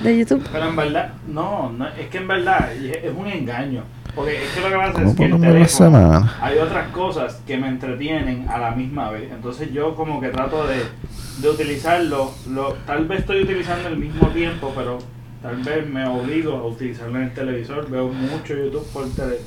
de 0.03 0.19
YouTube. 0.19 0.47
Pero 0.53 0.69
en 0.69 0.77
verdad, 0.77 1.13
no, 1.27 1.71
no, 1.73 1.89
es 1.89 2.09
que 2.09 2.19
en 2.19 2.29
verdad 2.29 2.73
es, 2.75 3.13
un 3.17 3.27
engaño. 3.27 3.83
Porque 4.15 4.43
es 4.45 4.51
que 4.51 4.61
lo 4.61 4.69
que 4.69 4.75
pasa 4.77 4.93
¿Cómo 4.93 5.11
es 5.11 5.17
que 5.17 5.25
el 5.25 5.41
teléfono, 5.41 5.69
semana? 5.69 6.37
hay 6.41 6.59
otras 6.59 6.89
cosas 6.89 7.41
que 7.47 7.57
me 7.57 7.69
entretienen 7.69 8.47
a 8.49 8.59
la 8.59 8.71
misma 8.73 9.11
vez. 9.11 9.31
Entonces 9.33 9.73
yo 9.73 9.95
como 9.95 10.21
que 10.21 10.29
trato 10.29 10.67
de, 10.67 10.83
de 11.39 11.49
utilizarlo. 11.49 12.33
Lo, 12.51 12.75
tal 12.87 13.07
vez 13.07 13.21
estoy 13.21 13.43
utilizando 13.43 13.89
al 13.89 13.97
mismo 13.97 14.29
tiempo, 14.29 14.73
pero 14.77 14.99
tal 15.43 15.57
vez 15.57 15.87
me 15.89 16.07
obligo 16.07 16.53
a 16.57 16.65
utilizarlo 16.67 17.17
en 17.19 17.25
el 17.25 17.35
televisor. 17.35 17.89
Veo 17.91 18.09
mucho 18.09 18.55
YouTube 18.55 18.87
por, 18.93 19.07
tele- 19.11 19.39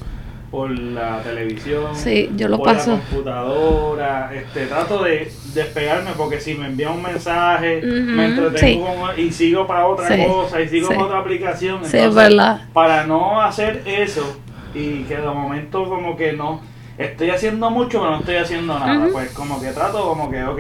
por 0.50 0.70
la 0.72 1.22
televisión. 1.22 1.96
Sí, 1.96 2.30
yo 2.36 2.48
lo 2.48 2.58
por 2.58 2.68
paso. 2.74 2.92
la 2.92 2.98
computadora. 3.00 4.32
Este, 4.34 4.66
trato 4.68 5.04
de 5.04 5.32
despegarme 5.54 6.12
porque 6.18 6.40
si 6.40 6.56
me 6.56 6.68
envía 6.68 6.92
un 6.92 7.02
mensaje, 7.02 7.80
Ujú, 7.80 7.88
me 8.12 8.26
entretengo 8.28 8.88
sí. 8.88 9.00
con- 9.00 9.20
y 9.20 9.32
sigo 9.32 9.68
para 9.68 9.88
otra 9.88 10.08
Sí, 10.16 10.24
cosa 10.26 10.62
y 10.62 10.68
sigo 10.70 10.90
para 10.90 11.04
otra 11.04 11.20
aplicación. 11.20 11.86
Sí, 11.86 11.98
es 11.98 12.14
verdad. 12.14 12.62
Para 12.74 13.06
no 13.06 13.42
hacer 13.42 13.82
eso 13.86 14.38
y 14.74 15.04
que 15.04 15.18
de 15.18 15.28
momento 15.28 15.88
como 15.90 16.16
que 16.16 16.34
no 16.34 16.62
estoy 16.98 17.30
haciendo 17.30 17.70
mucho 17.72 18.00
pero 18.00 18.12
no 18.12 18.20
estoy 18.20 18.36
haciendo 18.36 18.78
nada, 18.80 19.08
pues 19.12 19.32
como 19.32 19.60
que 19.62 19.72
trato 19.72 20.04
como 20.08 20.30
que, 20.30 20.44
ok, 20.44 20.60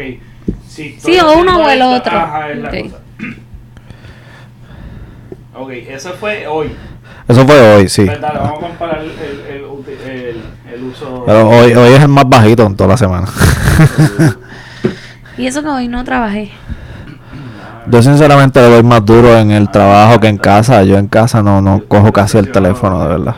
si 0.67 0.97
Sí, 0.99 1.17
o 1.19 1.37
uno 1.37 1.61
o 1.63 1.69
el 1.69 1.81
otro. 1.81 2.17
ajá, 2.17 2.51
es 2.51 2.57
la 2.57 2.69
Ok. 2.69 2.75
cosa. 2.83 2.97
Ok, 5.53 5.69
eso 5.71 6.11
fue 6.13 6.47
hoy. 6.47 6.75
Eso 7.27 7.45
fue 7.45 7.75
hoy, 7.75 7.89
sí. 7.89 8.05
¿Verdad? 8.05 8.33
Vamos 8.35 8.57
a 8.57 8.67
comparar 8.67 8.99
el, 8.99 9.09
el, 9.55 9.63
uti- 9.65 9.97
el, 10.05 10.41
el 10.73 10.83
uso. 10.83 11.23
Pero 11.25 11.49
hoy, 11.49 11.73
hoy 11.73 11.93
es 11.93 12.01
el 12.01 12.07
más 12.07 12.27
bajito 12.27 12.65
en 12.65 12.75
toda 12.75 12.89
la 12.91 12.97
semana. 12.97 13.27
Y 15.37 15.47
eso 15.47 15.63
que 15.63 15.69
hoy 15.69 15.87
no 15.87 16.03
trabajé. 16.03 16.51
Yo 17.87 18.01
sinceramente 18.01 18.59
le 18.61 18.69
doy 18.69 18.83
más 18.83 19.03
duro 19.03 19.35
en 19.37 19.49
el 19.51 19.71
trabajo 19.71 20.19
que 20.19 20.27
en 20.27 20.37
casa. 20.37 20.83
Yo 20.83 20.97
en 20.97 21.07
casa 21.07 21.41
no, 21.41 21.61
no 21.61 21.81
cojo 21.87 22.11
casi 22.11 22.37
el 22.37 22.51
teléfono, 22.51 23.01
de 23.01 23.07
verdad. 23.07 23.35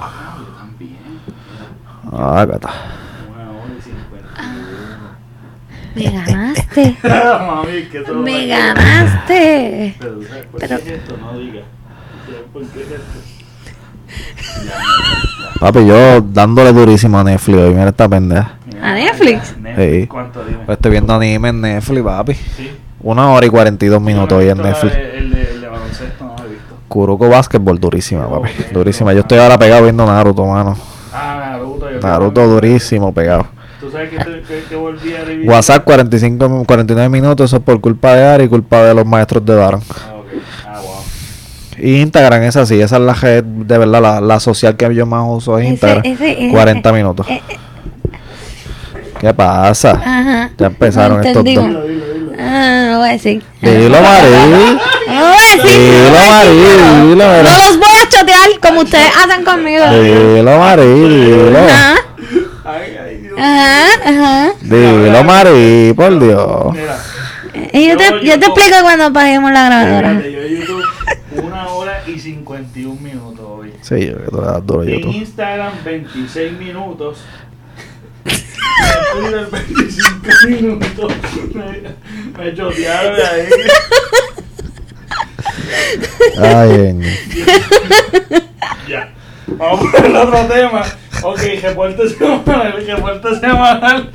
Ah, 0.00 0.36
yo 0.38 0.44
también. 0.56 0.96
Ah, 2.12 2.46
gata. 2.46 2.70
Una 3.28 3.50
hora 3.50 3.74
y 3.76 3.82
cincuenta 3.82 4.40
Me 5.94 6.04
ganaste. 6.10 6.96
Mami, 7.02 7.82
que 7.90 8.00
no 8.00 8.14
Me 8.22 8.46
ganaste. 8.46 9.94
Pero, 9.98 10.22
¿sabes 10.28 10.46
¿por 10.46 10.60
Pero- 10.60 10.78
qué 10.78 10.94
es 10.94 11.00
esto? 11.00 11.16
No 11.18 11.38
digas. 11.38 11.64
¿Sabes 12.26 12.42
¿Por 12.52 12.62
qué 12.66 12.80
es 12.82 12.86
esto? 12.90 13.20
Papi, 15.60 15.86
yo 15.86 16.20
dándole 16.20 16.72
durísimo 16.72 17.18
a 17.18 17.24
Netflix 17.24 17.58
hoy. 17.58 17.70
Mira 17.74 17.88
esta 17.88 18.08
pendeja. 18.08 18.54
¿A 18.82 18.94
Netflix? 18.94 19.54
Sí. 19.76 20.06
¿Cuánto 20.06 20.44
dime? 20.44 20.58
Pues 20.66 20.78
estoy 20.78 20.90
viendo 20.92 21.14
anime 21.14 21.48
en 21.50 21.60
Netflix, 21.60 22.02
papi. 22.02 22.34
Sí. 22.34 22.70
Una 23.02 23.30
hora 23.30 23.46
y 23.46 23.48
42 23.50 24.00
minutos 24.00 24.36
hoy 24.38 24.48
en 24.48 24.58
Netflix. 24.58 24.94
El 24.94 25.30
de, 25.30 25.50
el 25.52 25.60
de 25.60 25.68
baloncesto 25.68 26.24
no 26.24 26.36
lo 26.36 26.44
he 26.44 26.48
visto. 26.48 26.74
Kuroko 26.88 27.28
Basketball, 27.28 27.78
durísima, 27.78 28.28
papi. 28.28 28.48
Ok, 28.48 28.72
Durísima. 28.72 29.10
no, 29.10 29.14
Yo 29.16 29.20
estoy 29.20 29.38
ahora 29.38 29.58
pegado 29.58 29.82
viendo 29.84 30.04
Naruto, 30.06 30.46
mano. 30.46 30.76
Ah, 31.12 31.36
Naruto. 31.52 31.90
yo 31.90 32.00
Naruto 32.00 32.46
durísimo, 32.46 33.12
pegado. 33.12 33.46
¿Tú 33.90 33.96
sabes 33.96 34.10
que, 34.10 34.18
te- 34.18 34.42
que, 34.42 34.62
que 34.68 34.76
volví 34.76 35.14
a 35.14 35.24
revivir? 35.24 35.48
WhatsApp 35.50 35.82
45, 35.84 36.64
49 36.64 37.08
minutos, 37.08 37.50
eso 37.50 37.56
es 37.56 37.62
por 37.62 37.80
culpa 37.80 38.14
de 38.14 38.24
Ari 38.24 38.44
y 38.44 38.48
culpa 38.48 38.84
de 38.84 38.94
los 38.94 39.04
maestros 39.04 39.44
de 39.44 39.54
Daron. 39.56 39.82
Ah, 39.90 40.14
ok. 40.16 40.26
Ah, 40.66 40.80
wow. 40.80 41.84
Y 41.84 42.00
Instagram 42.00 42.42
es 42.44 42.56
así, 42.56 42.80
esa 42.80 42.96
es 42.96 43.02
la 43.02 43.14
red, 43.14 43.42
de 43.42 43.78
verdad, 43.78 44.00
la, 44.00 44.20
la 44.20 44.38
social 44.38 44.76
que 44.76 44.94
yo 44.94 45.06
más 45.06 45.24
uso 45.26 45.58
es 45.58 45.68
Instagram. 45.68 46.02
ese- 46.04 46.32
ese- 46.44 46.50
40 46.50 46.92
minutos. 46.92 47.26
eh, 47.28 47.42
eh, 47.48 47.56
¿Qué 49.20 49.34
pasa? 49.34 49.90
Ajá. 49.90 50.50
Ya 50.56 50.66
empezaron 50.66 51.18
No 51.20 51.24
estos 51.26 51.44
dos. 51.44 51.44
Dilo, 51.44 51.82
dilo, 51.82 52.04
dilo. 52.14 52.32
Ah, 52.38 52.88
no 52.92 52.98
voy 53.00 53.08
a 53.08 53.12
decir. 53.12 53.42
Dilo, 53.60 54.00
Mari. 54.00 54.28
No 54.30 55.20
voy 55.20 55.34
a 55.34 55.56
decir. 55.56 55.62
Dilo, 55.62 56.10
Mari, 56.30 56.48
dilo, 57.08 57.42
No 57.42 57.56
los 57.58 57.78
voy 57.78 57.88
a 58.02 58.08
chotear 58.08 58.48
como 58.62 58.80
ustedes 58.80 59.10
hacen 59.22 59.44
conmigo. 59.44 59.84
Dilo. 59.90 61.58
Ajá. 61.60 61.94
Ajá, 63.40 63.86
ajá. 64.04 64.52
Dilo, 64.60 65.24
Mari, 65.24 65.92
por 65.96 66.18
Dios. 66.18 66.72
Mira, 66.74 66.98
Y 67.72 67.88
yo 67.88 67.96
te, 67.96 68.04
yo 68.24 68.38
te 68.38 68.46
explico 68.46 68.76
cuando 68.82 69.12
paguemos 69.12 69.50
la 69.52 69.66
grabadora. 69.66 70.10
fíjate, 70.10 70.32
yo 70.32 70.40
en 70.42 70.56
YouTube 70.60 70.84
una 71.44 71.68
hora 71.68 72.02
y 72.06 72.18
51 72.18 73.00
minutos 73.00 73.46
hoy. 73.48 73.72
Sí, 73.82 74.06
yo 74.06 74.16
creo 74.16 74.30
que 74.30 74.46
das 74.46 74.66
duro 74.66 74.82
En 74.82 74.88
YouTube. 74.90 75.14
Instagram 75.14 75.72
26 75.84 76.58
minutos. 76.58 77.18
Twitter 78.24 79.48
25 79.50 80.28
minutos. 80.48 81.12
Me, 81.54 82.44
me 82.44 82.54
chotearon 82.54 83.14
ahí. 83.14 83.48
Ay. 86.38 87.00
Ya. 88.88 89.12
Vamos 89.58 89.90
con 89.90 90.04
el 90.04 90.16
otro 90.16 90.46
tema. 90.46 90.82
Ok, 91.22 91.40
reporte 91.62 92.08
semanal. 92.08 92.74
El 92.78 92.86
reporte 92.86 93.40
semanal. 93.40 94.10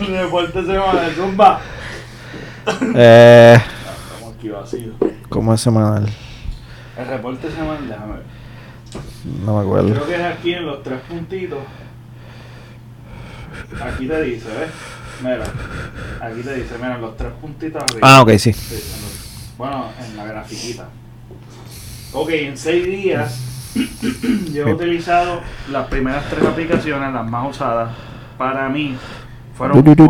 El 0.00 0.06
reporte 0.06 0.60
semanal. 0.64 1.12
Zumba. 1.14 1.60
Eh, 2.94 3.56
Estamos 3.56 4.34
aquí 4.36 4.48
vacíos. 4.48 4.94
¿cómo 5.28 5.54
es 5.54 5.60
semanal? 5.60 6.08
El 6.98 7.06
reporte 7.06 7.50
semanal, 7.50 7.88
déjame 7.88 8.12
ver. 8.14 8.22
No 9.44 9.56
me 9.56 9.62
acuerdo. 9.62 9.90
Creo 9.90 10.06
que 10.06 10.14
es 10.14 10.20
aquí 10.22 10.54
en 10.54 10.66
los 10.66 10.82
tres 10.82 11.00
puntitos. 11.08 11.58
Aquí 13.82 14.06
te 14.06 14.22
dice, 14.22 14.46
¿ves? 14.48 14.70
Mira. 15.22 15.44
Aquí 16.20 16.42
te 16.42 16.54
dice, 16.54 16.74
mira, 16.76 16.98
los 16.98 17.16
tres 17.16 17.32
puntitos 17.40 17.82
arriba. 17.82 18.00
Ah, 18.02 18.22
ok, 18.22 18.30
sí. 18.38 18.52
Sí, 18.52 18.74
en 18.74 19.02
los- 19.02 19.56
bueno, 19.58 19.86
en 20.04 20.16
la 20.16 20.24
grafiquita. 20.24 20.88
Ok, 22.12 22.30
en 22.30 22.56
seis 22.56 22.86
días 22.86 23.38
yo 24.52 24.68
he 24.68 24.72
utilizado 24.72 25.40
las 25.70 25.86
primeras 25.88 26.28
tres 26.30 26.44
aplicaciones, 26.44 27.12
las 27.12 27.28
más 27.28 27.50
usadas. 27.50 27.90
Para 28.36 28.68
mí 28.68 28.96
fueron 29.56 29.78
8, 29.78 30.04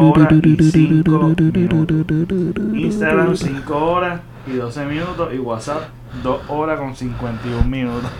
horas 0.00 0.32
y 0.32 0.70
5 0.70 1.04
minutos. 1.04 2.64
Instagram 2.74 3.36
5 3.36 3.76
horas 3.76 4.20
y 4.46 4.52
12 4.56 4.84
minutos 4.86 5.34
y 5.34 5.38
WhatsApp 5.38 5.88
2 6.22 6.40
horas 6.48 6.78
con 6.78 6.96
51 6.96 7.64
minutos. 7.64 8.10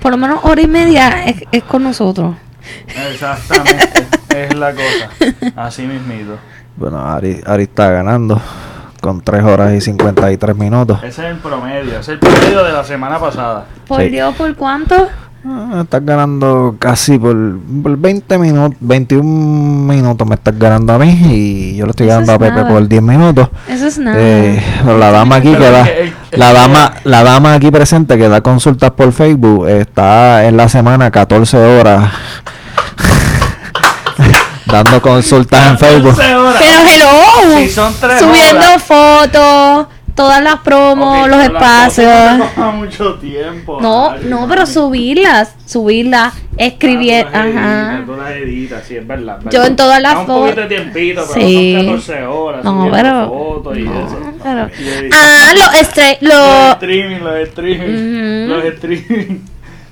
Por 0.00 0.10
lo 0.10 0.16
menos 0.16 0.40
hora 0.44 0.60
y 0.60 0.66
media 0.66 1.24
es, 1.26 1.44
es 1.52 1.62
con 1.64 1.84
nosotros. 1.84 2.36
Exactamente, 3.10 4.06
es 4.36 4.54
la 4.54 4.72
cosa. 4.72 5.10
Así 5.56 5.86
mismito. 5.86 6.38
Bueno, 6.76 6.98
Ari, 6.98 7.40
Ari 7.46 7.62
está 7.64 7.90
ganando 7.90 8.40
con 9.06 9.20
3 9.22 9.42
horas 9.44 9.72
y 9.72 9.80
53 9.80 10.56
minutos. 10.56 10.98
Ese 11.02 11.22
es 11.24 11.30
el 11.30 11.36
promedio, 11.38 11.92
ese 11.92 12.00
es 12.00 12.08
el 12.08 12.18
promedio 12.18 12.64
de 12.64 12.72
la 12.72 12.84
semana 12.84 13.18
pasada. 13.18 13.64
Por 13.88 14.00
Sí. 14.02 14.08
Dios, 14.10 14.34
¿por 14.34 14.54
cuánto? 14.56 15.08
Ah, 15.48 15.82
estás 15.84 16.04
ganando 16.04 16.74
casi 16.76 17.18
por, 17.20 17.36
por 17.82 17.96
20 17.96 18.36
minutos, 18.36 18.76
21 18.80 19.22
minutos 19.92 20.26
me 20.26 20.34
estás 20.34 20.58
ganando 20.58 20.92
a 20.94 20.98
mí 20.98 21.08
y 21.30 21.76
yo 21.76 21.84
le 21.84 21.90
estoy 21.90 22.08
Eso 22.08 22.14
ganando 22.18 22.32
es 22.32 22.36
a 22.36 22.38
Pepe 22.40 22.56
nada. 22.62 22.68
por 22.68 22.88
10 22.88 23.02
minutos. 23.02 23.48
Eso 23.68 23.86
es 23.86 23.96
nada. 23.98 24.16
Eh, 24.18 24.60
la 24.98 25.10
dama 25.12 25.36
aquí 25.36 25.50
Pero 25.52 25.60
que 25.64 25.70
da, 25.70 25.86
el- 25.86 26.12
la 26.32 26.52
dama, 26.52 26.92
la 27.04 27.22
dama 27.22 27.54
aquí 27.54 27.70
presente 27.70 28.18
que 28.18 28.28
da 28.28 28.40
consultas 28.40 28.90
por 28.90 29.12
Facebook 29.12 29.68
está 29.68 30.46
en 30.46 30.56
la 30.56 30.68
semana 30.68 31.12
14 31.12 31.56
horas 31.58 32.10
dando 34.66 35.00
consultas 35.02 35.70
en 35.70 35.78
Facebook. 35.78 36.16
14 36.16 36.34
horas. 36.36 36.56
Pero 36.58 36.80
hello. 36.88 37.58
Si 37.58 37.68
son 37.70 37.94
tres 38.00 38.18
Subiendo 38.20 38.60
horas. 38.66 38.82
fotos, 38.82 39.86
todas 40.14 40.42
las 40.42 40.56
promos, 40.60 41.20
Ok, 41.22 41.26
los 41.28 41.36
fotos 41.36 41.52
espacios. 41.54 42.38
no 42.38 42.44
toma 42.54 42.70
mucho 42.72 43.14
tiempo. 43.14 43.78
No, 43.80 44.10
Ari, 44.10 44.24
no, 44.28 44.46
pero 44.48 44.66
subirlas, 44.66 45.54
subirlas, 45.66 46.32
escribir, 46.56 47.26
Ah, 47.32 47.44
ajá. 48.04 48.34
editas, 48.38 48.84
sí, 48.86 48.96
es 48.96 49.06
verdad. 49.06 49.38
Yo 49.50 49.64
en 49.64 49.76
todas 49.76 50.00
las 50.00 50.14
Da 50.14 50.20
un 50.20 50.26
fo- 50.26 50.40
poquito 50.40 50.60
de 50.62 50.66
tiempito, 50.68 51.24
pero 51.32 51.46
Sí. 51.46 51.74
son 51.76 51.86
14 51.86 52.24
horas. 52.26 52.64
No, 52.64 52.70
subiendo 52.72 52.96
pero- 52.96 53.28
fotos 53.28 53.78
y 53.78 53.82
no, 53.82 54.06
eso. 54.06 54.18
pero-. 54.42 54.70
Ah, 55.12 55.52
los 55.54 55.64
Los 55.64 56.22
los 56.22 56.70
streaming, 56.72 57.20
los 57.20 57.36
streaming, 57.36 58.46
Ujú. 58.46 58.54
los 58.54 58.64
streaming. 58.74 59.38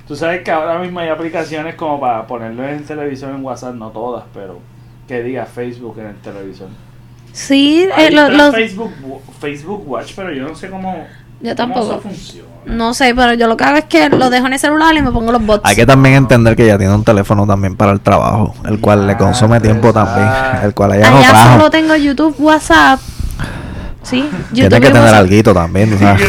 Tú 0.06 0.14
sabes 0.16 0.42
que 0.42 0.50
ahora 0.50 0.78
mismo 0.78 1.00
hay 1.00 1.08
aplicaciones 1.08 1.74
como 1.76 1.98
para 1.98 2.26
ponerlo 2.26 2.66
en 2.68 2.84
televisión 2.84 3.34
en 3.34 3.44
WhatsApp, 3.44 3.74
no 3.74 3.88
todas, 3.90 4.24
pero 4.34 4.58
que 5.08 5.22
diga 5.22 5.46
Facebook 5.46 5.98
en 5.98 6.06
el 6.06 6.16
televisor. 6.16 6.68
Sí, 7.32 7.88
eh, 7.96 8.10
lo- 8.10 8.22
está 8.26 8.28
los 8.36 8.54
Facebook, 8.54 8.92
Facebook 9.40 9.82
Watch, 9.86 10.12
pero 10.14 10.32
yo 10.32 10.46
no 10.46 10.54
sé 10.54 10.68
cómo, 10.70 10.92
Yo 11.40 11.54
cómo 11.54 11.54
tampoco. 11.56 11.86
eso 11.86 12.00
funciona. 12.00 12.48
no 12.66 12.94
sé, 12.94 13.14
pero 13.14 13.34
yo 13.34 13.46
lo 13.48 13.56
que 13.56 13.64
hago 13.64 13.76
es 13.78 13.84
que 13.86 14.08
lo 14.10 14.30
dejo 14.30 14.46
en 14.46 14.52
el 14.52 14.58
celular 14.58 14.94
y 14.94 15.02
me 15.02 15.10
pongo 15.10 15.32
los 15.32 15.44
bots. 15.44 15.62
Hay 15.64 15.74
que 15.74 15.84
también 15.86 16.14
entender 16.16 16.54
que 16.54 16.64
ella 16.64 16.78
tiene 16.78 16.94
un 16.94 17.02
teléfono 17.04 17.46
también 17.46 17.74
para 17.76 17.92
el 17.92 18.00
trabajo, 18.00 18.54
el 18.66 18.80
cual 18.80 19.06
le 19.06 19.16
consume 19.16 19.58
tiempo 19.60 19.92
también, 19.92 20.28
el 20.62 20.74
cual 20.74 20.94
ella 20.94 21.10
no 21.10 21.18
Allá 21.18 21.28
trajo. 21.30 21.52
solo 21.58 21.70
tengo 21.70 21.96
YouTube, 21.96 22.34
WhatsApp. 22.38 23.00
Sí, 24.04 24.28
Tiene 24.52 24.68
YouTube 24.68 24.80
que 24.80 24.90
tener 24.90 25.14
alguito 25.14 25.54
también, 25.54 25.90
tú 25.90 25.96
Sí, 25.96 26.04
sabes. 26.04 26.22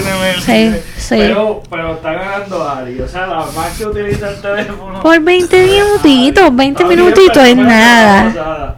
Sí, 0.44 0.74
sí. 0.98 1.16
Pero, 1.18 1.62
pero 1.70 1.94
está 1.96 2.14
ganando 2.14 2.70
Ari. 2.70 3.02
O 3.02 3.08
sea, 3.08 3.28
la 3.28 3.46
más 3.56 3.78
que 3.78 3.86
utiliza 3.86 4.32
el 4.32 4.42
teléfono. 4.42 5.02
Por 5.02 5.20
20 5.20 5.66
minutitos, 5.66 6.56
20 6.56 6.84
Está 6.84 6.88
bien, 6.88 7.00
minutitos 7.00 7.44
es 7.44 7.58
nada. 7.58 8.78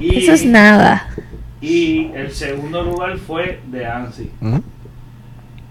Y, 0.00 0.18
Eso 0.18 0.32
es 0.32 0.44
nada. 0.44 1.08
Y 1.60 2.12
el 2.14 2.32
segundo 2.32 2.82
lugar 2.84 3.18
fue 3.18 3.60
de 3.66 3.84
Ansi. 3.84 4.30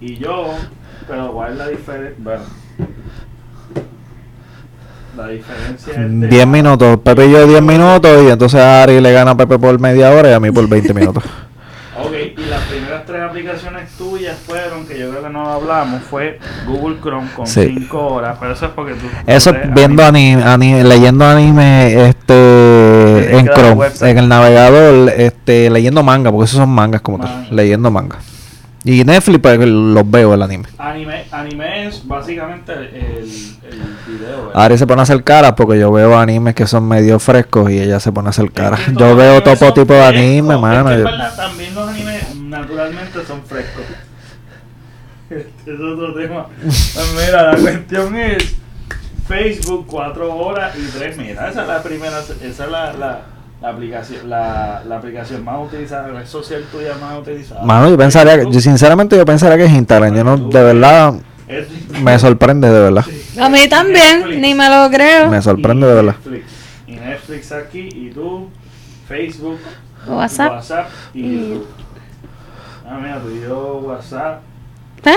Y 0.02 0.16
yo, 0.18 0.54
pero 1.08 1.32
¿cuál 1.32 1.54
es 1.54 1.58
la 1.58 1.68
diferencia? 1.70 2.16
Bueno, 2.20 2.44
la 5.16 5.30
diferencia 5.30 5.94
es 5.94 6.20
de 6.20 6.28
10 6.28 6.48
minutos, 6.48 7.00
Pepe 7.00 7.26
y 7.26 7.32
yo 7.32 7.48
10 7.48 7.62
minutos 7.64 8.24
y 8.24 8.30
entonces 8.30 8.60
Ari 8.62 9.02
le 9.02 9.12
gana 9.14 9.32
a 9.32 9.38
Pepe 9.38 9.58
por 9.58 9.80
media 9.80 10.12
hora 10.12 10.30
y 10.30 10.34
a 10.34 10.40
mí 10.40 10.52
por 10.52 10.68
20 10.68 10.94
minutos. 10.94 11.24
Y 12.38 12.46
las 12.46 12.62
primeras 12.66 13.04
tres 13.06 13.24
aplicaciones 13.24 13.90
tuyas 13.98 14.38
fueron, 14.46 14.86
que 14.86 15.00
yo 15.00 15.10
creo 15.10 15.24
que 15.24 15.30
no 15.30 15.50
hablamos, 15.50 16.04
fue 16.04 16.40
Google 16.68 16.98
Chrome 17.02 17.28
con 17.36 17.48
Sí. 17.48 17.66
5 17.80 17.98
horas, 18.08 18.38
pero 18.40 18.54
eso 18.54 18.66
es 18.68 18.72
porque 18.74 18.94
tú... 18.94 19.08
Eso 19.26 19.52
tú 19.54 19.60
viendo 19.74 20.04
anime, 20.06 20.44
ani- 20.44 20.84
leyendo 20.84 21.26
anime 21.26 22.08
este 22.10 23.38
en 23.40 23.48
que 23.48 23.54
Chrome, 23.54 23.88
en 24.02 24.18
el 24.20 24.30
navegador, 24.30 25.10
este 25.18 25.70
leyendo 25.72 26.04
manga, 26.04 26.32
porque 26.32 26.46
esos 26.46 26.58
son 26.60 26.70
mangas 26.70 27.02
como 27.02 27.18
tal, 27.20 27.30
Manga. 27.30 27.48
leyendo 27.56 27.90
manga. 27.90 28.18
Y 28.84 29.04
Netflix 29.04 29.40
pues 29.42 29.60
los 29.60 30.10
veo 30.10 30.34
el 30.34 30.42
anime. 30.42 30.66
Anime, 30.78 31.26
anime 31.32 31.88
es 31.88 32.08
básicamente 32.08 32.72
el, 32.72 32.84
el 32.86 33.58
video. 34.08 34.48
¿verdad? 34.48 34.62
Ari 34.64 34.78
se 34.78 34.88
pone 34.88 35.02
a 35.02 35.04
hacer 35.04 35.24
caras 35.26 35.54
porque 35.58 35.78
yo 35.78 35.92
veo 35.92 36.18
animes 36.18 36.56
que 36.56 36.66
son 36.68 36.88
medio 36.88 37.20
frescos 37.20 37.70
y 37.70 37.80
ella 37.82 38.00
se 38.00 38.14
pone 38.14 38.28
a 38.28 38.30
hacer 38.30 38.50
caras. 38.52 38.80
Es 38.82 38.86
que 38.86 38.94
Yo 38.94 39.14
veo 39.16 39.44
todo 39.44 39.74
tipo 39.74 39.92
de 39.94 40.06
anime, 40.06 40.54
Es 40.56 40.62
mano. 40.62 40.90
que 40.90 40.98
yo- 41.00 41.04
verdad 41.04 41.36
también 41.36 41.76
los 41.76 41.90
animes 41.90 42.17
son 43.28 43.44
frescos. 43.44 43.84
Este 45.30 45.74
es 45.74 45.80
otro 45.80 46.14
tema. 46.14 46.48
Pues 46.62 47.14
mira, 47.26 47.52
la 47.52 47.58
cuestión 47.58 48.16
es 48.16 48.56
Facebook 49.28 49.86
4 49.88 50.36
horas 50.38 50.74
y 50.78 50.86
3. 50.98 51.18
Mira, 51.18 51.50
esa 51.50 51.64
es 51.64 51.68
la 51.68 51.84
primera, 51.84 52.20
esa 52.20 52.64
es 52.66 52.72
la, 52.72 52.94
la, 52.94 53.22
la 53.62 53.70
aplicación, 53.70 54.30
la, 54.30 54.84
la 54.88 54.96
aplicación 54.98 55.44
más 55.44 55.60
utilizada, 55.68 56.08
la 56.08 56.20
red 56.22 56.26
social 56.28 56.64
tuya 56.72 56.96
más 57.02 57.20
utilizada. 57.20 57.62
Mano, 57.64 57.90
yo 57.90 57.98
pensaría, 57.98 58.38
que- 58.40 58.50
yo 58.50 58.62
sinceramente 58.62 59.18
yo 59.18 59.26
pensaría 59.26 59.58
que 59.58 59.66
es 59.66 59.74
Instagram. 59.74 60.16
Yo 60.16 60.24
no, 60.24 60.38
de 60.38 60.64
verdad, 60.64 61.14
me 62.02 62.18
sorprende 62.20 62.70
de 62.72 62.80
verdad. 62.80 63.04
A 63.42 63.50
mí 63.50 63.68
también, 63.68 64.20
Netflix. 64.22 64.40
ni 64.42 64.54
me 64.56 64.70
lo 64.70 64.90
creo. 64.90 65.30
Me 65.30 65.42
sorprende 65.42 65.86
y 65.86 65.90
de 65.90 65.96
verdad. 65.96 66.16
Netflix. 66.24 66.46
Y 66.88 66.92
Netflix 66.96 67.52
aquí, 67.52 67.90
y 67.92 68.12
tú, 68.12 68.48
Facebook, 69.10 69.60
WhatsApp. 70.08 70.52
WhatsApp 70.54 70.88
y 71.14 71.20
Y- 71.20 71.40
YouTube. 71.50 71.68
Ah, 72.88 73.00
mira, 73.02 73.22
yo, 73.46 73.80
WhatsApp, 73.80 74.42
¿Eh? 75.06 75.16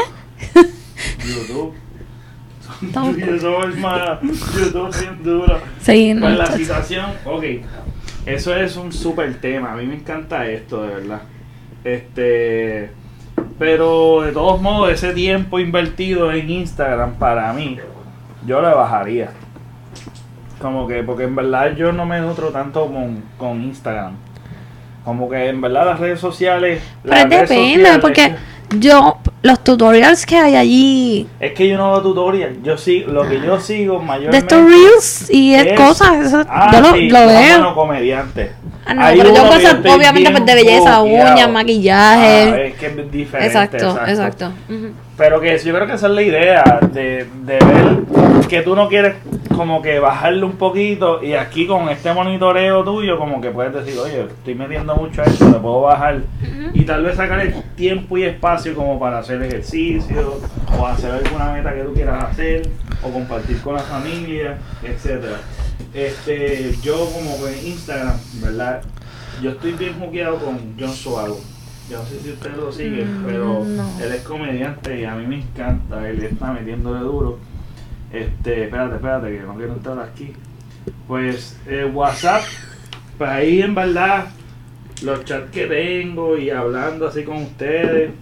YouTube. 1.25 1.75
Tampoco. 2.93 3.19
y 3.19 3.37
eso 3.37 3.69
es 3.69 3.79
más 3.79 4.21
YouTube 4.23 5.01
bien 5.01 5.23
duro. 5.23 5.61
Sí, 5.81 6.15
no. 6.15 6.23
Pues 6.27 6.39
la 6.39 6.47
situación, 6.47 7.07
ok, 7.25 7.45
eso 8.27 8.57
es 8.57 8.77
un 8.77 8.93
súper 8.93 9.41
tema. 9.41 9.73
A 9.73 9.77
mí 9.77 9.87
me 9.87 9.95
encanta 9.95 10.47
esto, 10.47 10.83
de 10.83 10.89
verdad. 10.95 11.23
Este, 11.85 12.91
pero 13.59 14.23
de 14.23 14.33
todos 14.33 14.61
modos, 14.61 14.91
ese 14.91 15.13
tiempo 15.13 15.59
invertido 15.59 16.33
en 16.33 16.51
Instagram 16.51 17.15
para 17.15 17.53
mí, 17.53 17.79
yo 18.47 18.61
le 18.61 18.69
bajaría. 18.69 19.31
Como 20.61 20.89
que, 20.89 21.03
porque 21.03 21.25
en 21.25 21.37
verdad 21.37 21.75
yo 21.77 21.93
no 21.93 22.05
me 22.05 22.21
nutro 22.21 22.49
tanto 22.49 22.87
con, 22.87 23.23
con 23.39 23.63
Instagram. 23.63 24.17
Como 25.05 25.29
que 25.31 25.49
en 25.49 25.61
verdad 25.61 25.87
las 25.87 26.01
redes 26.01 26.21
sociales. 26.21 26.83
Pero 27.03 27.15
redes 27.15 27.49
depende, 27.49 27.99
porque 28.01 28.35
yo, 28.79 29.17
los 29.43 29.65
tutorials 29.65 30.27
que 30.27 30.37
hay 30.37 30.55
allí, 30.57 31.27
Es 31.41 31.53
que 31.53 31.69
yo 31.69 31.77
no 31.79 31.93
veo 31.93 32.03
tutorial. 32.03 32.59
Yo 32.63 32.77
sí, 32.77 33.05
lo 33.09 33.27
que 33.29 33.41
yo 33.41 33.59
sigo 33.59 33.99
de 33.99 34.05
mayormente. 34.05 34.39
estos 34.39 34.65
reels 34.65 35.31
y 35.31 35.55
es 35.55 35.73
cosas, 35.73 36.27
eso- 36.27 36.45
Ah, 36.49 36.71
yo 36.73 36.81
lo, 36.81 36.93
sí, 36.95 37.09
lo 37.11 37.21
no, 37.21 37.27
veo. 37.27 37.41
bueno, 37.41 37.75
comediante. 37.75 38.53
Ah, 38.87 38.95
no, 38.95 39.03
Hay 39.05 39.19
pero 39.19 39.35
yo 39.35 39.43
cosas, 39.43 39.75
obviamente, 39.95 40.31
pues 40.31 40.47
de 40.47 40.55
belleza, 40.55 41.03
uñas, 41.03 41.51
maquillaje. 41.51 42.53
Ah, 42.53 42.61
es 42.61 42.75
que 42.75 42.87
es 42.87 43.11
diferente. 43.13 43.47
exacto, 43.47 43.99
exacto. 44.07 44.53
Ujú. 44.69 44.93
Pero 45.21 45.39
que 45.39 45.59
yo 45.59 45.75
creo 45.75 45.87
que 45.87 45.93
esa 45.93 46.07
es 46.07 46.15
la 46.15 46.23
idea 46.23 46.81
de, 46.81 47.27
de 47.45 47.59
ver 47.59 48.47
que 48.49 48.63
tú 48.63 48.75
no 48.75 48.89
quieres 48.89 49.17
como 49.55 49.83
que 49.83 49.99
bajarle 49.99 50.43
un 50.47 50.57
poquito 50.57 51.23
y 51.23 51.35
aquí 51.35 51.67
con 51.67 51.91
este 51.91 52.11
monitoreo 52.15 52.83
tuyo 52.85 53.19
como 53.19 53.39
que 53.39 53.51
puedes 53.51 53.75
decir, 53.75 53.99
oye, 53.99 54.23
estoy 54.23 54.55
metiendo 54.55 54.97
mucho 54.97 55.21
a 55.21 55.27
esto, 55.27 55.45
le 55.51 55.59
puedo 55.59 55.83
bajar 55.83 56.23
y 56.73 56.85
tal 56.85 57.05
vez 57.05 57.17
sacar 57.17 57.39
el 57.41 57.53
tiempo 57.77 58.17
y 58.17 58.23
espacio 58.23 58.75
como 58.75 58.99
para 58.99 59.19
hacer 59.19 59.43
ejercicio 59.43 60.41
o 60.79 60.87
hacer 60.87 61.11
alguna 61.11 61.53
meta 61.53 61.75
que 61.75 61.83
tú 61.83 61.93
quieras 61.93 62.25
hacer 62.25 62.63
o 63.03 63.11
compartir 63.11 63.61
con 63.61 63.75
la 63.75 63.83
familia, 63.83 64.57
etcétera. 64.83 65.37
Este, 65.93 66.75
yo 66.83 66.97
como 67.13 67.47
en 67.47 67.67
Instagram, 67.67 68.17
¿verdad? 68.43 68.81
Yo 69.43 69.51
estoy 69.51 69.73
bien 69.73 70.01
jugueado 70.01 70.39
con 70.39 70.59
John 70.81 70.95
Suago. 70.95 71.39
Yo 71.91 71.99
no 71.99 72.05
sé 72.05 72.21
si 72.21 72.31
ustedes 72.31 72.57
lo 72.57 72.71
siguen, 72.73 73.23
Mm, 73.23 73.27
pero 73.27 73.65
no. 73.65 74.01
él 74.01 74.13
es 74.13 74.23
comediante 74.23 75.01
y 75.01 75.05
a 75.05 75.15
mí 75.17 75.27
me 75.27 75.37
encanta. 75.41 76.09
Él 76.09 76.23
está 76.23 76.53
metiéndole 76.53 77.01
duro. 77.01 77.39
Este, 78.13 78.65
espérate, 78.65 78.95
espérate, 78.97 79.31
que 79.37 79.43
no 79.43 79.55
quiero 79.57 79.73
entrar 79.75 79.99
aquí. 79.99 80.33
Pues 81.09 81.57
eh, 81.67 81.85
WhatsApp, 81.85 82.43
pues 83.19 83.31
ahí 83.31 83.61
en 83.63 83.75
verdad, 83.75 84.27
los 85.03 85.25
chats 85.25 85.51
que 85.51 85.67
tengo 85.67 86.37
y 86.39 86.51
hablando 86.51 87.09
así 87.09 87.25
con 87.25 87.39
ustedes. 87.39 88.13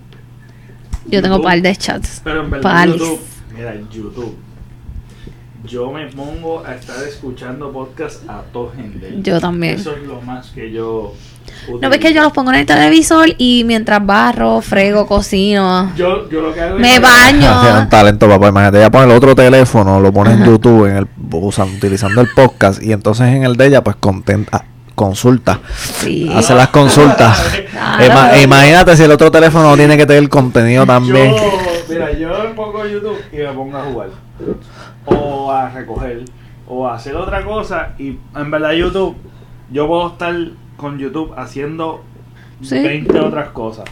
Yo 1.07 1.23
tengo 1.23 1.37
YouTube, 1.37 1.45
par 1.45 1.61
de 1.63 1.77
chats. 1.77 2.21
Pero 2.25 2.41
en 2.45 2.51
verdad. 2.51 2.87
YouTube, 2.87 3.21
mira, 3.55 3.75
YouTube. 3.91 4.37
Yo 5.69 5.91
me 5.93 6.07
pongo 6.07 6.65
a 6.65 6.75
estar 6.75 6.97
escuchando 7.07 7.71
podcast 7.73 8.29
a 8.29 8.43
todo 8.53 8.73
gente. 8.75 9.15
Yo 9.21 9.41
también. 9.41 9.75
Eso 9.75 9.93
es 9.95 10.03
lo 10.07 10.21
más 10.23 10.49
que 10.51 10.73
yo. 10.73 11.15
No 11.81 11.91
ves 11.91 11.99
que 11.99 12.13
yo 12.15 12.23
los 12.23 12.33
pongo 12.33 12.51
en 12.53 12.61
el 12.61 12.67
televisor 12.67 13.29
y 13.39 13.65
mientras 13.67 14.05
barro, 14.05 14.61
frego, 14.61 15.07
cocino, 15.07 15.93
Yo, 15.97 16.29
yo 16.31 16.41
lo 16.41 16.55
que 16.55 16.61
hago 16.61 16.77
es- 16.77 16.81
me 16.81 16.97
un 16.97 17.03
baño. 17.03 17.89
talento, 17.91 18.29
papá. 18.29 18.49
Imagínate, 18.49 18.79
ella 18.79 18.91
pone 18.91 19.05
el 19.07 19.11
otro 19.13 19.35
teléfono, 19.35 20.01
lo 20.01 20.13
pone 20.13 20.33
en. 20.33 20.45
YouTube, 20.45 20.87
en 20.87 20.97
el, 20.99 21.07
usan- 21.33 21.75
utilizando 21.77 22.21
el 22.21 22.29
podcast, 22.35 22.83
y 22.83 22.93
entonces 22.93 23.27
en 23.29 23.45
el 23.45 23.57
de 23.57 23.67
ella, 23.67 23.83
pues 23.83 23.97
contenta, 23.97 24.65
consulta. 24.95 25.61
Sí. 25.77 26.31
Hace 26.35 26.55
las 26.55 26.69
consultas. 26.69 27.39
Claro. 27.79 28.05
Ima- 28.05 28.43
imagínate 28.43 28.97
si 28.97 29.05
el 29.05 29.11
otro 29.13 29.31
teléfono 29.31 29.77
tiene 29.77 29.97
que 29.97 30.05
tener 30.05 30.29
contenido 30.29 30.85
también. 30.85 31.33
Yo, 31.37 31.53
mira, 31.89 32.13
yo 32.13 32.29
me 32.29 32.51
pongo 32.55 32.85
YouTube 32.85 33.17
y 33.33 33.37
me 33.37 33.47
pongo 33.53 33.77
a 33.77 33.85
jugar. 33.85 34.09
O 35.11 35.51
a 35.51 35.71
recoger. 35.71 36.25
O 36.67 36.87
a 36.87 36.95
hacer 36.95 37.17
otra 37.17 37.45
cosa. 37.45 37.95
Y 37.99 38.19
en 38.35 38.51
verdad, 38.51 38.73
YouTube, 38.73 39.17
yo 39.71 39.87
puedo 39.87 40.09
estar 40.09 40.35
con 40.77 40.99
YouTube 40.99 41.33
haciendo 41.37 42.03
Sí. 42.63 42.83
20 42.83 43.21
otras 43.21 43.51
cosas. 43.51 43.85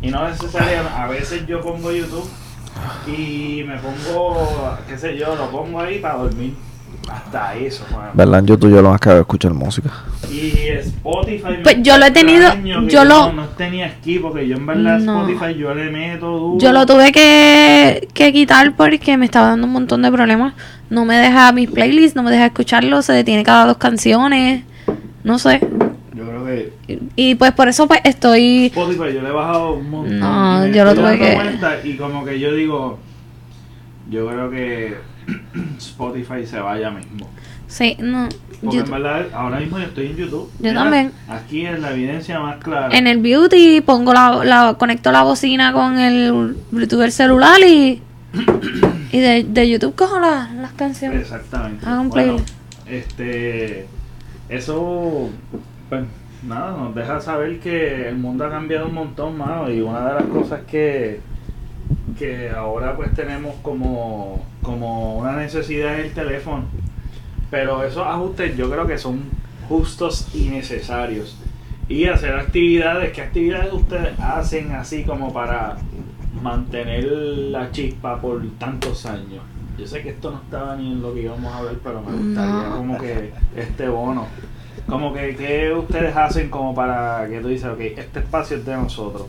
Y 0.00 0.08
no 0.10 0.26
necesariamente, 0.28 0.92
a 0.96 1.06
veces 1.08 1.46
yo 1.46 1.60
pongo 1.60 1.90
YouTube 1.92 2.28
y 3.06 3.64
me 3.66 3.76
pongo, 3.78 4.76
qué 4.88 4.96
sé 4.96 5.16
yo, 5.16 5.34
lo 5.36 5.50
pongo 5.50 5.80
ahí 5.80 5.98
para 5.98 6.14
dormir. 6.16 6.54
Hasta 7.10 7.54
eso, 7.56 7.84
mano. 7.92 8.10
¿Verdad? 8.14 8.38
En 8.40 8.46
YouTube 8.46 8.70
yo 8.70 8.82
lo 8.82 8.90
más 8.90 9.00
que 9.00 9.18
escuchar 9.18 9.52
música. 9.54 9.90
Y 10.30 10.52
Spotify. 10.68 11.58
Pues 11.62 11.76
yo 11.82 11.98
lo 11.98 12.06
he 12.06 12.10
tenido- 12.10 12.52
yo 12.88 13.04
lo- 13.04 13.26
No, 13.28 13.32
no 13.32 13.44
tenía 13.48 13.86
aquí 13.86 14.18
porque 14.18 14.46
yo 14.46 14.56
en 14.56 14.66
verdad 14.66 14.98
No. 15.00 15.26
Spotify 15.28 15.58
yo 15.58 15.74
le 15.74 15.90
meto 15.90 16.26
duro. 16.38 16.58
Yo 16.58 16.72
lo 16.72 16.86
tuve 16.86 17.12
que, 17.12 18.08
que 18.14 18.32
quitar 18.32 18.74
porque 18.76 19.16
me 19.16 19.24
estaba 19.26 19.48
dando 19.48 19.66
un 19.66 19.72
montón 19.72 20.02
de 20.02 20.10
problemas. 20.12 20.54
No 20.90 21.04
me 21.04 21.16
deja 21.16 21.52
mis 21.52 21.70
playlists, 21.70 22.14
no 22.16 22.22
me 22.22 22.30
deja 22.30 22.46
escucharlo, 22.46 23.02
se 23.02 23.12
detiene 23.12 23.42
cada 23.42 23.66
dos 23.66 23.76
canciones. 23.78 24.64
No 25.24 25.38
sé. 25.38 25.60
Yo 26.14 26.24
creo 26.26 26.44
que 26.44 26.72
Y, 27.16 27.30
y 27.30 27.34
pues 27.34 27.52
por 27.52 27.68
eso 27.68 27.86
pues 27.88 28.00
estoy... 28.04 28.66
Spotify 28.66 29.14
yo 29.14 29.22
le 29.22 29.28
he 29.28 29.32
bajado 29.32 29.72
un 29.74 29.90
montón. 29.90 30.20
No, 30.20 30.66
yo 30.68 30.84
lo 30.84 30.94
tuve 30.94 31.18
que- 31.18 31.88
y 31.88 31.96
como 31.96 32.24
que 32.24 32.38
yo 32.38 32.54
digo, 32.54 32.98
yo 34.10 34.26
creo 34.28 34.50
que 34.50 35.11
Spotify 35.78 36.46
se 36.46 36.58
vaya 36.60 36.90
mismo. 36.90 37.28
Sí, 37.66 37.96
no. 38.00 38.28
Porque 38.62 38.78
en 38.78 38.90
verdad 38.90 39.26
ahora 39.32 39.58
mismo 39.58 39.78
yo 39.78 39.84
estoy 39.86 40.06
en 40.08 40.16
YouTube. 40.16 40.50
Yo 40.60 40.72
también. 40.74 41.10
Aquí 41.28 41.64
es 41.66 41.80
la 41.80 41.92
evidencia 41.92 42.38
más 42.38 42.58
clara. 42.58 42.96
en 42.96 43.06
el 43.06 43.18
beauty 43.18 43.80
pongo 43.80 44.12
la, 44.12 44.44
la 44.44 44.74
conecto 44.78 45.10
la 45.10 45.22
bocina 45.22 45.72
con 45.72 45.98
el 45.98 46.54
Bluetooth 46.70 47.00
del 47.00 47.12
celular 47.12 47.58
y... 47.66 48.00
Y 49.12 49.18
de, 49.20 49.44
de 49.44 49.68
YouTube 49.70 49.94
cojo 49.94 50.18
la- 50.20 50.50
las 50.54 50.72
canciones. 50.72 51.20
Exactamente. 51.22 51.84
Haga 51.84 52.00
un 52.00 52.08
Bueno, 52.08 52.36
este, 52.86 53.86
eso, 54.48 55.30
pues 55.88 56.04
nada, 56.46 56.76
nos 56.76 56.94
deja 56.94 57.20
saber 57.20 57.58
que 57.60 58.08
el 58.08 58.16
mundo 58.16 58.44
ha 58.46 58.50
cambiado 58.50 58.86
un 58.86 58.94
montón, 58.94 59.36
mano, 59.36 59.70
y 59.70 59.80
una 59.80 60.06
de 60.08 60.14
las 60.14 60.24
cosas 60.24 60.60
que, 60.70 61.20
que 62.18 62.50
ahora 62.50 62.96
pues 62.96 63.12
tenemos 63.14 63.54
como, 63.62 64.44
como 64.62 65.16
una 65.18 65.36
necesidad 65.36 65.98
es 65.98 66.06
el 66.06 66.12
teléfono. 66.12 66.64
Pero 67.50 67.82
esos 67.84 68.06
ajustes 68.06 68.56
yo 68.56 68.70
creo 68.70 68.86
que 68.86 68.98
son 68.98 69.24
justos 69.68 70.28
y 70.34 70.48
necesarios. 70.48 71.36
Y 71.88 72.06
hacer 72.06 72.34
actividades, 72.34 73.12
¿qué 73.12 73.22
actividades 73.22 73.72
ustedes 73.72 74.18
hacen 74.20 74.72
así 74.72 75.04
como 75.04 75.32
para 75.32 75.76
mantener 76.40 77.04
la 77.04 77.70
chispa 77.70 78.20
por 78.20 78.42
tantos 78.58 79.04
años? 79.06 79.42
Yo 79.78 79.86
sé 79.86 80.02
que 80.02 80.10
esto 80.10 80.30
no 80.30 80.38
estaba 80.38 80.76
ni 80.76 80.92
en 80.92 81.02
lo 81.02 81.12
que 81.14 81.22
íbamos 81.22 81.52
a 81.52 81.62
ver, 81.62 81.78
pero 81.82 82.00
me 82.02 82.12
gustaría 82.12 82.68
No. 82.68 82.76
como 82.76 82.98
que 82.98 83.32
este 83.56 83.88
bono. 83.88 84.26
Como 84.86 85.12
que, 85.12 85.36
¿qué 85.36 85.72
ustedes 85.72 86.16
hacen 86.16 86.48
como 86.50 86.74
para 86.74 87.26
que 87.28 87.40
tú 87.40 87.48
dices, 87.48 87.68
ok, 87.68 87.80
este 87.80 88.20
espacio 88.20 88.56
es 88.56 88.64
de 88.64 88.74
nosotros? 88.76 89.26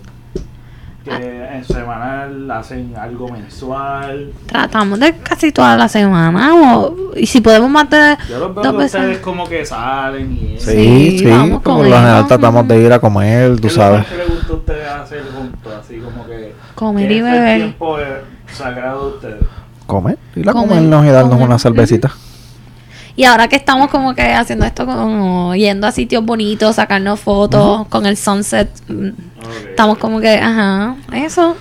Que 1.04 1.12
en 1.58 1.66
semanal 1.66 2.50
hacen 2.52 2.94
algo 2.98 3.28
mensual. 3.28 4.32
Tratamos 4.46 5.00
de 5.00 5.14
casi 5.18 5.52
toda 5.52 5.76
la 5.76 5.90
semana. 5.90 6.54
o- 6.56 6.96
y 7.16 7.26
si 7.26 7.42
podemos 7.42 7.90
de 7.90 8.18
Yo 8.30 8.40
los 8.40 8.56
veo 8.56 8.64
dos 8.64 8.72
que 8.74 8.78
veces. 8.78 9.02
ustedes 9.02 9.18
como 9.20 9.48
que 9.48 9.66
salen 9.66 10.32
y 10.32 10.56
eso. 10.56 10.72
Sí, 10.72 11.10
Sí, 11.12 11.20
sí, 11.20 11.26
vamos, 11.26 11.62
por 11.62 11.78
lo 11.80 11.84
general 11.84 12.26
tratamos 12.28 12.68
de 12.68 12.80
ir 12.82 12.94
a 12.94 13.00
comer, 13.00 13.52
¿Qué 13.56 13.62
tú 13.62 13.68
lo 13.68 13.74
sabes. 13.74 14.06
que 14.08 14.16
les 14.18 14.30
gusta 14.30 14.54
a 14.54 14.56
ustedes 14.56 14.88
hacer 14.88 15.24
juntos? 15.36 15.74
Así 15.80 15.98
como 15.98 16.26
que... 16.26 16.54
Comer 16.76 17.12
y 17.12 17.18
es 17.18 17.26
el 17.26 17.32
beber. 17.32 17.58
tiempo 17.58 17.98
sagrado 18.52 19.10
de 19.10 19.16
ustedes. 19.16 19.44
Comer, 19.86 20.18
ir 20.38 20.50
a 20.50 20.54
Comer, 20.54 20.70
comernos 20.70 21.06
y 21.06 21.10
darnos 21.10 21.32
comer, 21.34 21.48
una 21.48 21.60
cervecita. 21.60 22.12
Y 23.16 23.26
ahora 23.26 23.48
que 23.48 23.56
estamos 23.56 23.90
como 23.90 24.16
que 24.16 24.24
haciendo 24.24 24.66
esto, 24.66 24.86
como 24.86 25.54
yendo 25.56 25.86
a 25.86 25.92
sitios 25.92 26.26
bonitos, 26.26 26.78
sacarnos 26.78 27.20
fotos 27.20 27.88
con 27.88 28.06
el 28.06 28.18
sunset, 28.18 28.70
mm, 28.88 29.10
estamos 29.70 29.98
como 30.00 30.20
que, 30.20 30.36
ajá, 30.36 30.96
eso. 31.14 31.56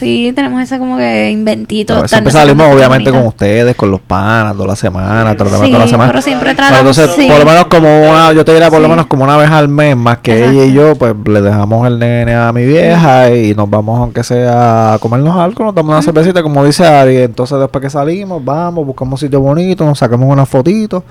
Sí, 0.00 0.32
tenemos 0.34 0.60
ese 0.62 0.78
como 0.78 0.96
que 0.96 1.30
inventito. 1.30 1.94
Pero 1.94 2.08
siempre 2.08 2.32
salimos 2.32 2.74
obviamente 2.74 3.10
con 3.10 3.26
ustedes, 3.26 3.76
con 3.76 3.90
los 3.90 4.00
panas, 4.00 4.54
toda 4.54 4.68
la 4.68 4.76
semana, 4.76 5.36
tratamos 5.36 5.66
Sí, 5.66 5.72
toda 5.72 5.84
la 5.84 5.90
semana. 5.90 6.10
pero 6.10 6.22
siempre 6.22 6.54
tratamos. 6.54 6.78
entonces, 6.98 7.10
sí. 7.16 7.28
por 7.28 7.38
lo 7.38 7.44
menos 7.44 7.66
como 7.66 8.10
una, 8.10 8.32
yo 8.32 8.44
te 8.44 8.52
diría 8.52 8.70
por 8.70 8.80
lo 8.80 8.88
menos 8.88 9.06
como 9.06 9.24
una 9.24 9.36
vez 9.36 9.50
al 9.50 9.68
mes, 9.68 9.96
más 9.96 10.18
que 10.18 10.32
Exacto. 10.38 10.60
ella 10.60 10.64
y 10.66 10.72
yo, 10.72 10.94
pues 10.96 11.14
le 11.26 11.40
dejamos 11.40 11.86
el 11.86 11.98
nene 11.98 12.34
a 12.34 12.52
mi 12.52 12.64
vieja 12.66 13.30
y 13.30 13.54
nos 13.54 13.68
vamos 13.70 13.98
aunque 14.00 14.24
sea 14.24 14.94
a 14.94 14.98
comernos 14.98 15.36
algo, 15.36 15.64
nos 15.64 15.74
damos 15.74 15.92
una 15.92 16.02
cervecita, 16.02 16.42
como 16.42 16.64
dice 16.64 16.86
Ari, 16.86 17.18
entonces 17.18 17.58
después 17.58 17.82
que 17.82 17.90
salimos, 17.90 18.44
vamos, 18.44 18.86
buscamos 18.86 19.20
sitio 19.20 19.40
bonito, 19.40 19.84
nos 19.84 19.98
sacamos 19.98 20.28
unas 20.32 20.48
fotitos 20.48 21.02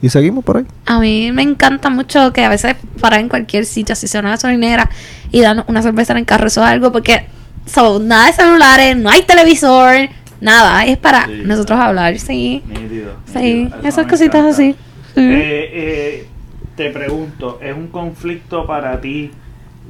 y 0.00 0.08
seguimos 0.08 0.44
por 0.44 0.58
ahí. 0.58 0.64
A 0.86 0.98
mí 1.00 1.32
me 1.32 1.42
encanta 1.42 1.90
mucho 1.90 2.32
que 2.32 2.44
a 2.44 2.48
veces 2.48 2.76
parar 3.00 3.20
en 3.20 3.28
cualquier 3.28 3.64
sitio, 3.66 3.94
así 3.94 4.06
sea 4.06 4.20
una 4.20 4.30
gasolinera, 4.30 4.88
y 5.32 5.40
darnos 5.40 5.64
una 5.68 5.82
cerveza 5.82 6.12
en 6.12 6.18
el 6.20 6.24
carro, 6.26 6.46
eso 6.46 6.60
es 6.62 6.66
algo, 6.68 6.92
porque 6.92 7.26
so, 7.66 7.98
nada 7.98 8.26
de 8.28 8.32
celulares, 8.32 8.96
no 8.96 9.10
hay 9.10 9.22
televisor, 9.22 10.08
nada, 10.40 10.84
es 10.86 10.96
para 10.98 11.26
Sí, 11.26 11.42
nosotros 11.44 11.78
hablar, 11.78 12.18
sí. 12.18 12.62
Nítido, 12.66 13.12
Sí, 13.32 13.38
nítido. 13.64 13.78
Eso 13.80 13.88
esas 13.88 14.06
cositas 14.06 14.36
encanta. 14.40 14.50
así. 14.56 14.72
Sí. 15.14 15.20
Eh, 15.20 15.70
eh, 15.72 16.26
te 16.76 16.90
pregunto, 16.90 17.58
¿es 17.62 17.74
un 17.76 17.88
conflicto 17.88 18.66
para 18.66 19.00
ti 19.00 19.30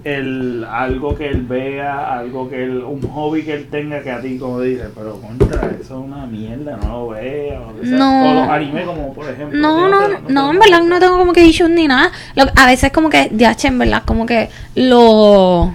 el 0.05 0.65
algo 0.71 1.17
que 1.17 1.27
él 1.29 1.43
vea, 1.49 2.19
algo 2.19 2.49
que 2.51 2.63
él, 2.63 2.85
un 2.85 3.01
hobby 3.03 3.43
que 3.43 3.55
él 3.55 3.67
tenga 3.71 4.03
que 4.03 4.11
a 4.13 4.21
ti 4.21 4.39
como 4.39 4.61
dices, 4.61 4.89
pero 4.95 5.19
contra, 5.21 5.71
eso 5.81 5.81
es 5.81 5.91
una 5.91 6.27
mierda, 6.27 6.77
no 6.77 6.89
lo 6.89 7.09
vea, 7.09 7.61
o 7.61 7.85
sea. 7.85 7.99
No. 7.99 8.31
O 8.31 8.35
los 8.35 8.49
anime 8.51 8.85
como 8.85 9.13
por 9.15 9.29
ejemplo. 9.29 9.59
No, 9.59 9.85
¿Te- 9.87 9.91
no, 9.91 10.19
te- 10.27 10.33
no, 10.33 10.51
en 10.53 10.59
verdad 10.61 10.83
no 10.83 11.01
tengo 11.01 11.19
como 11.19 11.33
que 11.33 11.45
issues 11.47 11.71
ni 11.71 11.89
nada. 11.89 12.13
Lo- 12.37 12.45
a 12.55 12.67
veces 12.67 12.93
como 12.93 13.09
que, 13.11 13.31
DH, 13.33 13.65
en 13.69 13.79
verdad, 13.79 14.03
como 14.07 14.27
que 14.27 14.49
lo, 14.75 15.73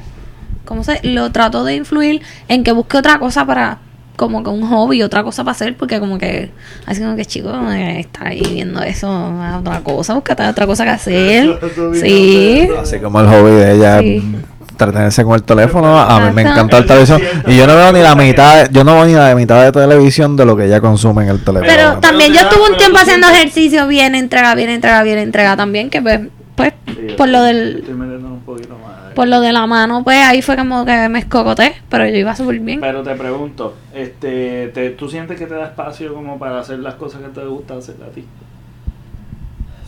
¿cómo 0.71 0.85
se? 0.85 1.01
Lo 1.03 1.33
trato 1.33 1.65
de 1.65 1.75
influir 1.75 2.21
en 2.47 2.63
que 2.63 2.71
busque 2.71 2.95
otra 2.95 3.19
cosa 3.19 3.45
para, 3.45 3.79
como 4.15 4.41
que 4.41 4.49
un 4.49 4.65
hobby, 4.69 5.03
otra 5.03 5.21
cosa 5.21 5.43
para 5.43 5.51
hacer, 5.51 5.75
porque 5.75 5.99
como 5.99 6.17
que, 6.17 6.49
así 6.85 7.01
como 7.01 7.17
que 7.17 7.25
chico, 7.25 7.51
eh, 7.71 7.99
está 7.99 8.27
ahí 8.27 8.41
viendo 8.53 8.81
eso, 8.81 9.09
ah, 9.09 9.57
otra 9.59 9.81
cosa, 9.81 10.13
búscate 10.13 10.47
otra 10.47 10.65
cosa 10.65 10.85
que 10.85 10.89
hacer. 10.91 11.59
Sí. 11.93 12.69
Así 12.81 12.99
como 12.99 13.19
el 13.19 13.27
hobby 13.27 13.51
de 13.51 13.75
ella 13.75 13.99
Sí. 13.99 14.23
entretenerse 14.71 15.25
con 15.25 15.35
el 15.35 15.43
teléfono, 15.43 15.99
a 15.99 16.21
mí 16.21 16.33
me 16.33 16.43
encanta 16.43 16.77
el 16.77 16.85
televisión 16.85 17.21
y 17.47 17.57
yo 17.57 17.67
no 17.67 17.75
veo 17.75 17.91
ni 17.91 17.99
la 17.99 18.15
mitad, 18.15 18.69
yo 18.71 18.85
no 18.85 18.93
veo 18.93 19.05
ni 19.07 19.13
la 19.13 19.35
mitad 19.35 19.61
de 19.65 19.73
televisión 19.73 20.37
de 20.37 20.45
lo 20.45 20.55
que 20.55 20.67
ella 20.67 20.79
consume 20.79 21.23
en 21.23 21.31
el 21.31 21.43
teléfono. 21.43 21.67
Pero 21.67 21.99
también 21.99 22.31
yo 22.31 22.39
estuve 22.39 22.71
un 22.71 22.77
tiempo 22.77 22.97
haciendo 22.97 23.27
ejercicio, 23.27 23.87
bien 23.87 24.15
entrega, 24.15 24.55
bien 24.55 24.69
entrega, 24.69 25.03
bien 25.03 25.17
entrega 25.17 25.57
también, 25.57 25.89
que 25.89 26.01
pues, 26.01 26.21
pues, 26.55 26.73
por 27.17 27.27
lo 27.27 27.43
del, 27.43 27.79
Estoy 27.79 27.93
un 27.93 28.39
poquito 28.45 28.77
más. 28.77 28.90
Por 29.13 29.27
lo 29.27 29.41
de 29.41 29.51
la 29.51 29.67
mano, 29.67 30.03
pues 30.03 30.17
ahí 30.17 30.41
fue 30.41 30.55
como 30.55 30.85
que 30.85 31.09
me 31.09 31.19
escocoté, 31.19 31.75
pero 31.89 32.05
yo 32.07 32.15
iba 32.15 32.35
súper 32.35 32.59
bien. 32.59 32.79
Pero 32.81 33.03
te 33.03 33.15
pregunto, 33.15 33.75
este, 33.93 34.67
te, 34.73 34.91
¿tú 34.91 35.09
sientes 35.09 35.37
que 35.39 35.45
te 35.47 35.53
da 35.55 35.65
espacio 35.65 36.13
como 36.13 36.37
para 36.39 36.59
hacer 36.59 36.79
las 36.79 36.95
cosas 36.95 37.21
que 37.21 37.27
te 37.29 37.45
gusta 37.45 37.75
hacer 37.75 37.95
a 38.05 38.11
ti? 38.13 38.25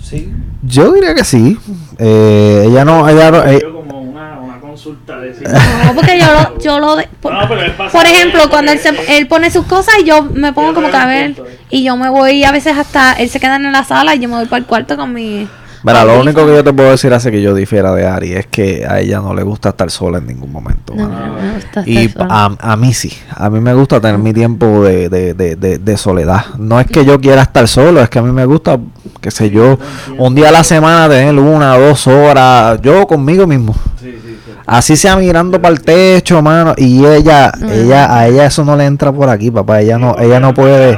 Sí. 0.02 0.32
Yo 0.64 0.92
diría 0.94 1.16
que 1.16 1.24
sí. 1.24 1.58
Eh, 1.98 2.66
ella 2.68 2.84
no, 2.86 3.08
ella 3.08 3.32
no, 3.32 3.44
eh, 3.46 3.60
Yo 3.62 3.74
como 3.74 4.02
una, 4.02 4.40
una 4.40 4.60
consulta 4.60 5.18
de 5.20 5.30
decir, 5.30 5.48
No, 5.48 5.94
porque 5.96 6.20
yo 6.20 6.26
lo, 6.32 6.60
yo 6.60 6.80
lo 6.80 6.96
de- 6.98 7.08
por, 7.22 7.34
No, 7.34 7.48
por 7.92 8.06
ejemplo, 8.06 8.50
cuando 8.50 8.72
él 8.74 8.80
se, 8.80 8.92
porque- 8.94 9.18
él 9.18 9.28
pone 9.28 9.50
sus 9.50 9.66
cosas 9.66 9.96
y 10.02 10.06
yo 10.06 10.24
me 10.24 10.52
pongo 10.54 10.70
Yo 10.70 10.76
como 10.76 10.90
que 10.92 10.98
a 10.98 11.06
veo 11.06 11.18
el 11.20 11.24
ver 11.34 11.36
punto, 11.36 11.50
eh. 11.52 11.58
y 11.70 11.84
yo 11.84 11.96
me 11.96 12.10
voy 12.10 12.44
a 12.44 12.52
veces 12.52 12.78
hasta 12.78 13.14
él 13.14 13.30
se 13.30 13.40
queda 13.40 13.56
en 13.56 13.72
la 13.72 13.84
sala 13.86 14.14
y 14.16 14.20
yo 14.20 14.28
me 14.28 14.36
voy 14.36 14.46
para 14.46 14.60
el 14.60 14.66
cuarto 14.66 14.98
con 14.98 15.14
mi 15.14 15.48
Mira, 15.84 16.06
lo 16.06 16.20
único 16.20 16.46
que 16.46 16.54
yo 16.56 16.64
te 16.64 16.72
puedo 16.72 16.92
decir 16.92 17.14
hace 17.14 17.30
que 17.32 17.42
yo 17.42 17.54
difiera 17.54 17.94
de 17.94 18.08
Ari 18.08 18.34
es 18.34 18.48
que 18.48 18.86
a 18.88 19.00
ella 19.02 19.20
no 19.20 19.34
le 19.34 19.44
gusta 19.44 19.70
estar 19.70 19.92
sola 19.92 20.18
en 20.20 20.28
ningún 20.28 20.52
momento. 20.52 20.94
No, 20.96 21.08
no 21.10 21.34
me 21.34 21.54
gusta 21.56 21.82
estar 21.82 21.90
Y 21.90 22.10
sola. 22.10 22.28
a, 22.30 22.72
a 22.72 22.76
mí 22.78 22.94
sí, 22.94 23.12
a 23.36 23.50
mí 23.50 23.60
me 23.60 23.74
gusta 23.74 24.00
tener 24.00 24.18
mi 24.18 24.34
tiempo 24.34 24.84
de, 24.84 25.10
de, 25.10 25.34
de, 25.34 25.56
de, 25.58 25.78
de 25.80 25.98
soledad. 25.98 26.46
No 26.58 26.80
es 26.80 26.88
que 26.88 27.04
yo 27.06 27.20
quiera 27.20 27.42
estar 27.42 27.68
solo, 27.68 28.02
es 28.02 28.10
que 28.10 28.20
a 28.20 28.22
mí 28.22 28.32
me 28.32 28.46
gusta, 28.46 28.80
qué 29.20 29.30
sé 29.30 29.50
yo, 29.50 29.78
un 30.18 30.34
día 30.36 30.50
a 30.50 30.52
la 30.54 30.64
semana 30.64 31.10
tener 31.10 31.36
una, 31.38 31.78
dos 31.78 32.08
horas, 32.08 32.80
yo 32.82 33.06
conmigo 33.06 33.46
mismo. 33.46 33.74
sí, 34.00 34.12
sí, 34.24 34.38
sí. 34.46 34.52
Así 34.66 34.96
sea 34.96 35.18
mirando 35.18 35.62
para 35.62 35.74
el 35.74 35.82
techo, 35.82 36.42
mano. 36.42 36.74
Y 36.78 37.06
ella, 37.06 37.52
Mm. 37.60 37.70
ella, 37.70 38.16
a 38.18 38.28
ella 38.28 38.46
eso 38.46 38.64
no 38.64 38.78
le 38.78 38.86
entra 38.86 39.12
por 39.12 39.28
aquí, 39.30 39.52
papá. 39.52 39.82
Ella 39.82 39.98
no, 39.98 40.16
ella 40.18 40.40
no 40.40 40.54
puede. 40.54 40.98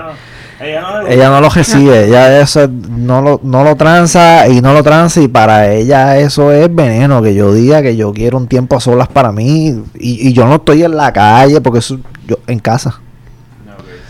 Ella 0.60 0.82
no, 0.82 1.02
le 1.02 1.14
Ella 1.14 1.30
no 1.30 1.42
lo 1.42 1.50
recibe, 1.50 2.06
ella 2.06 2.40
eso 2.40 2.68
no 2.68 3.22
lo, 3.22 3.42
no 3.44 3.64
lo 3.64 3.76
tranza 3.76 4.48
y 4.48 4.62
no 4.62 4.74
lo 4.74 4.84
tranza 4.84 5.22
y 5.22 5.28
para 5.28 5.72
ella 5.74 6.18
eso 6.18 6.52
es 6.52 6.74
veneno, 6.74 7.22
que 7.22 7.36
yo 7.36 7.54
diga 7.54 7.82
que 7.82 7.98
yo 7.98 8.14
quiero 8.14 8.38
un 8.38 8.48
tiempo 8.48 8.78
a 8.78 8.80
solas 8.80 9.10
para 9.10 9.34
mí 9.34 9.84
y, 9.96 10.30
y 10.30 10.34
yo 10.34 10.46
no 10.46 10.56
estoy 10.56 10.84
en 10.84 10.96
la 10.96 11.12
calle 11.12 11.60
porque 11.60 11.80
eso 11.80 12.00
yo 12.26 12.38
en 12.48 12.60
casa, 12.60 13.02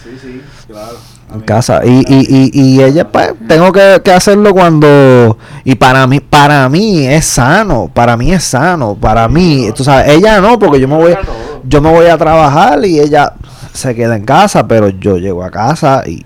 Sí, 0.04 0.10
sí, 0.22 0.42
claro. 0.68 0.98
En 1.34 1.42
casa. 1.42 1.82
Y, 1.84 2.06
y, 2.08 2.28
y, 2.30 2.52
y 2.54 2.84
ella 2.84 3.08
pues 3.12 3.34
tengo 3.48 3.72
que, 3.72 4.00
que 4.04 4.12
hacerlo 4.12 4.54
cuando 4.54 5.38
y 5.64 5.74
para 5.76 6.06
mí 6.06 6.20
para 6.20 6.70
mí 6.70 7.08
es 7.08 7.26
sano, 7.26 7.90
para 7.92 8.16
mí 8.16 8.32
es 8.32 8.44
sano, 8.44 8.96
para 8.96 9.28
mí, 9.28 9.72
tú 9.76 9.84
sabes, 9.84 10.12
ella 10.12 10.40
no 10.40 10.60
porque 10.60 10.80
yo 10.80 10.88
me 10.88 10.96
voy 10.96 11.18
yo 11.64 11.82
me 11.82 11.92
voy 11.92 12.06
a 12.06 12.18
trabajar 12.20 12.86
y 12.86 13.00
ella 13.00 13.34
se 13.74 13.96
queda 13.96 14.16
en 14.16 14.26
casa, 14.26 14.68
pero 14.68 14.90
yo 14.90 15.18
llego 15.18 15.44
a 15.44 15.50
casa 15.50 16.04
y 16.06 16.24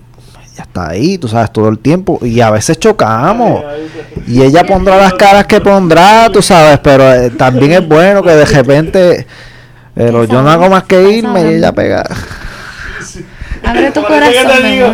ella 0.59 0.63
está 0.67 0.89
ahí, 0.89 1.17
tú 1.17 1.27
sabes, 1.29 1.51
todo 1.51 1.69
el 1.69 1.79
tiempo 1.79 2.19
y 2.21 2.41
a 2.41 2.51
veces 2.51 2.77
chocamos. 2.77 3.63
Y 4.27 4.41
ella 4.41 4.65
pondrá 4.65 4.97
las 4.97 5.13
caras 5.13 5.45
que 5.47 5.61
pondrá, 5.61 6.29
tú 6.29 6.41
sabes, 6.41 6.79
pero 6.79 7.13
eh, 7.13 7.29
también 7.31 7.71
es 7.71 7.87
bueno 7.87 8.21
que 8.21 8.31
de 8.31 8.45
repente, 8.45 9.27
pero 9.95 10.25
yo 10.25 10.41
no 10.41 10.49
hago 10.49 10.69
más 10.69 10.83
que 10.83 11.11
irme 11.11 11.41
y 11.41 11.55
ella 11.55 11.71
pega. 11.71 12.03
Abre 13.63 13.91
tu 13.91 14.01
corazón. 14.05 14.63
digo 14.63 14.93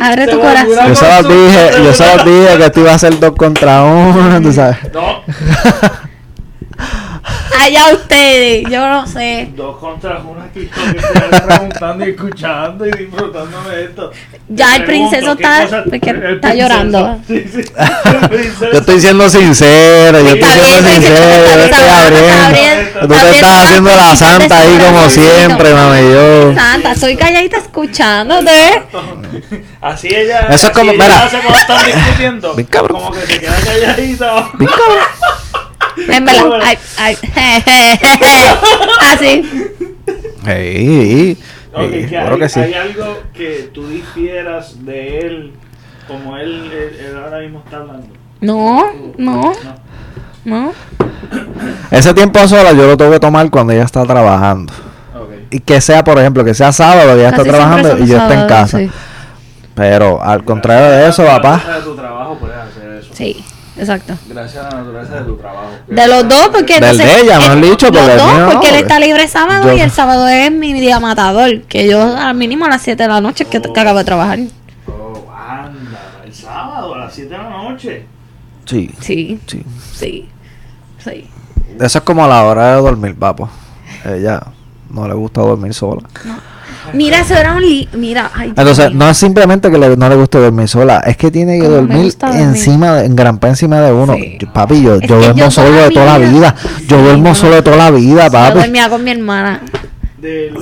Abre 0.00 0.26
tu 0.26 0.40
corazón. 0.40 0.88
Yo 0.88 0.94
se 0.94 1.08
los 1.08 1.28
dije, 1.28 1.70
yo 1.82 1.92
se 1.94 2.16
los 2.16 2.24
dije 2.26 2.58
que 2.58 2.64
esto 2.66 2.80
iba 2.80 2.92
a 2.92 2.98
ser 2.98 3.18
dos 3.18 3.32
contra 3.34 3.82
uno, 3.82 4.42
tú 4.42 4.52
sabes. 4.52 4.76
No, 4.92 5.22
Allá 7.60 7.92
ustedes, 7.94 8.64
yo 8.70 8.86
no 8.88 9.06
sé. 9.06 9.48
dos 9.56 9.76
contra 9.78 10.18
uno 10.18 10.42
aquí, 10.42 10.68
que 10.92 10.98
estoy 10.98 11.40
preguntando 11.46 12.06
y 12.06 12.10
escuchando 12.10 12.86
y 12.86 12.90
disfrutándome 12.92 13.74
de 13.76 13.84
esto. 13.84 14.10
Ya 14.48 14.70
Te 14.70 14.76
el 14.76 14.84
princeso 14.84 15.36
pregunto, 15.36 15.36
¿qué 15.36 15.42
está- 15.44 15.62
cosa- 15.64 15.78
el 15.78 16.34
está 16.34 16.48
princeso- 16.48 16.54
llorando. 16.56 17.20
Sí, 17.26 17.44
sí. 17.52 17.62
Yo 18.72 18.78
estoy 18.78 19.00
siendo 19.00 19.28
sincero, 19.30 20.20
yo 20.20 20.28
estoy 20.34 20.50
siendo 20.64 20.90
sincero, 20.90 21.44
yo 21.56 21.64
estoy 21.64 21.88
abriendo. 21.88 23.00
Tú 23.00 23.08
te 23.08 23.14
estás 23.14 23.30
está 23.36 23.62
haciendo 23.62 23.90
la 23.94 24.16
santa 24.16 24.58
ahí 24.60 24.78
como 24.78 25.08
siempre, 25.10 25.74
mami, 25.74 26.12
yo. 26.12 26.54
Santa, 26.54 26.92
estoy 26.92 27.16
calladita 27.16 27.56
escuchándote. 27.58 28.82
Así 29.80 30.08
ella. 30.08 30.40
Eso 30.50 30.66
es 30.66 30.72
como- 30.72 30.92
mira. 30.92 31.28
Como 32.88 33.12
que 33.12 33.20
se 33.26 33.40
queda 33.40 33.56
calladita. 33.64 34.50
Verdad, 35.96 36.60
ay, 36.62 36.78
ay, 36.98 37.16
así. 39.00 39.42
Sí, 40.44 41.38
Ok, 41.72 41.82
sí, 41.82 41.90
que 41.90 42.06
claro 42.08 42.34
hay, 42.34 42.40
que 42.40 42.48
sí. 42.48 42.60
hay 42.60 42.74
algo 42.74 43.22
que 43.34 43.70
tú 43.74 43.86
difieras 43.88 44.84
de 44.84 45.18
él, 45.20 45.52
como 46.08 46.36
él, 46.36 46.70
él, 46.72 46.96
él 47.10 47.16
ahora 47.18 47.40
mismo 47.40 47.62
está 47.64 47.78
hablando. 47.78 48.08
No, 48.40 48.84
no, 49.18 49.52
no. 50.44 50.72
Ese 51.90 52.14
tiempo 52.14 52.38
a 52.38 52.48
solas 52.48 52.74
yo 52.76 52.86
lo 52.86 52.96
tengo 52.96 53.10
que 53.10 53.20
tomar 53.20 53.50
cuando 53.50 53.72
ella 53.72 53.84
está 53.84 54.04
trabajando. 54.04 54.72
Y 55.50 55.60
que 55.60 55.80
sea, 55.80 56.02
por 56.02 56.18
ejemplo, 56.18 56.44
que 56.44 56.54
sea 56.54 56.72
sábado, 56.72 57.12
ella 57.14 57.28
está 57.28 57.38
Casi 57.38 57.50
trabajando 57.50 57.98
y 57.98 58.06
yo 58.08 58.16
esté 58.18 58.34
en 58.34 58.46
casa. 58.46 58.78
Sí, 58.78 58.90
Pero 59.74 60.22
al 60.22 60.44
contrario 60.44 60.90
de 60.90 61.08
eso, 61.08 61.24
papá. 61.24 61.62
de 61.76 61.82
tu 61.82 61.94
trabajo 61.94 62.36
puedes 62.38 62.56
hacer 62.56 62.92
eso. 62.98 63.10
sí, 63.12 63.44
exacto. 63.78 64.14
Gracias 64.28 64.64
a 64.64 64.70
la 64.70 64.78
naturaleza 64.82 65.14
de 65.16 65.24
tu 65.24 65.36
trabajo. 65.36 65.68
De 65.86 66.08
los 66.08 66.28
dos, 66.28 66.48
porque 66.52 66.80
Del 66.80 66.96
de 66.98 67.20
ella, 67.20 67.38
me 67.38 67.44
han 67.46 67.58
el- 67.64 67.70
dicho, 67.70 67.90
los 67.90 68.06
dos, 68.06 68.32
mío 68.34 68.46
no, 68.46 68.52
porque 68.52 68.68
él 68.70 68.74
está 68.76 68.98
libre 69.00 69.26
sábado 69.28 69.68
yo- 69.68 69.76
y 69.76 69.80
el 69.80 69.90
sábado 69.90 70.26
es 70.28 70.50
mi 70.52 70.72
día 70.72 70.98
matador, 71.00 71.62
que 71.62 71.88
yo 71.88 72.16
al 72.16 72.34
mínimo 72.34 72.64
a 72.66 72.68
las 72.70 72.82
7 72.82 73.02
de 73.04 73.08
la 73.08 73.20
noche 73.20 73.44
que, 73.44 73.60
que 73.60 73.80
acabo 73.80 73.98
de 73.98 74.04
trabajar. 74.04 74.38
Oh, 74.88 75.26
anda, 75.32 76.22
el 76.24 76.34
sábado 76.34 76.94
a 76.94 76.98
las 76.98 77.14
7 77.14 77.30
de 77.30 77.38
la 77.38 77.50
noche. 77.50 78.06
Sí, 78.64 78.90
Sí, 79.00 79.40
sí. 79.46 79.64
sí, 79.94 80.28
sí. 81.04 81.30
Eso 81.80 81.98
es 81.98 82.04
como 82.04 82.24
a 82.24 82.28
la 82.28 82.42
hora 82.44 82.74
de 82.76 82.82
dormir, 82.82 83.14
papá. 83.16 83.48
Ella 84.04 84.42
no 84.90 85.06
le 85.06 85.14
gusta 85.14 85.40
dormir 85.42 85.72
sola. 85.74 86.02
Mira, 86.92 87.20
eso 87.20 87.34
era 87.34 87.54
un 87.54 87.60
li 87.62 87.88
mira, 87.94 88.30
ay, 88.34 88.48
Entonces, 88.56 88.92
no 88.92 89.08
es 89.08 89.16
simplemente 89.16 89.70
que 89.70 89.78
le- 89.78 89.96
no 89.96 90.08
le 90.08 90.14
guste 90.16 90.38
dormir 90.38 90.68
sola, 90.68 90.98
es 91.06 91.16
que 91.16 91.30
tiene 91.30 91.58
que 91.60 91.68
dormir 91.68 92.12
encima, 92.34 92.94
de, 92.96 93.06
en 93.06 93.16
gran 93.16 93.38
encima 93.42 93.80
de 93.80 93.92
uno. 93.92 94.14
Sí. 94.14 94.36
Yo- 94.40 94.52
papi, 94.52 94.82
yo, 94.82 95.00
yo 95.00 95.16
duermo 95.18 95.36
yo 95.38 95.50
solo 95.50 95.72
de 95.72 95.90
toda 95.90 96.06
la 96.06 96.18
vida-. 96.18 96.54
Yo 96.88 96.96
Sí, 96.98 97.02
duermo 97.02 97.28
no. 97.30 97.34
solo 97.34 97.54
de 97.56 97.62
toda 97.62 97.76
la 97.76 97.90
vida, 97.90 98.26
Yo 98.26 98.32
papi. 98.32 98.58
dormía 98.60 98.88
con 98.88 99.04
mi 99.04 99.10
hermana. 99.10 99.60
De 100.26 100.52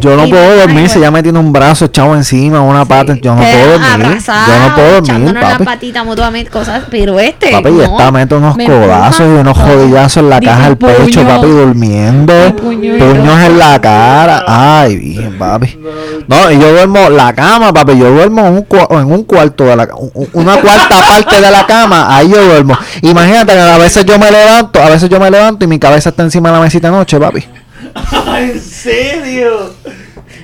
Yo 0.00 0.16
no 0.16 0.26
Y 0.26 0.30
puedo 0.30 0.50
ay, 0.52 0.58
dormir 0.60 0.88
si 0.88 0.94
bueno. 0.94 1.00
ella 1.00 1.10
me 1.10 1.22
tiene 1.22 1.38
un 1.38 1.52
brazo 1.52 1.84
echado 1.84 2.14
encima, 2.14 2.62
una 2.62 2.86
pata. 2.86 3.16
Yo 3.20 3.34
no 3.34 3.40
Pero 3.42 3.58
puedo 3.58 3.78
dormir. 3.78 4.18
Yo 4.24 4.68
no 4.68 4.74
puedo 4.74 5.00
dormir, 5.02 5.34
la 5.34 5.40
papi. 5.40 5.64
patita 5.64 6.04
mutuamente, 6.04 6.50
cosas, 6.50 6.84
pero 6.90 7.20
este. 7.20 7.50
Papi, 7.50 7.80
esta 7.80 8.10
mete 8.10 8.34
unos 8.34 8.56
me 8.56 8.64
codazos 8.64 9.26
y 9.26 9.40
unos 9.40 9.58
jodillazos 9.58 10.16
en 10.22 10.30
la 10.30 10.40
Dice 10.40 10.52
caja 10.52 10.64
del 10.68 10.76
pecho, 10.78 11.22
papi, 11.26 11.46
durmiendo. 11.48 12.56
Puños 12.56 13.40
en 13.42 13.58
la 13.58 13.78
cara. 13.80 14.44
Ay, 14.46 14.96
bien, 14.96 15.38
papi. 15.38 15.78
No, 16.26 16.50
y 16.50 16.58
yo 16.58 16.72
duermo 16.72 17.10
la 17.10 17.34
cama, 17.34 17.72
papi. 17.74 17.98
Yo 17.98 18.10
duermo 18.10 18.46
en 18.46 18.54
un, 18.54 18.66
en 18.98 19.12
un 19.12 19.24
cuarto 19.24 19.64
de 19.64 19.76
la 19.76 19.88
una 20.32 20.56
cuarta 20.62 20.88
parte 21.08 21.40
de 21.42 21.50
la 21.50 21.66
cama. 21.66 22.16
Ahí 22.16 22.30
yo 22.30 22.42
duermo. 22.42 22.74
Imagínate 23.02 23.52
que 23.52 23.60
a 23.60 23.76
veces 23.76 24.06
yo 24.06 24.18
me 24.18 24.30
levanto, 24.30 24.80
a 24.82 24.88
veces 24.88 25.10
yo 25.10 25.20
me 25.20 25.30
levanto 25.30 25.64
y 25.66 25.68
mi 25.68 25.78
cabeza 25.78 26.08
está 26.08 26.22
encima 26.22 26.48
de 26.48 26.56
la 26.56 26.62
mesita 26.62 26.90
de 26.90 26.96
noche, 26.96 27.18
papi. 27.18 27.44
¿En 28.84 28.92
serio? 29.22 29.74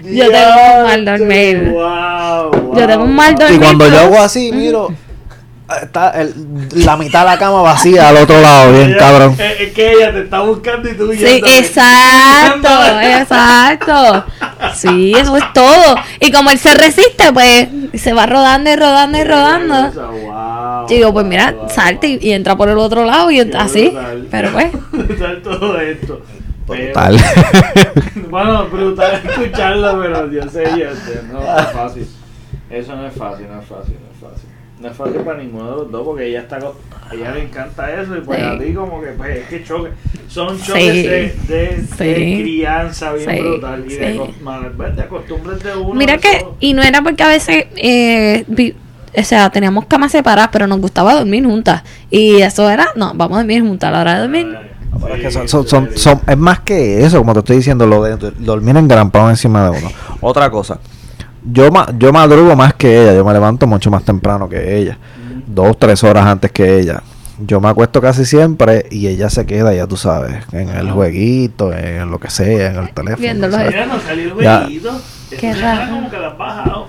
Yo 0.05 0.30
tengo 0.30 0.78
un 0.78 0.82
mal 0.85 1.05
dormir. 1.05 1.70
Wow, 1.70 2.74
Yo 2.76 2.87
tengo 2.87 3.05
un 3.05 3.14
mal 3.14 3.32
Y 3.32 3.37
dormir. 3.37 3.61
cuando 3.61 3.89
yo 3.89 3.99
hago 4.01 4.20
así, 4.20 4.51
miro, 4.53 4.89
está 5.82 6.11
el- 6.20 6.35
la 6.85 6.97
mitad 6.97 7.20
de 7.20 7.26
la 7.26 7.39
cama 7.39 7.62
vacía 7.62 8.09
al 8.09 8.16
otro 8.18 8.41
lado, 8.41 8.72
bien 8.72 8.97
cabrón. 8.99 9.37
Es, 9.39 9.61
es 9.61 9.72
que 9.72 9.93
ella 9.93 10.12
te 10.12 10.22
está 10.22 10.41
buscando 10.41 10.91
y 10.91 10.95
tú 10.95 11.12
Sí, 11.12 11.18
yéndote. 11.20 11.59
exacto, 11.59 12.68
exacto. 13.03 14.24
Sí, 14.74 15.12
eso 15.16 15.37
es 15.37 15.53
todo. 15.53 15.95
Y 16.20 16.32
como 16.32 16.51
él 16.51 16.59
se 16.59 16.74
resiste, 16.74 17.32
pues 17.32 17.68
se 17.95 18.12
va 18.12 18.26
rodando 18.26 18.70
y 18.70 18.76
rodando 18.76 19.18
y 19.18 19.24
rodando. 19.24 19.93
Wow, 19.93 20.87
Digo, 20.89 21.12
pues 21.12 21.24
mira, 21.24 21.53
wow, 21.53 21.70
salte 21.70 22.09
y, 22.09 22.16
wow. 22.18 22.26
y 22.26 22.32
entra 22.32 22.57
por 22.57 22.68
el 22.68 22.78
otro 22.78 23.05
lado 23.05 23.30
y 23.30 23.41
así. 23.41 23.89
brutal. 23.91 24.26
Pero 24.30 24.51
pues, 24.53 24.66
todo 25.43 25.80
esto. 25.80 26.20
Pero- 26.67 26.93
Tal. 26.93 27.17
Bueno, 28.31 28.67
brutal 28.69 29.21
escucharlo, 29.25 30.01
pero 30.01 30.31
yo 30.31 30.43
sé, 30.49 30.65
yo 30.79 30.95
sé, 30.95 31.21
no 31.31 31.41
es 31.43 31.67
fácil. 31.73 32.07
Eso 32.71 32.97
no 32.97 33.07
es 33.07 33.15
fácil, 33.15 33.47
no 33.53 33.61
es 33.61 33.67
fácil, 33.67 33.95
no 34.01 34.11
es 34.11 34.33
fácil. 34.33 34.49
No 34.81 34.89
es 34.89 34.97
fácil 34.97 35.17
para 35.21 35.39
ninguno 35.39 35.71
de 35.71 35.77
los 35.77 35.91
dos 35.93 36.03
porque 36.05 36.27
ella 36.27 36.41
está 36.41 36.59
ella 37.12 37.31
le 37.33 37.43
encanta 37.45 37.93
eso 38.01 38.17
y 38.17 38.21
pues 38.23 38.39
Sí. 38.41 38.45
a 38.45 38.59
ti 38.59 38.75
como 38.75 39.01
que 39.01 39.09
pues 39.09 39.37
es 39.39 39.47
que 39.49 39.62
choque. 39.65 39.91
Son 40.29 40.49
choques 40.61 40.95
Sí. 40.95 41.03
de, 41.07 41.87
de, 41.97 42.43
crianza 42.43 43.12
bien 43.12 43.45
brutal 43.45 43.85
y 43.89 43.95
de, 43.95 44.21
mal- 44.43 44.97
de 44.97 45.07
costumbres 45.07 45.62
de 45.62 45.77
uno. 45.77 45.95
mira 45.95 46.19
que, 46.19 46.33
eso- 46.39 46.57
y 46.61 46.73
no 46.75 46.83
era 46.83 47.03
porque 47.03 47.23
a 47.23 47.29
veces, 47.29 47.67
eh, 47.77 48.45
vi- 48.49 48.75
o 49.17 49.23
sea, 49.23 49.49
teníamos 49.51 49.87
camas 49.87 50.11
separadas, 50.11 50.51
pero 50.53 50.67
nos 50.67 50.81
gustaba 50.81 51.15
dormir 51.15 51.45
juntas. 51.45 51.85
Y 52.11 52.41
eso 52.41 52.69
era, 52.69 52.89
no, 52.97 53.12
vamos 53.15 53.37
a 53.37 53.41
dormir 53.43 53.62
juntas 53.62 53.89
a 53.89 53.93
la 53.93 54.01
hora 54.01 54.15
de 54.15 54.21
dormir. 54.23 54.59
Pero 55.05 55.14
es 55.16 55.22
que 55.22 55.30
son, 55.48 55.66
son, 55.68 55.88
son- 55.96 56.20
es 56.26 56.36
más 56.38 56.61
que 56.61 57.05
eso, 57.05 57.18
como 57.18 57.32
te 57.34 57.38
estoy 57.40 57.57
diciendo, 57.57 57.86
lo 57.86 58.02
de 58.02 58.16
dormir 58.38 58.76
engrampado 58.76 59.30
encima 59.30 59.64
de 59.70 59.78
uno. 59.78 59.88
Otra 60.20 60.50
cosa, 60.50 60.78
yo, 61.44 61.70
ma- 61.70 61.88
yo 61.98 62.12
madrugo 62.12 62.57
más 62.57 62.74
que 62.74 63.02
ella, 63.02 63.14
yo 63.14 63.24
me 63.24 63.32
levanto 63.32 63.66
mucho 63.66 63.90
más 63.90 64.02
temprano 64.05 64.48
que 64.48 64.76
ella, 64.78 64.98
dos, 65.46 65.78
tres 65.78 66.02
horas 66.05 66.26
antes 66.26 66.50
que 66.52 66.78
ella. 66.78 67.02
yo 67.44 67.61
me 67.61 67.68
acuesto 67.68 68.00
casi 68.00 68.24
siempre 68.24 68.86
y 68.92 69.09
ella 69.09 69.28
se 69.28 69.44
queda, 69.44 69.74
ya 69.74 69.86
tú 69.88 69.96
sabes, 69.96 70.36
en 70.52 70.68
el 70.68 70.90
jueguito, 70.92 71.72
en 71.72 72.09
lo 72.11 72.18
que 72.20 72.30
sea, 72.30 72.70
en 72.70 72.76
el 72.76 72.94
teléfono. 72.94 73.18
Viendo 73.20 73.48
los- 73.48 73.57
¿sabes? 73.57 73.72
Mira, 73.72 73.86
no 73.86 74.00
salió 74.00 74.24
el 74.24 74.30
jueguito. 74.32 75.00
Qué 75.40 75.52
raro. 75.55 75.94
como 75.96 76.11
que 76.11 76.18
la 76.18 76.28
has 76.28 76.38
bajado. 76.38 76.88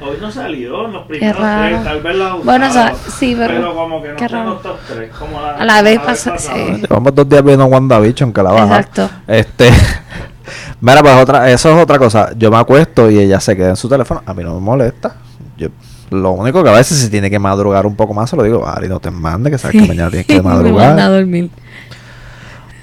Hoy 0.00 0.16
no 0.20 0.30
salió, 0.30 0.86
en 0.86 0.92
los 0.92 1.06
primeros 1.06 1.40
raro. 1.40 1.68
tres, 1.68 1.84
tal 1.84 2.02
vez 2.02 2.16
la 2.16 2.34
Bueno, 2.34 2.68
usado, 2.68 2.94
o 2.94 2.98
sea, 2.98 3.10
sí, 3.18 3.34
pero- 3.36 3.74
como 3.74 4.00
que 4.02 4.08
no 4.30 4.44
los 4.44 4.62
top 4.62 4.76
tres, 4.88 5.10
como 5.18 5.40
la, 5.40 5.50
A 5.56 5.64
la 5.64 5.82
vez 5.82 5.98
pasada. 5.98 6.36
pasó- 6.36 6.52
sí. 6.54 6.82
Llevamos 6.82 7.14
dos 7.14 7.28
días 7.28 7.42
viendo 7.44 7.64
WandaVision 7.66 8.32
que 8.32 8.42
la 8.42 8.52
baja. 8.52 8.78
Exacto. 8.78 9.10
Este. 9.26 9.70
Mira, 10.80 11.02
pues 11.02 11.14
otra, 11.16 11.50
eso 11.50 11.76
es 11.76 11.82
otra 11.82 11.98
cosa. 11.98 12.30
Yo 12.36 12.50
me 12.50 12.58
acuesto 12.58 13.10
y 13.10 13.18
ella 13.18 13.40
se 13.40 13.56
queda 13.56 13.70
en 13.70 13.76
su 13.76 13.88
teléfono. 13.88 14.22
A 14.24 14.32
mí 14.34 14.44
no 14.44 14.54
me 14.54 14.60
molesta. 14.60 15.16
Yo, 15.56 15.68
lo 16.10 16.30
único 16.30 16.62
que 16.62 16.70
a 16.70 16.74
veces 16.74 16.96
si 16.98 17.10
tiene 17.10 17.28
que 17.28 17.38
madrugar 17.40 17.84
un 17.84 17.96
poco 17.96 18.14
más, 18.14 18.30
se 18.30 18.36
lo 18.36 18.44
digo, 18.44 18.66
Ari, 18.66 18.88
no 18.88 19.00
te 19.00 19.10
mande, 19.10 19.50
que 19.50 19.58
sabes 19.58 19.82
que 19.82 19.88
mañana 19.88 20.10
tienes 20.10 20.26
que 20.28 20.34
Me 20.36 20.42
manda 20.42 20.60
a 20.60 20.62
madrugar. 20.62 21.10
dormir. 21.10 21.50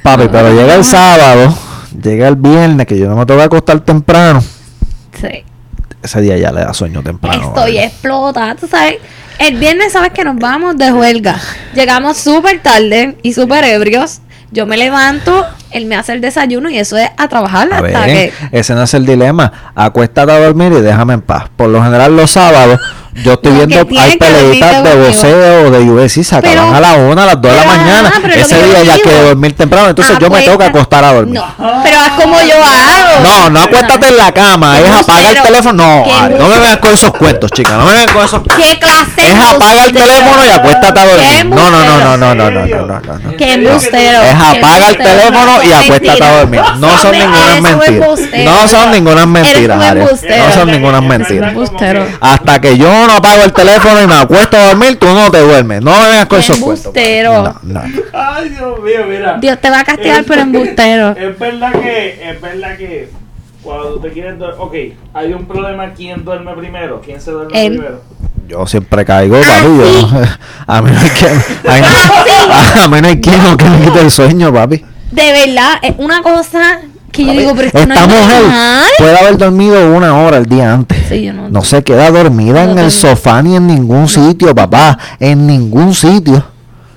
Papi, 0.04 0.28
pero 0.30 0.54
llega 0.54 0.76
el 0.76 0.84
sábado, 0.84 1.56
llega 2.04 2.28
el 2.28 2.36
viernes, 2.36 2.86
que 2.86 3.00
yo 3.00 3.08
no 3.10 3.16
me 3.16 3.26
tengo 3.26 3.40
que 3.40 3.46
acostar 3.46 3.80
temprano. 3.80 4.42
Sí. 5.14 5.45
Ese 6.06 6.22
día 6.22 6.38
ya 6.38 6.52
le 6.52 6.62
da 6.62 6.74
sueño 6.74 7.02
temprano. 7.02 7.48
Estoy 7.48 7.78
Ari. 7.80 7.88
explotada, 7.88 8.56
tú 8.56 8.68
sabes. 8.68 8.98
El 9.40 9.56
viernes 9.56 9.92
sabes 9.92 10.12
que 10.12 10.24
nos 10.24 10.38
vamos 10.38 10.78
de 10.78 10.94
huelga. 10.94 11.36
Llegamos 11.74 12.18
súper 12.18 12.62
tarde 12.62 13.18
y 13.24 13.34
súper 13.34 13.64
ebrios. 13.66 14.22
Yo 14.52 14.66
me 14.68 14.78
levanto, 14.78 15.46
él 15.72 15.88
me 15.88 15.96
hace 15.96 16.14
el 16.14 16.22
desayuno 16.22 16.70
y 16.70 16.78
eso 16.78 16.96
es 16.96 17.10
a 17.18 17.28
trabajar 17.28 17.68
A 17.74 17.78
hasta 17.80 18.06
ver, 18.06 18.32
que... 18.32 18.34
ese 18.58 18.76
no 18.76 18.84
es 18.84 18.94
el 18.94 19.06
dilema. 19.06 19.52
Acuéstate 19.76 20.32
a 20.32 20.40
dormir 20.40 20.72
y 20.74 20.82
déjame 20.82 21.16
en 21.16 21.22
paz. 21.22 21.46
Por 21.58 21.70
lo 21.70 21.84
general 21.84 22.16
los 22.16 22.32
sábados 22.32 22.80
yo 23.24 23.34
estoy 23.34 23.52
No, 23.54 23.60
que 23.60 23.66
viendo 23.66 24.02
hay 24.02 24.12
que 24.12 24.18
peleitas 24.18 24.84
de 24.84 24.96
boxeo 24.96 25.68
o 25.68 25.72
de 25.72 25.80
UFC, 25.90 26.24
se 26.24 26.42
Pero- 26.42 26.62
acaban 26.62 26.76
a 26.76 26.80
la 26.82 26.94
una, 26.96 27.24
a 27.24 27.26
las 27.28 27.42
dos 27.42 27.52
de 27.52 27.58
la 27.58 27.66
mañana. 27.66 28.12
Ese 28.36 28.56
que 28.58 28.64
día 28.66 28.84
ya 28.84 29.02
quiero 29.02 29.22
dormir 29.28 29.54
temprano, 29.56 29.90
entonces 29.90 30.18
yo 30.20 30.30
me 30.30 30.42
tengo 30.42 30.58
que 30.58 30.66
acostar 30.66 31.04
a 31.06 31.14
dormir. 31.14 31.40
No, 31.40 31.82
pero 31.84 32.00
haz 32.00 32.10
como 32.22 32.42
yo 32.42 32.56
hago. 32.64 33.22
No, 33.22 33.50
no 33.50 33.60
acuéstate 33.62 34.08
en 34.10 34.18
la 34.18 34.32
cama, 34.34 34.80
es 34.80 34.90
apaga 34.92 35.30
el 35.32 35.42
teléfono. 35.42 35.76
No, 36.06 36.16
Ari, 36.24 36.36
no 36.36 36.48
me 36.48 36.60
vengas 36.60 36.78
con 36.78 36.94
esos 36.94 37.12
cuentos, 37.12 37.52
chica, 37.52 37.78
no 37.78 37.86
me 37.86 37.92
vengas 37.94 38.12
con 38.12 38.26
esos 38.26 38.42
¿Qué 38.44 38.80
clase 38.80 39.12
Es 39.18 39.34
apaga 39.36 39.86
el 39.86 39.92
teléfono 39.94 40.46
y 40.46 40.50
acuéstate 40.50 41.00
a 41.00 41.06
dormir. 41.06 41.46
No, 41.46 41.72
no, 41.72 41.84
no, 41.86 41.98
no, 42.00 42.18
no, 42.18 42.36
no, 42.36 42.52
no, 42.52 42.66
¿En 42.66 42.88
no, 42.88 43.00
no. 43.02 43.38
Qué 43.38 43.54
embustero. 43.54 44.22
Es 44.24 44.36
apaga 44.36 44.90
el 44.90 44.98
teléfono 44.98 45.64
y 45.64 45.72
acuéstate 45.74 46.08
Mentira. 46.08 46.30
a 46.30 46.38
dormir. 46.40 46.62
No 46.80 46.98
son 47.00 47.12
ninguna 47.12 47.58
embustero. 47.58 48.18
No 48.44 48.68
son 48.68 48.92
ninguna 48.92 49.22
embustero. 49.24 49.76
No 49.76 50.54
son 50.54 50.72
ninguna 50.72 51.02
que- 51.18 52.18
Hasta 52.22 52.60
que 52.62 52.78
yo 52.78 53.05
no 53.08 53.14
apago 53.18 53.44
el 53.44 53.54
teléfono 53.54 54.02
y 54.02 54.08
me 54.08 54.16
acuesto 54.16 54.58
a 54.58 54.68
dormir, 54.68 54.98
tú 55.00 55.06
no 55.08 55.30
te 55.32 55.40
duermes. 55.40 55.82
No 55.82 55.92
me 55.92 56.08
vengas 56.10 56.26
con 56.28 56.40
esos 56.40 56.58
cuentos. 56.58 56.86
embustero. 56.86 57.44
No, 57.64 57.82
no. 57.82 57.82
Ay, 58.14 58.50
Dios 58.50 58.80
mío, 58.82 59.06
mira. 59.08 59.38
Dios 59.40 59.60
te 59.62 59.70
va 59.70 59.80
a 59.82 59.84
castigar 59.84 60.24
por 60.26 60.38
embustero. 60.38 61.12
Es 61.18 61.38
verdad 61.40 61.72
que, 61.74 62.30
es 62.30 62.42
verdad 62.42 62.78
que 62.78 63.10
cuando 63.62 63.94
tú 63.96 64.00
te 64.02 64.12
quieres 64.12 64.38
dormir, 64.38 64.56
ok, 64.60 64.76
hay 65.14 65.34
un 65.34 65.46
problema, 65.46 65.94
¿quién 65.94 66.24
duerme 66.24 66.54
primero? 66.54 67.02
¿Quién 67.04 67.20
se 67.22 67.32
duerme 67.32 67.52
primero? 67.70 68.02
Yo 68.48 68.68
siempre 68.68 69.04
caigo, 69.06 69.38
Ah, 69.38 69.44
papi. 69.44 69.68
No- 70.68 70.68
a 70.74 70.82
mí 70.82 70.92
no 70.92 71.00
hay 71.00 71.10
quien, 71.10 71.32
a 71.32 71.74
mí 71.76 71.82
no, 71.82 72.82
a 72.84 72.88
mí 72.88 73.02
no 73.02 73.08
hay 73.08 73.20
quien 73.22 73.58
que 73.58 73.66
me 73.66 73.86
quite 73.86 74.02
el 74.02 74.12
sueño, 74.12 74.54
papi. 74.54 74.86
De 75.12 75.32
verdad, 75.32 75.80
es 75.82 75.94
una 75.98 76.22
cosa 76.22 76.82
que 77.16 77.26
yo 77.26 77.32
digo, 77.32 77.54
pero 77.56 77.70
no 77.88 77.94
es 77.94 78.08
mujer 78.08 78.42
normal. 78.44 78.84
puede 78.98 79.18
haber 79.20 79.38
dormido 79.38 79.92
una 79.96 80.16
hora 80.18 80.38
el 80.38 80.46
día 80.46 80.74
antes. 80.74 80.98
Sí, 81.10 81.24
yo 81.24 81.34
no- 81.34 81.50
no 81.50 81.64
se 81.64 81.84
queda 81.84 82.12
dormida 82.12 82.66
No 82.66 82.72
en 82.74 82.80
el 82.80 82.92
sofá 82.92 83.42
ni 83.42 83.56
en 83.56 83.68
ningún 83.68 84.08
sitio, 84.08 84.54
papá. 84.54 84.98
En 85.20 85.46
ningún 85.48 85.94
sitio. 85.96 86.44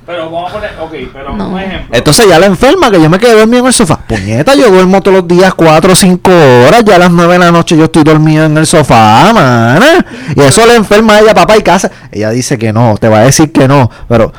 Pero 0.07 0.31
vamos 0.31 0.51
a 0.51 0.55
poner, 0.55 0.71
ok, 0.81 0.93
pero 1.13 1.37
No. 1.37 1.49
un 1.51 1.59
ejemplo. 1.61 1.95
Entonces 1.95 2.27
ya 2.27 2.39
la 2.39 2.47
enferma 2.47 2.91
que 2.91 2.99
yo 2.99 3.11
me 3.11 3.19
quedé 3.19 3.35
dormido 3.35 3.61
en 3.61 3.67
el 3.67 3.73
sofá. 3.75 3.99
Puñeta, 4.09 4.55
yo 4.55 4.71
duermo 4.71 5.03
todos 5.03 5.19
los 5.19 5.29
días 5.29 5.53
4 5.53 5.93
o 5.93 5.95
5 5.95 6.31
horas. 6.67 6.83
Ya 6.87 6.97
a 6.97 6.99
las 6.99 7.11
9 7.11 7.35
de 7.35 7.39
la 7.41 7.53
noche 7.53 7.77
yo 7.77 7.85
estoy 7.85 8.05
dormido 8.05 8.47
en 8.47 8.57
el 8.57 8.67
sofá, 8.67 9.31
mana. 9.35 10.05
Y 10.35 10.41
eso 10.41 10.67
le 10.67 10.77
enferma 10.77 11.17
a 11.17 11.21
ella, 11.21 11.35
papá, 11.35 11.59
y 11.59 11.63
casa. 11.63 11.91
Ella 12.11 12.31
dice 12.31 12.57
que 12.57 12.73
no, 12.73 12.97
te 12.99 13.07
va 13.09 13.19
a 13.19 13.25
decir 13.25 13.53
que 13.53 13.69
no. 13.69 13.91
Pero, 14.09 14.33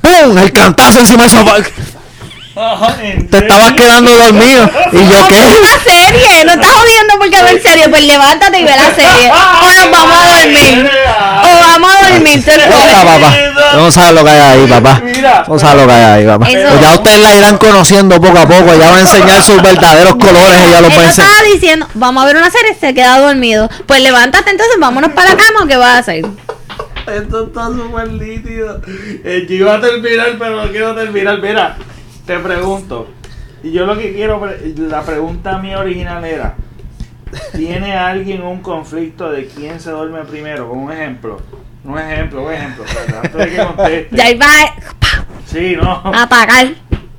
¡pum! 0.00 0.38
El 0.38 0.52
cantazo 0.52 1.00
encima 1.00 1.22
del 1.24 1.30
sofá. 1.32 1.54
Ajá, 2.56 3.02
¿en 3.02 3.28
Te 3.28 3.38
estabas 3.38 3.72
quedando 3.72 4.16
dormido. 4.16 4.70
Y 4.92 4.96
yo, 4.96 5.28
ver 5.28 5.28
¿qué? 5.28 5.58
una 5.58 5.78
serie, 5.82 6.44
no 6.44 6.52
estás 6.52 6.70
jodiendo 6.70 7.14
porque 7.18 7.42
ver 7.42 7.60
serie, 7.60 7.88
pues 7.88 8.04
levántate 8.04 8.60
y 8.60 8.64
ve 8.64 8.76
la 8.76 8.94
serie. 8.94 9.32
O 9.32 9.66
nos 9.66 9.90
vamos 9.90 10.18
a 10.20 10.40
dormir. 10.40 10.90
O 11.42 11.60
vamos 11.60 11.94
a 11.94 12.10
dormir, 12.10 12.44
lo 12.46 13.04
papá. 13.10 13.36
No 13.74 13.90
sabes 13.90 14.12
lo 14.14 14.24
que 14.24 14.30
hay 14.30 14.40
ahí, 14.40 14.66
papá. 14.68 15.02
No 15.48 15.58
sabes 15.58 15.82
lo 15.82 15.88
que 15.88 15.94
hay 15.94 16.04
ahí, 16.04 16.26
papá. 16.26 16.46
Pues 16.46 16.80
ya 16.80 16.94
ustedes 16.94 17.18
la 17.20 17.34
irán 17.34 17.58
conociendo 17.58 18.20
poco 18.20 18.38
a 18.38 18.46
poco. 18.46 18.72
Ella 18.72 18.90
va 18.90 18.96
a 18.98 19.00
enseñar 19.00 19.42
sus 19.42 19.60
verdaderos 19.60 20.14
colores. 20.14 20.60
Ella 20.60 20.76
a 20.76 20.78
Él 20.78 20.84
enseñar. 20.84 21.10
estaba 21.10 21.42
diciendo, 21.52 21.88
vamos 21.94 22.22
a 22.22 22.26
ver 22.26 22.36
una 22.36 22.50
serie, 22.50 22.76
se 22.78 22.94
queda 22.94 23.18
dormido. 23.18 23.68
Pues 23.86 24.00
levántate 24.00 24.50
entonces, 24.50 24.76
vámonos 24.78 25.10
para 25.12 25.30
la 25.30 25.36
cama 25.36 25.64
o 25.64 25.66
qué 25.66 25.76
vas 25.76 25.96
a 25.96 25.98
hacer. 25.98 26.24
Esto 27.06 27.46
está 27.46 27.66
súper 27.66 28.12
nítido. 28.12 28.80
Eh, 29.24 29.44
yo 29.48 29.54
iba 29.56 29.74
a 29.74 29.80
terminar, 29.80 30.36
pero 30.38 30.64
no 30.64 30.70
quiero 30.70 30.94
terminar. 30.94 31.38
Mira, 31.40 31.76
te 32.26 32.38
pregunto. 32.38 33.08
Y 33.62 33.72
yo 33.72 33.86
lo 33.86 33.96
que 33.96 34.12
quiero, 34.12 34.40
la 34.76 35.02
pregunta 35.02 35.58
mía 35.58 35.78
original 35.78 36.24
era: 36.24 36.54
¿Tiene 37.56 37.94
alguien 37.94 38.42
un 38.42 38.60
conflicto 38.60 39.30
de 39.30 39.46
quién 39.46 39.80
se 39.80 39.90
duerme 39.90 40.20
primero? 40.24 40.68
Con 40.68 40.78
un 40.80 40.92
ejemplo. 40.92 41.40
Un 41.84 41.98
ejemplo, 41.98 42.44
un 42.46 42.52
ejemplo. 42.52 42.84
Antes 43.22 43.32
de 43.34 43.50
que 43.50 43.56
conteste. 43.64 44.08
Ya 44.16 44.30
iba 44.30 44.46
Sí, 45.46 45.76
no. 45.80 45.90
a 46.04 46.22
apagar. 46.22 46.68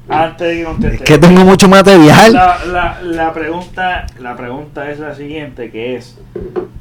Antes 0.08 0.48
de 0.48 0.58
que 0.58 0.64
conteste. 0.64 0.96
Es 0.98 1.02
que 1.04 1.18
tengo 1.18 1.44
mucho 1.44 1.68
material. 1.68 2.32
La, 2.34 2.60
la, 2.66 3.02
la 3.02 3.34
pregunta 3.34 4.06
la 4.20 4.36
pregunta 4.36 4.90
es 4.92 5.00
la 5.00 5.16
siguiente 5.16 5.72
que 5.72 5.96
es 5.96 6.18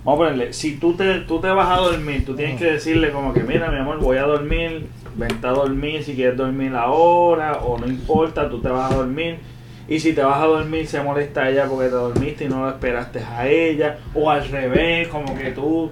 vamos 0.04 0.20
a 0.20 0.24
ponerle 0.24 0.52
si 0.52 0.76
tú 0.76 0.94
te 0.94 1.20
tú 1.20 1.40
te 1.40 1.48
vas 1.48 1.70
a 1.70 1.80
dormir 1.80 2.26
tú 2.26 2.36
tienes 2.36 2.58
que 2.58 2.66
decirle 2.72 3.10
como 3.10 3.32
que 3.32 3.42
mira 3.42 3.70
mi 3.70 3.78
amor 3.78 3.98
voy 4.00 4.18
a 4.18 4.24
dormir 4.24 4.86
vente 5.16 5.46
a 5.46 5.50
dormir 5.50 6.02
si 6.02 6.14
quieres 6.14 6.36
dormir 6.36 6.74
ahora 6.74 7.58
o 7.58 7.78
no 7.78 7.86
importa 7.86 8.48
tú 8.48 8.60
te 8.60 8.68
vas 8.68 8.92
a 8.92 8.96
dormir. 8.96 9.38
Y 9.86 10.00
si 10.00 10.14
te 10.14 10.22
vas 10.22 10.40
a 10.40 10.46
dormir 10.46 10.86
se 10.86 11.02
molesta 11.02 11.48
ella 11.48 11.66
porque 11.66 11.86
te 11.86 11.94
dormiste 11.94 12.44
y 12.44 12.48
no 12.48 12.62
lo 12.64 12.70
esperaste 12.70 13.20
a 13.20 13.48
ella. 13.48 13.98
O 14.14 14.30
al 14.30 14.48
revés 14.48 15.08
como 15.08 15.36
que 15.36 15.50
tú 15.50 15.90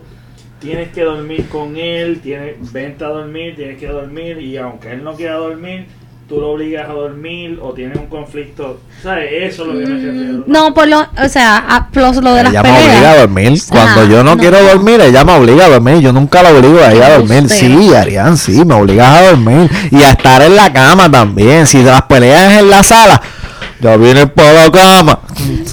tienes 0.63 0.91
que 0.91 1.03
dormir 1.03 1.49
con 1.49 1.77
él 1.77 2.21
tienes 2.21 2.73
vente 2.73 3.05
a 3.05 3.09
dormir 3.09 3.57
tienes 3.57 3.79
que 3.79 3.89
dormir 3.89 4.39
y 4.39 4.57
aunque 4.57 4.93
él 4.93 5.03
no 5.03 5.15
quiera 5.15 5.35
dormir 5.35 5.87
tú 6.33 6.41
lo 6.41 6.53
obligas 6.53 6.89
a 6.89 6.93
dormir 6.95 7.59
o 7.63 7.75
tienes 7.75 7.99
un 7.99 8.07
conflicto 8.07 8.81
sabes 9.03 9.29
eso 9.53 9.63
es 9.65 9.69
lo 9.69 9.75
que 9.79 9.85
me 9.87 9.95
refiero 9.97 10.45
No, 10.47 10.73
por 10.73 10.89
lo, 10.89 11.01
o 11.01 11.29
sea, 11.29 11.59
a, 11.59 11.89
los- 11.93 12.17
lo 12.17 12.33
de 12.35 12.45
las 12.45 12.53
Ella 12.53 12.63
me 12.63 12.71
obliga 12.71 12.85
a 12.85 12.95
peleas. 12.95 13.19
dormir. 13.19 13.63
Cuando 13.69 14.01
Ajá, 14.01 14.11
yo 14.11 14.25
no, 14.25 14.35
no. 14.35 14.41
quiero 14.41 14.63
dormir, 14.63 15.01
ella 15.03 15.25
me 15.25 15.33
obliga 15.33 15.67
a 15.67 15.69
dormir. 15.69 15.99
Yo 16.01 16.13
nunca 16.13 16.43
la 16.43 16.51
obligo 16.51 16.79
a 16.81 16.91
ella 16.93 17.07
a 17.07 17.11
dormir. 17.19 17.39
Embustero. 17.39 17.81
Sí, 17.83 17.95
Arián, 17.95 18.39
sí, 18.39 18.65
me 18.65 18.75
obligas 18.75 19.09
a 19.15 19.23
dormir. 19.31 19.71
Y 19.91 20.03
a 20.03 20.11
estar 20.11 20.41
en 20.43 20.57
la 20.57 20.73
cama 20.73 21.11
también. 21.11 21.67
Si 21.67 21.83
las 21.83 22.03
peleas 22.03 22.61
en 22.61 22.71
la 22.71 22.83
sala, 22.83 23.21
ya 23.81 23.97
vienes 23.97 24.27
para 24.31 24.53
la 24.55 24.71
cama. 24.71 25.19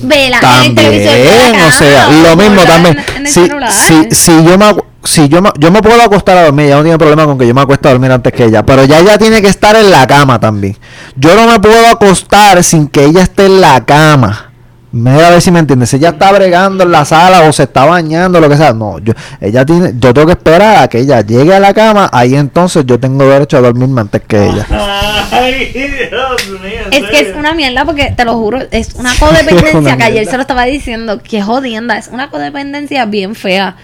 Vela, 0.04 0.40
en 0.42 0.66
el 0.72 0.76
televisor. 0.76 1.14
También, 1.14 1.62
o 1.68 1.72
sea, 1.72 2.10
lo 2.10 2.36
mismo 2.36 2.62
también. 2.64 2.98
En, 2.98 3.16
en 3.18 3.26
el 3.28 3.32
Si, 3.32 4.08
si, 4.10 4.16
si 4.16 4.44
yo 4.44 4.58
me 4.58 4.66
si 5.04 5.30
yo 5.30 5.42
me, 5.42 5.50
yo 5.58 5.72
me 5.72 5.82
puedo 5.82 6.02
acostar 6.02 6.38
a 6.38 6.44
dormir, 6.46 6.68
ella 6.68 6.78
no 6.78 6.84
tiene 6.84 6.98
problema 6.98 7.26
con 7.26 7.38
que 7.38 7.48
yo 7.48 7.54
me 7.54 7.62
acueste 7.62 7.88
a 7.88 7.92
dormir 7.92 8.12
antes 8.12 8.34
que 8.34 8.46
ella, 8.46 8.66
pero 8.66 8.86
ya 8.86 9.00
ella 9.00 9.18
tiene 9.18 9.42
que 9.42 9.48
estar 9.48 9.76
en 9.76 9.92
la 9.92 10.06
cama 10.08 10.40
también. 10.40 10.78
Yo 11.16 11.36
no 11.36 11.48
me 11.48 11.60
puedo 11.60 11.88
acostar 11.88 12.64
sin 12.64 12.88
que 12.88 13.06
ella 13.06 13.22
esté 13.22 13.46
en 13.46 13.62
la 13.62 13.86
cama. 13.86 14.50
Mira 14.92 15.28
a 15.28 15.30
ver 15.30 15.42
si 15.42 15.52
me 15.52 15.60
entiendes. 15.60 15.92
Si 15.92 15.98
ella 15.98 16.10
está 16.10 16.32
bregando 16.32 16.84
en 16.84 16.92
la 16.92 17.06
sala 17.06 17.42
o 17.42 17.54
se 17.54 17.64
está 17.64 17.86
bañando, 17.86 18.40
lo 18.40 18.50
que 18.50 18.58
sea. 18.58 18.74
No, 18.74 18.98
yo, 18.98 19.14
ella 19.40 19.64
tiene, 19.64 19.94
yo 20.00 20.14
tengo 20.14 20.26
que 20.26 20.34
esperar 20.34 20.84
a 20.84 20.88
que 20.88 21.00
ella 21.00 21.22
llegue 21.22 21.54
a 21.54 21.60
la 21.60 21.74
cama. 21.74 22.10
Ahí 22.12 22.36
entonces 22.36 22.86
yo 22.88 23.00
tengo 23.00 23.24
derecho 23.24 23.58
a 23.58 23.62
dormirme 23.62 24.02
antes 24.02 24.22
que 24.28 24.48
ella. 24.48 24.66
ay 25.32 25.72
Dios 25.74 26.50
mío 26.62 26.82
Es 26.92 27.04
que 27.04 27.20
es 27.20 27.36
una 27.36 27.54
mierda 27.54 27.86
porque 27.86 28.14
te 28.16 28.26
lo 28.26 28.36
juro, 28.36 28.60
es 28.72 28.96
una 28.96 29.10
Una 29.20 29.20
codependencia 29.20 29.98
que 29.98 30.04
ayer 30.04 30.26
se 30.26 30.36
lo 30.38 30.42
estaba 30.42 30.64
diciendo, 30.64 31.22
que 31.22 31.42
jodienda, 31.42 31.98
es 31.98 32.08
una 32.08 32.30
codependencia 32.32 33.06
bien 33.06 33.36
fea. 33.36 33.76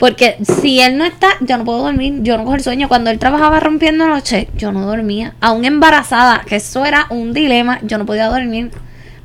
Porque 0.00 0.38
si 0.42 0.80
él 0.80 0.96
no 0.96 1.04
está, 1.04 1.28
yo 1.40 1.58
no 1.58 1.64
puedo 1.66 1.82
dormir, 1.82 2.20
yo 2.22 2.38
no 2.38 2.44
cojo 2.44 2.56
el 2.56 2.62
sueño. 2.62 2.88
Cuando 2.88 3.10
él 3.10 3.18
trabajaba 3.18 3.60
rompiendo 3.60 4.06
noche, 4.06 4.48
yo 4.56 4.72
no 4.72 4.86
dormía. 4.86 5.34
Aún 5.42 5.66
embarazada, 5.66 6.40
que 6.46 6.56
eso 6.56 6.86
era 6.86 7.06
un 7.10 7.34
dilema, 7.34 7.80
yo 7.82 7.98
no 7.98 8.06
podía 8.06 8.28
dormir. 8.28 8.70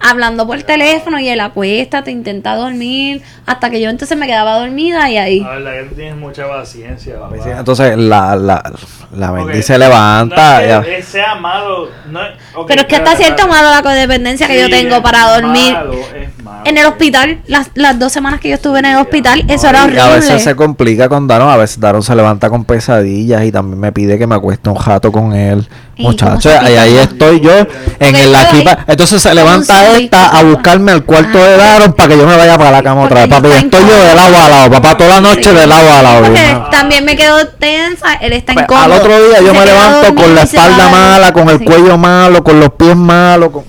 Hablando 0.08 0.45
por 0.45 0.62
teléfono 0.64 1.20
y 1.20 1.28
él 1.30 1.39
acuesta, 1.39 2.03
te 2.03 2.12
intenta 2.12 2.56
dormir, 2.56 3.24
hasta 3.47 3.70
que 3.72 3.82
yo 3.82 3.89
entonces 3.89 4.16
me 4.18 4.28
quedaba 4.28 4.60
dormida 4.60 5.10
y 5.10 5.18
ahí. 5.18 5.39
la 5.39 5.49
verdad 5.49 5.72
que 5.74 5.84
tú 5.89 5.95
tienes 5.95 6.16
mucha 6.16 6.47
paciencia 6.47 7.20
papá. 7.20 7.36
Entonces 7.58 7.97
la, 7.97 8.36
la, 8.36 8.72
la 9.16 9.32
Ok, 9.32 9.38
Bendy 9.47 9.64
se 9.64 9.78
levanta. 9.80 10.53
no 10.56 10.60
es 10.62 10.68
ya- 10.70 10.82
que 10.84 11.01
sea 11.03 11.36
malo 11.36 11.89
no, 12.12 12.20
Pero 12.68 12.82
es 12.82 12.88
que 12.88 12.95
hasta 12.97 13.16
cierto 13.16 13.47
malo 13.47 13.70
la 13.72 13.82
codependencia 13.82 14.47
que 14.47 14.60
yo 14.62 14.70
tengo 14.70 15.01
para 15.01 15.39
dormir. 15.39 15.74
malo, 15.74 15.93
es 15.93 16.36
Mano, 16.45 16.62
En 16.66 16.78
el 16.78 16.86
hospital, 16.86 17.39
las, 17.47 17.72
las 17.74 17.97
dos 17.97 18.12
semanas 18.12 18.39
que 18.39 18.49
yo 18.49 18.53
estuve 18.56 18.78
en 18.78 18.86
el 18.86 18.97
hospital, 18.97 19.47
no, 19.47 19.53
eso 19.56 19.68
era 19.68 19.80
Y 19.80 19.84
horrible. 19.86 20.01
a 20.01 20.10
veces 20.10 20.43
se 20.43 20.56
complica 20.56 21.10
con 21.10 21.28
Daron, 21.28 21.49
a 21.49 21.58
veces 21.58 21.80
Daron 21.80 22.03
se 22.03 22.16
levanta 22.16 22.51
con 22.51 22.64
pesadillas 22.66 23.43
y 23.45 23.51
también 23.51 23.80
me 23.80 23.91
pide 23.91 24.20
que 24.20 24.28
me 24.28 24.36
acueste 24.36 24.70
un 24.70 24.76
jato 24.76 25.12
con 25.12 25.34
él. 25.34 25.68
¿Y 25.97 26.03
Muchachos, 26.03 26.53
ahí 26.53 26.89
pica? 26.91 27.01
estoy 27.03 27.39
yo 27.39 27.51
en 27.99 28.16
el 28.16 28.36
aquí 28.36 28.58
ahí- 28.68 28.78
Entonces 28.88 29.22
se 29.22 29.34
levanta 29.34 29.74
zombie, 29.86 29.94
a 30.11 30.43
buscarme 30.43 30.91
al 30.91 31.03
cuarto 31.03 31.37
de 31.37 31.53
Ah. 31.55 31.57
Daron 31.57 31.93
para 31.93 32.09
que 32.09 32.17
yo 32.17 32.25
me 32.27 32.35
vaya 32.37 32.57
para 32.57 32.71
la 32.71 32.83
cama 32.83 33.03
otra 33.03 33.21
vez. 33.21 33.29
Papi, 33.29 33.49
estoy 33.49 33.81
yo 33.87 33.95
de 34.05 34.15
lado 34.15 34.37
a 34.37 34.49
lado, 34.49 34.71
papá, 34.71 34.97
toda 34.97 35.09
la 35.15 35.21
noche 35.21 35.51
de 35.53 35.67
lado 35.67 35.91
a 35.91 36.01
lado. 36.01 36.69
También 36.71 37.03
me 37.05 37.15
quedo 37.15 37.47
tensa, 37.47 38.13
él 38.15 38.33
está 38.33 38.53
Pues, 38.53 38.63
incómodo. 38.65 38.85
al 38.85 38.91
otro 38.93 39.27
día 39.27 39.41
yo 39.41 39.53
me 39.53 39.59
queda 39.63 39.65
levanto 39.65 40.15
con 40.15 40.35
la 40.35 40.41
espalda 40.43 40.89
mala, 40.89 41.33
con 41.33 41.49
el 41.49 41.63
cuello 41.63 41.97
malo, 41.97 42.43
con 42.43 42.59
los 42.59 42.69
pies 42.73 42.95
malos. 42.95 43.49
Con... 43.49 43.63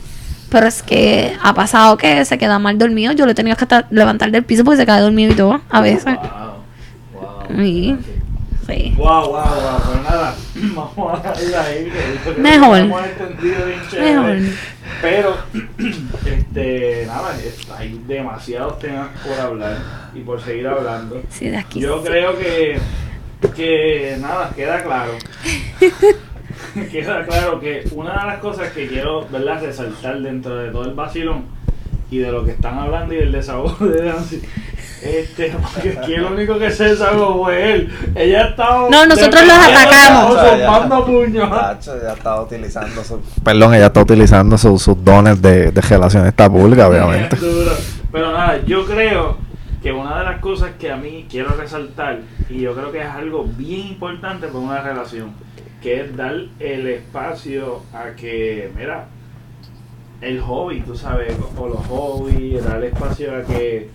Pero 0.50 0.66
es 0.66 0.82
que 0.82 1.34
ha 1.42 1.54
pasado 1.54 1.96
que 1.96 2.24
se 2.24 2.38
queda 2.38 2.58
mal 2.58 2.78
dormido. 2.78 3.12
Yo 3.12 3.26
le 3.26 3.32
he 3.32 3.34
tenido 3.34 3.56
que 3.56 3.64
hasta 3.64 3.86
levantar 3.90 4.30
del 4.30 4.44
piso 4.44 4.64
porque 4.64 4.78
se 4.78 4.86
cae 4.86 5.00
dormido 5.00 5.32
y 5.32 5.36
todo, 5.36 5.60
a 5.70 5.80
veces. 5.80 6.04
Wow, 6.04 7.20
wow. 7.48 7.56
Sí. 7.58 7.96
Sí. 8.66 8.94
Wow, 8.96 9.28
wow, 9.28 9.32
wow, 9.32 9.80
pero 9.86 10.02
nada, 10.02 10.34
vamos 10.74 11.18
a 11.18 11.22
darle 11.22 11.56
ahí. 11.56 11.92
Mejor. 12.36 12.78
Hemos 12.78 13.06
entendido 13.06 13.66
bien 13.66 13.80
chévere. 13.88 14.40
Mejor. 14.40 14.56
Pero, 15.00 15.36
este, 16.26 17.04
nada, 17.06 17.34
hay 17.78 18.02
demasiados 18.08 18.78
temas 18.80 19.08
por 19.24 19.38
hablar 19.38 19.76
y 20.14 20.20
por 20.20 20.40
seguir 20.40 20.66
hablando. 20.66 21.22
Sí, 21.30 21.48
de 21.48 21.58
aquí. 21.58 21.80
Yo 21.80 22.00
sí. 22.00 22.08
creo 22.08 22.36
que, 22.38 22.78
que 23.54 24.16
nada, 24.20 24.50
queda 24.56 24.82
claro. 24.82 25.12
queda 26.90 27.24
claro 27.24 27.60
que 27.60 27.88
una 27.92 28.20
de 28.20 28.26
las 28.26 28.38
cosas 28.40 28.72
que 28.72 28.88
quiero 28.88 29.28
¿verdad? 29.28 29.62
resaltar 29.62 30.20
dentro 30.20 30.56
de 30.56 30.70
todo 30.70 30.86
el 30.86 30.94
vacilón 30.94 31.44
y 32.11 32.18
de 32.18 32.30
lo 32.32 32.44
que 32.44 32.52
están 32.52 32.78
hablando 32.78 33.14
y 33.14 33.18
del 33.18 33.32
desahogo 33.32 33.86
de 33.86 34.04
Nancy. 34.04 34.40
Este, 35.02 35.54
porque 35.72 35.98
aquí 35.98 36.14
el 36.14 36.24
único 36.24 36.59
que 36.59 36.70
se 36.70 36.84
desahogó 36.84 37.44
fue 37.44 37.72
él. 37.72 37.92
Ella 38.14 38.48
estaba. 38.48 38.88
No, 38.90 39.07
nosotros 39.07 39.42
los 39.46 39.57
atacamos. 39.57 40.36
Zumbando 40.40 41.04
puños. 41.07 41.50
ya 41.84 42.12
está 42.14 42.40
utilizando 42.40 43.04
su... 43.04 43.20
Perdón, 43.44 43.74
ella 43.74 43.86
está 43.86 44.00
utilizando 44.00 44.57
su- 44.59 44.78
sus 44.78 45.04
dones 45.04 45.40
de, 45.42 45.70
de 45.70 45.80
relaciones 45.82 46.32
pública, 46.32 46.88
obviamente. 46.88 47.36
Pero 48.11 48.32
nada, 48.32 48.59
yo 48.66 48.86
creo 48.86 49.36
que 49.82 49.92
una 49.92 50.18
de 50.18 50.24
las 50.24 50.40
cosas 50.40 50.70
que 50.80 50.90
a 50.90 50.96
mí 50.96 51.26
quiero 51.30 51.50
resaltar, 51.50 52.20
y 52.48 52.61
yo 52.61 52.74
creo 52.74 52.90
que 52.90 53.00
es 53.02 53.07
algo 53.07 53.44
bien 53.44 53.88
importante 53.88 54.46
para 54.46 54.59
una 54.59 54.80
relación, 54.80 55.32
que 55.82 56.00
es 56.00 56.16
dar 56.16 56.34
el 56.59 56.86
espacio 56.88 57.82
a 57.92 58.16
que, 58.16 58.72
mira, 58.76 59.07
el 60.20 60.40
hobby, 60.40 60.80
tú 60.80 60.96
sabes, 60.96 61.34
o 61.58 61.68
los 61.68 61.86
hobbies, 61.86 62.64
dar 62.64 62.82
espacio 62.82 63.36
a 63.36 63.42
que 63.42 63.88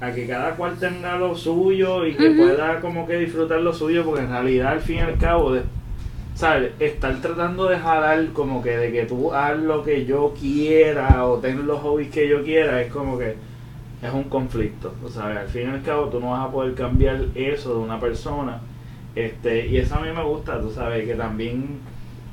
a 0.00 0.12
que 0.12 0.26
cada 0.26 0.56
cual 0.56 0.78
tenga 0.78 1.18
lo 1.18 1.36
suyo 1.36 2.06
y 2.06 2.14
que 2.14 2.30
pueda 2.30 2.80
como 2.80 3.06
que 3.06 3.18
disfrutar 3.18 3.60
lo 3.60 3.74
suyo, 3.74 4.02
porque 4.04 4.22
en 4.22 4.30
realidad 4.30 4.72
al 4.72 4.80
fin 4.80 4.96
y 4.96 5.00
al 5.00 5.18
cabo, 5.18 5.52
de, 5.52 5.62
¿sabes? 6.34 6.72
Estar 6.80 7.20
tratando 7.20 7.66
de 7.66 7.78
jalar 7.78 8.28
como 8.32 8.62
que 8.62 8.78
de 8.78 8.92
que 8.92 9.04
tú 9.04 9.34
haz 9.34 9.58
lo 9.58 9.82
que 9.84 10.06
yo 10.06 10.32
quiera 10.40 11.26
o 11.26 11.36
ten 11.36 11.66
los 11.66 11.80
hobbies 11.80 12.10
que 12.10 12.26
yo 12.26 12.42
quiera, 12.42 12.80
es 12.80 12.90
como 12.90 13.18
que 13.18 13.36
es 14.02 14.12
un 14.12 14.24
conflicto, 14.24 14.94
sea, 15.10 15.26
al 15.26 15.48
fin 15.48 15.68
y 15.68 15.74
al 15.74 15.82
cabo 15.82 16.06
tú 16.06 16.18
no 16.18 16.30
vas 16.30 16.48
a 16.48 16.50
poder 16.50 16.72
cambiar 16.74 17.26
eso 17.34 17.74
de 17.74 17.80
una 17.80 18.00
persona, 18.00 18.62
este, 19.14 19.66
y 19.66 19.76
eso 19.76 19.96
a 19.96 20.00
mí 20.00 20.08
me 20.16 20.24
gusta, 20.24 20.58
tú 20.58 20.70
sabes, 20.70 21.06
que 21.06 21.14
también 21.14 21.80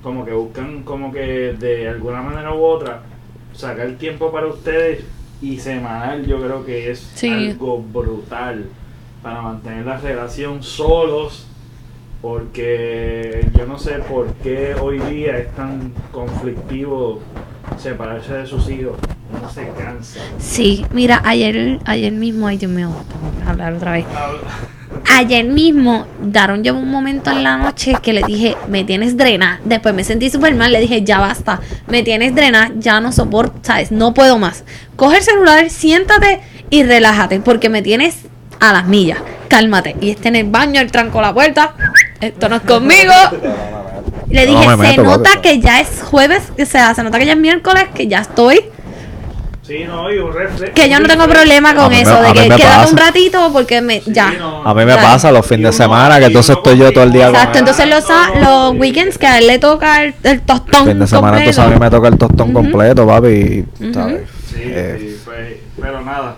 como 0.01 0.23
que 0.23 0.31
buscan 0.31 0.83
como 0.83 1.11
que 1.11 1.53
de 1.59 1.89
alguna 1.89 2.21
manera 2.21 2.53
u 2.53 2.63
otra 2.63 3.01
sacar 3.53 3.91
tiempo 3.93 4.31
para 4.31 4.47
ustedes 4.47 5.03
y 5.41 5.57
semanal 5.59 6.25
yo 6.25 6.41
creo 6.41 6.65
que 6.65 6.91
es 6.91 6.99
Sí. 7.15 7.29
algo 7.29 7.81
brutal 7.81 8.65
para 9.23 9.41
mantener 9.41 9.85
la 9.85 9.97
relación 9.97 10.63
solos 10.63 11.45
porque 12.21 13.47
yo 13.57 13.65
no 13.65 13.77
sé 13.77 13.93
por 13.99 14.33
qué 14.35 14.75
hoy 14.81 14.99
día 14.99 15.37
es 15.37 15.51
tan 15.55 15.93
conflictivo 16.11 17.19
separarse 17.77 18.33
de 18.33 18.45
sus 18.47 18.67
hijos 18.69 18.97
no 19.41 19.49
se 19.49 19.67
cansa 19.77 20.19
Sí, 20.39 20.85
mira, 20.93 21.21
ayer, 21.25 21.79
ayer 21.85 22.11
mismo, 22.13 22.47
ay 22.47 22.57
Dios 22.57 22.71
mío, 22.71 22.89
hablar 23.45 23.73
otra 23.73 23.91
vez. 23.93 24.05
Ayer 25.15 25.45
mismo, 25.45 26.05
Daron 26.21 26.63
llevó 26.63 26.79
un 26.79 26.89
momento 26.89 27.31
en 27.31 27.43
la 27.43 27.57
noche 27.57 27.95
que 28.01 28.13
le 28.13 28.23
dije, 28.23 28.55
me 28.67 28.83
tienes 28.83 29.17
drena. 29.17 29.59
Después 29.65 29.93
me 29.93 30.03
sentí 30.03 30.29
súper 30.29 30.55
mal, 30.55 30.71
le 30.71 30.79
dije, 30.79 31.03
ya 31.03 31.19
basta, 31.19 31.59
me 31.87 32.03
tienes 32.03 32.33
drena, 32.35 32.71
ya 32.77 32.99
no 33.01 33.11
soporto, 33.11 33.59
¿sabes? 33.63 33.91
No 33.91 34.13
puedo 34.13 34.37
más. 34.37 34.63
Coge 34.95 35.17
el 35.17 35.23
celular, 35.23 35.69
siéntate 35.69 36.41
y 36.69 36.83
relájate, 36.83 37.39
porque 37.39 37.69
me 37.69 37.81
tienes 37.81 38.25
a 38.59 38.73
las 38.73 38.87
millas. 38.87 39.19
Cálmate. 39.49 39.95
Y 40.01 40.11
este 40.11 40.29
en 40.29 40.35
el 40.35 40.49
baño, 40.49 40.81
él 40.81 40.91
trancó 40.91 41.21
la 41.21 41.33
puerta, 41.33 41.73
esto 42.21 42.47
no 42.47 42.57
es 42.57 42.61
conmigo. 42.63 43.13
Le 44.29 44.45
dije, 44.45 44.65
se 44.81 44.97
nota 44.97 45.41
que 45.41 45.59
ya 45.59 45.79
es 45.79 46.01
jueves, 46.03 46.43
o 46.59 46.65
sea, 46.65 46.93
se 46.93 47.03
nota 47.03 47.17
que 47.19 47.25
ya 47.25 47.33
es 47.33 47.39
miércoles, 47.39 47.85
que 47.93 48.07
ya 48.07 48.19
estoy. 48.19 48.61
Sí 49.67 49.83
no 49.85 50.11
y 50.11 50.17
un 50.17 50.33
reflejo 50.33 50.73
Que 50.73 50.89
yo 50.89 50.99
no 50.99 51.07
tengo 51.07 51.27
problema 51.27 51.71
A 51.71 51.75
con 51.75 51.89
me- 51.89 52.01
eso, 52.01 52.21
de 52.21 52.33
que 52.33 52.41
quédate 52.43 52.63
pasa. 52.63 52.89
un 52.91 52.97
ratito 52.97 53.49
porque 53.53 53.81
me 53.81 54.01
ya. 54.05 54.33
A 54.63 54.73
mí 54.73 54.85
me 54.85 54.93
Claro. 54.93 55.01
pasa 55.01 55.31
los 55.31 55.45
fines 55.45 55.71
de 55.71 55.83
semana 55.83 56.19
que 56.19 56.25
entonces 56.25 56.55
estoy 56.55 56.77
yo 56.77 56.91
todo 56.93 57.03
el 57.03 57.11
día 57.11 57.25
con 57.27 57.35
Exacto, 57.35 57.59
entonces 57.59 57.87
los, 57.89 58.05
los 58.41 58.73
weekends 58.79 59.17
que 59.17 59.27
a 59.27 59.37
él 59.39 59.47
le 59.47 59.59
toca 59.59 60.03
el, 60.03 60.15
el 60.23 60.41
tostón 60.41 60.85
fin 60.87 60.99
de 60.99 61.05
semana 61.07 61.37
completo. 61.37 61.49
entonces 61.49 61.59
a 61.59 61.67
mí 61.67 61.79
me 61.79 61.89
toca 61.89 62.07
el 62.07 62.17
tostón 62.17 62.53
completo, 62.53 63.05
papi. 63.05 63.27
y. 63.27 63.65
¿sabes? 63.93 64.21
Sí, 64.49 64.55
Eh, 64.63 64.97
sí, 64.99 65.21
pues, 65.25 65.37
pero 65.81 66.01
nada. 66.01 66.37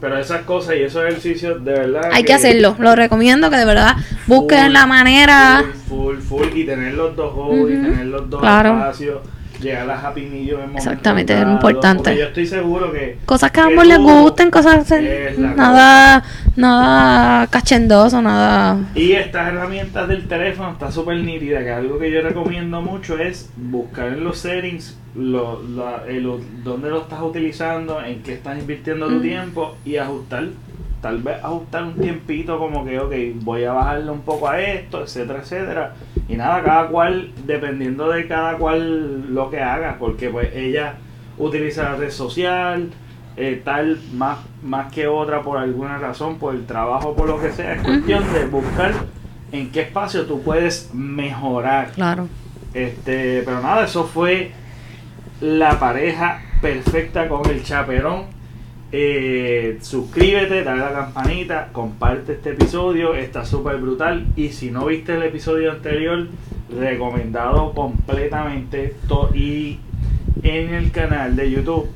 Pero 0.00 0.18
esas 0.18 0.42
cosas 0.42 0.74
y 0.76 0.82
esos 0.82 1.02
ejercicios 1.04 1.64
de 1.64 1.72
verdad. 1.72 2.10
Hay 2.12 2.24
que 2.24 2.32
hacerlo, 2.34 2.74
lo 2.80 2.96
recomiendo 2.96 3.50
que 3.50 3.56
de 3.56 3.64
verdad 3.64 3.94
busquen 4.26 4.64
full, 4.64 4.72
la 4.72 4.86
manera. 4.86 5.64
Full, 5.88 6.16
full, 6.18 6.42
full. 6.48 6.56
Y 6.58 6.64
tener 6.64 6.94
los 6.94 7.14
dos 7.14 7.32
hobbies, 7.34 7.78
Ujú, 7.78 7.88
tener 7.90 8.06
los 8.06 8.28
dos 8.28 8.40
claro. 8.40 8.70
espacios. 8.78 9.18
Llegar 9.62 9.90
a 9.90 10.00
Happy 10.08 10.22
Medium 10.22 10.60
en 10.62 10.76
Exactamente, 10.76 11.34
es 11.34 11.42
importante. 11.46 12.16
Yo 12.16 12.26
estoy 12.26 12.46
seguro 12.46 12.92
que. 12.92 13.18
Cosas 13.24 13.50
que 13.50 13.60
a 13.60 13.64
ambos 13.64 13.86
les 13.86 13.98
gusten, 13.98 14.50
cosas 14.50 14.92
nada, 15.38 16.22
nada 16.56 17.46
cachendoso, 17.48 18.20
nada. 18.22 18.78
Y 18.94 19.12
estas 19.12 19.48
herramientas 19.48 20.08
del 20.08 20.26
teléfono 20.28 20.72
está 20.72 20.90
súper 20.90 21.16
nítida, 21.18 21.60
que 21.60 21.70
algo 21.70 21.98
que 21.98 22.10
yo 22.10 22.20
recomiendo 22.22 22.80
mucho 22.82 23.18
es 23.18 23.50
buscar 23.56 24.08
en 24.08 24.24
los 24.24 24.38
settings 24.38 24.98
lo, 25.14 25.62
la- 25.62 26.02
el- 26.08 26.40
dónde 26.64 26.88
lo 26.90 27.02
estás 27.02 27.20
utilizando, 27.20 28.02
en 28.02 28.22
qué 28.22 28.34
estás 28.34 28.58
invirtiendo 28.58 29.06
tu 29.08 29.14
Ujú. 29.14 29.22
tiempo 29.22 29.76
y 29.84 29.96
ajustar, 29.98 30.44
tal 31.02 31.18
vez 31.22 31.36
ajustar 31.42 31.84
un 31.84 31.94
tiempito 31.94 32.58
como 32.58 32.84
que, 32.84 32.98
ok, 32.98 33.12
voy 33.42 33.64
a 33.64 33.72
bajarle 33.72 34.10
un 34.10 34.22
poco 34.22 34.48
a 34.48 34.58
esto, 34.60 35.02
etcétera, 35.02 35.40
etcétera. 35.40 35.92
Y 36.28 36.36
nada, 36.36 36.62
cada 36.62 36.88
cual, 36.88 37.32
dependiendo 37.44 38.08
de 38.08 38.26
cada 38.26 38.56
cual 38.56 39.34
lo 39.34 39.50
que 39.50 39.60
haga, 39.60 39.96
porque 39.98 40.30
pues 40.30 40.54
ella 40.54 40.94
utiliza 41.38 41.84
la 41.84 41.96
red 41.96 42.10
social, 42.10 42.90
eh, 43.36 43.60
tal 43.64 43.98
más, 44.14 44.38
más 44.62 44.92
que 44.92 45.06
otra 45.06 45.42
por 45.42 45.58
alguna 45.58 45.98
razón, 45.98 46.38
por 46.38 46.54
el 46.54 46.66
trabajo, 46.66 47.14
por 47.14 47.28
lo 47.28 47.40
que 47.40 47.52
sea. 47.52 47.74
Es 47.74 47.82
cuestión 47.82 48.24
de 48.32 48.46
buscar 48.46 48.92
en 49.52 49.70
qué 49.70 49.82
espacio 49.82 50.26
tú 50.26 50.42
puedes 50.42 50.90
mejorar. 50.94 51.90
Claro. 51.92 52.28
Este, 52.74 53.42
pero 53.44 53.60
nada, 53.60 53.84
eso 53.84 54.04
fue 54.04 54.52
la 55.40 55.78
pareja 55.78 56.42
perfecta 56.60 57.28
con 57.28 57.48
el 57.50 57.62
chaperón. 57.62 58.26
Eh, 58.94 59.78
suscríbete, 59.80 60.64
dale 60.64 60.82
a 60.82 60.90
la 60.90 60.92
campanita, 60.92 61.70
comparte 61.72 62.34
este 62.34 62.50
episodio, 62.50 63.14
está 63.14 63.44
súper 63.44 63.78
brutal. 63.78 64.26
Y 64.36 64.50
si 64.50 64.70
no 64.70 64.86
viste 64.86 65.14
el 65.14 65.22
episodio 65.22 65.72
anterior, 65.72 66.28
recomendado 66.78 67.72
completamente. 67.72 68.94
Y 69.34 69.78
en 70.42 70.74
el 70.74 70.90
canal 70.90 71.36
de 71.36 71.50
YouTube 71.50 71.88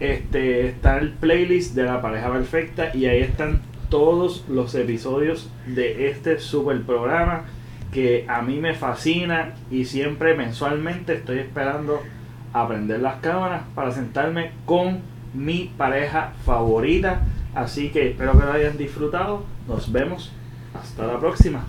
este, 0.00 0.66
está 0.66 0.98
el 0.98 1.10
playlist 1.12 1.74
de 1.74 1.84
la 1.84 2.02
pareja 2.02 2.32
perfecta 2.32 2.90
y 2.94 3.06
ahí 3.06 3.20
están 3.20 3.60
todos 3.88 4.44
los 4.48 4.74
episodios 4.74 5.50
de 5.66 6.10
este 6.10 6.40
super 6.40 6.82
programa 6.82 7.44
que 7.92 8.26
a 8.28 8.42
mí 8.42 8.58
me 8.58 8.74
fascina 8.74 9.54
y 9.70 9.84
siempre 9.84 10.34
mensualmente 10.34 11.14
estoy 11.14 11.38
esperando 11.38 12.02
aprender 12.52 13.00
las 13.00 13.20
cámaras 13.20 13.62
para 13.74 13.92
sentarme 13.92 14.50
con 14.64 15.00
mi 15.36 15.72
pareja 15.76 16.32
favorita. 16.44 17.20
Así 17.54 17.90
que 17.90 18.10
espero 18.10 18.32
que 18.32 18.44
lo 18.44 18.52
hayan 18.52 18.76
disfrutado. 18.76 19.44
Nos 19.68 19.90
vemos. 19.92 20.32
Hasta 20.74 21.06
la 21.06 21.18
próxima. 21.18 21.64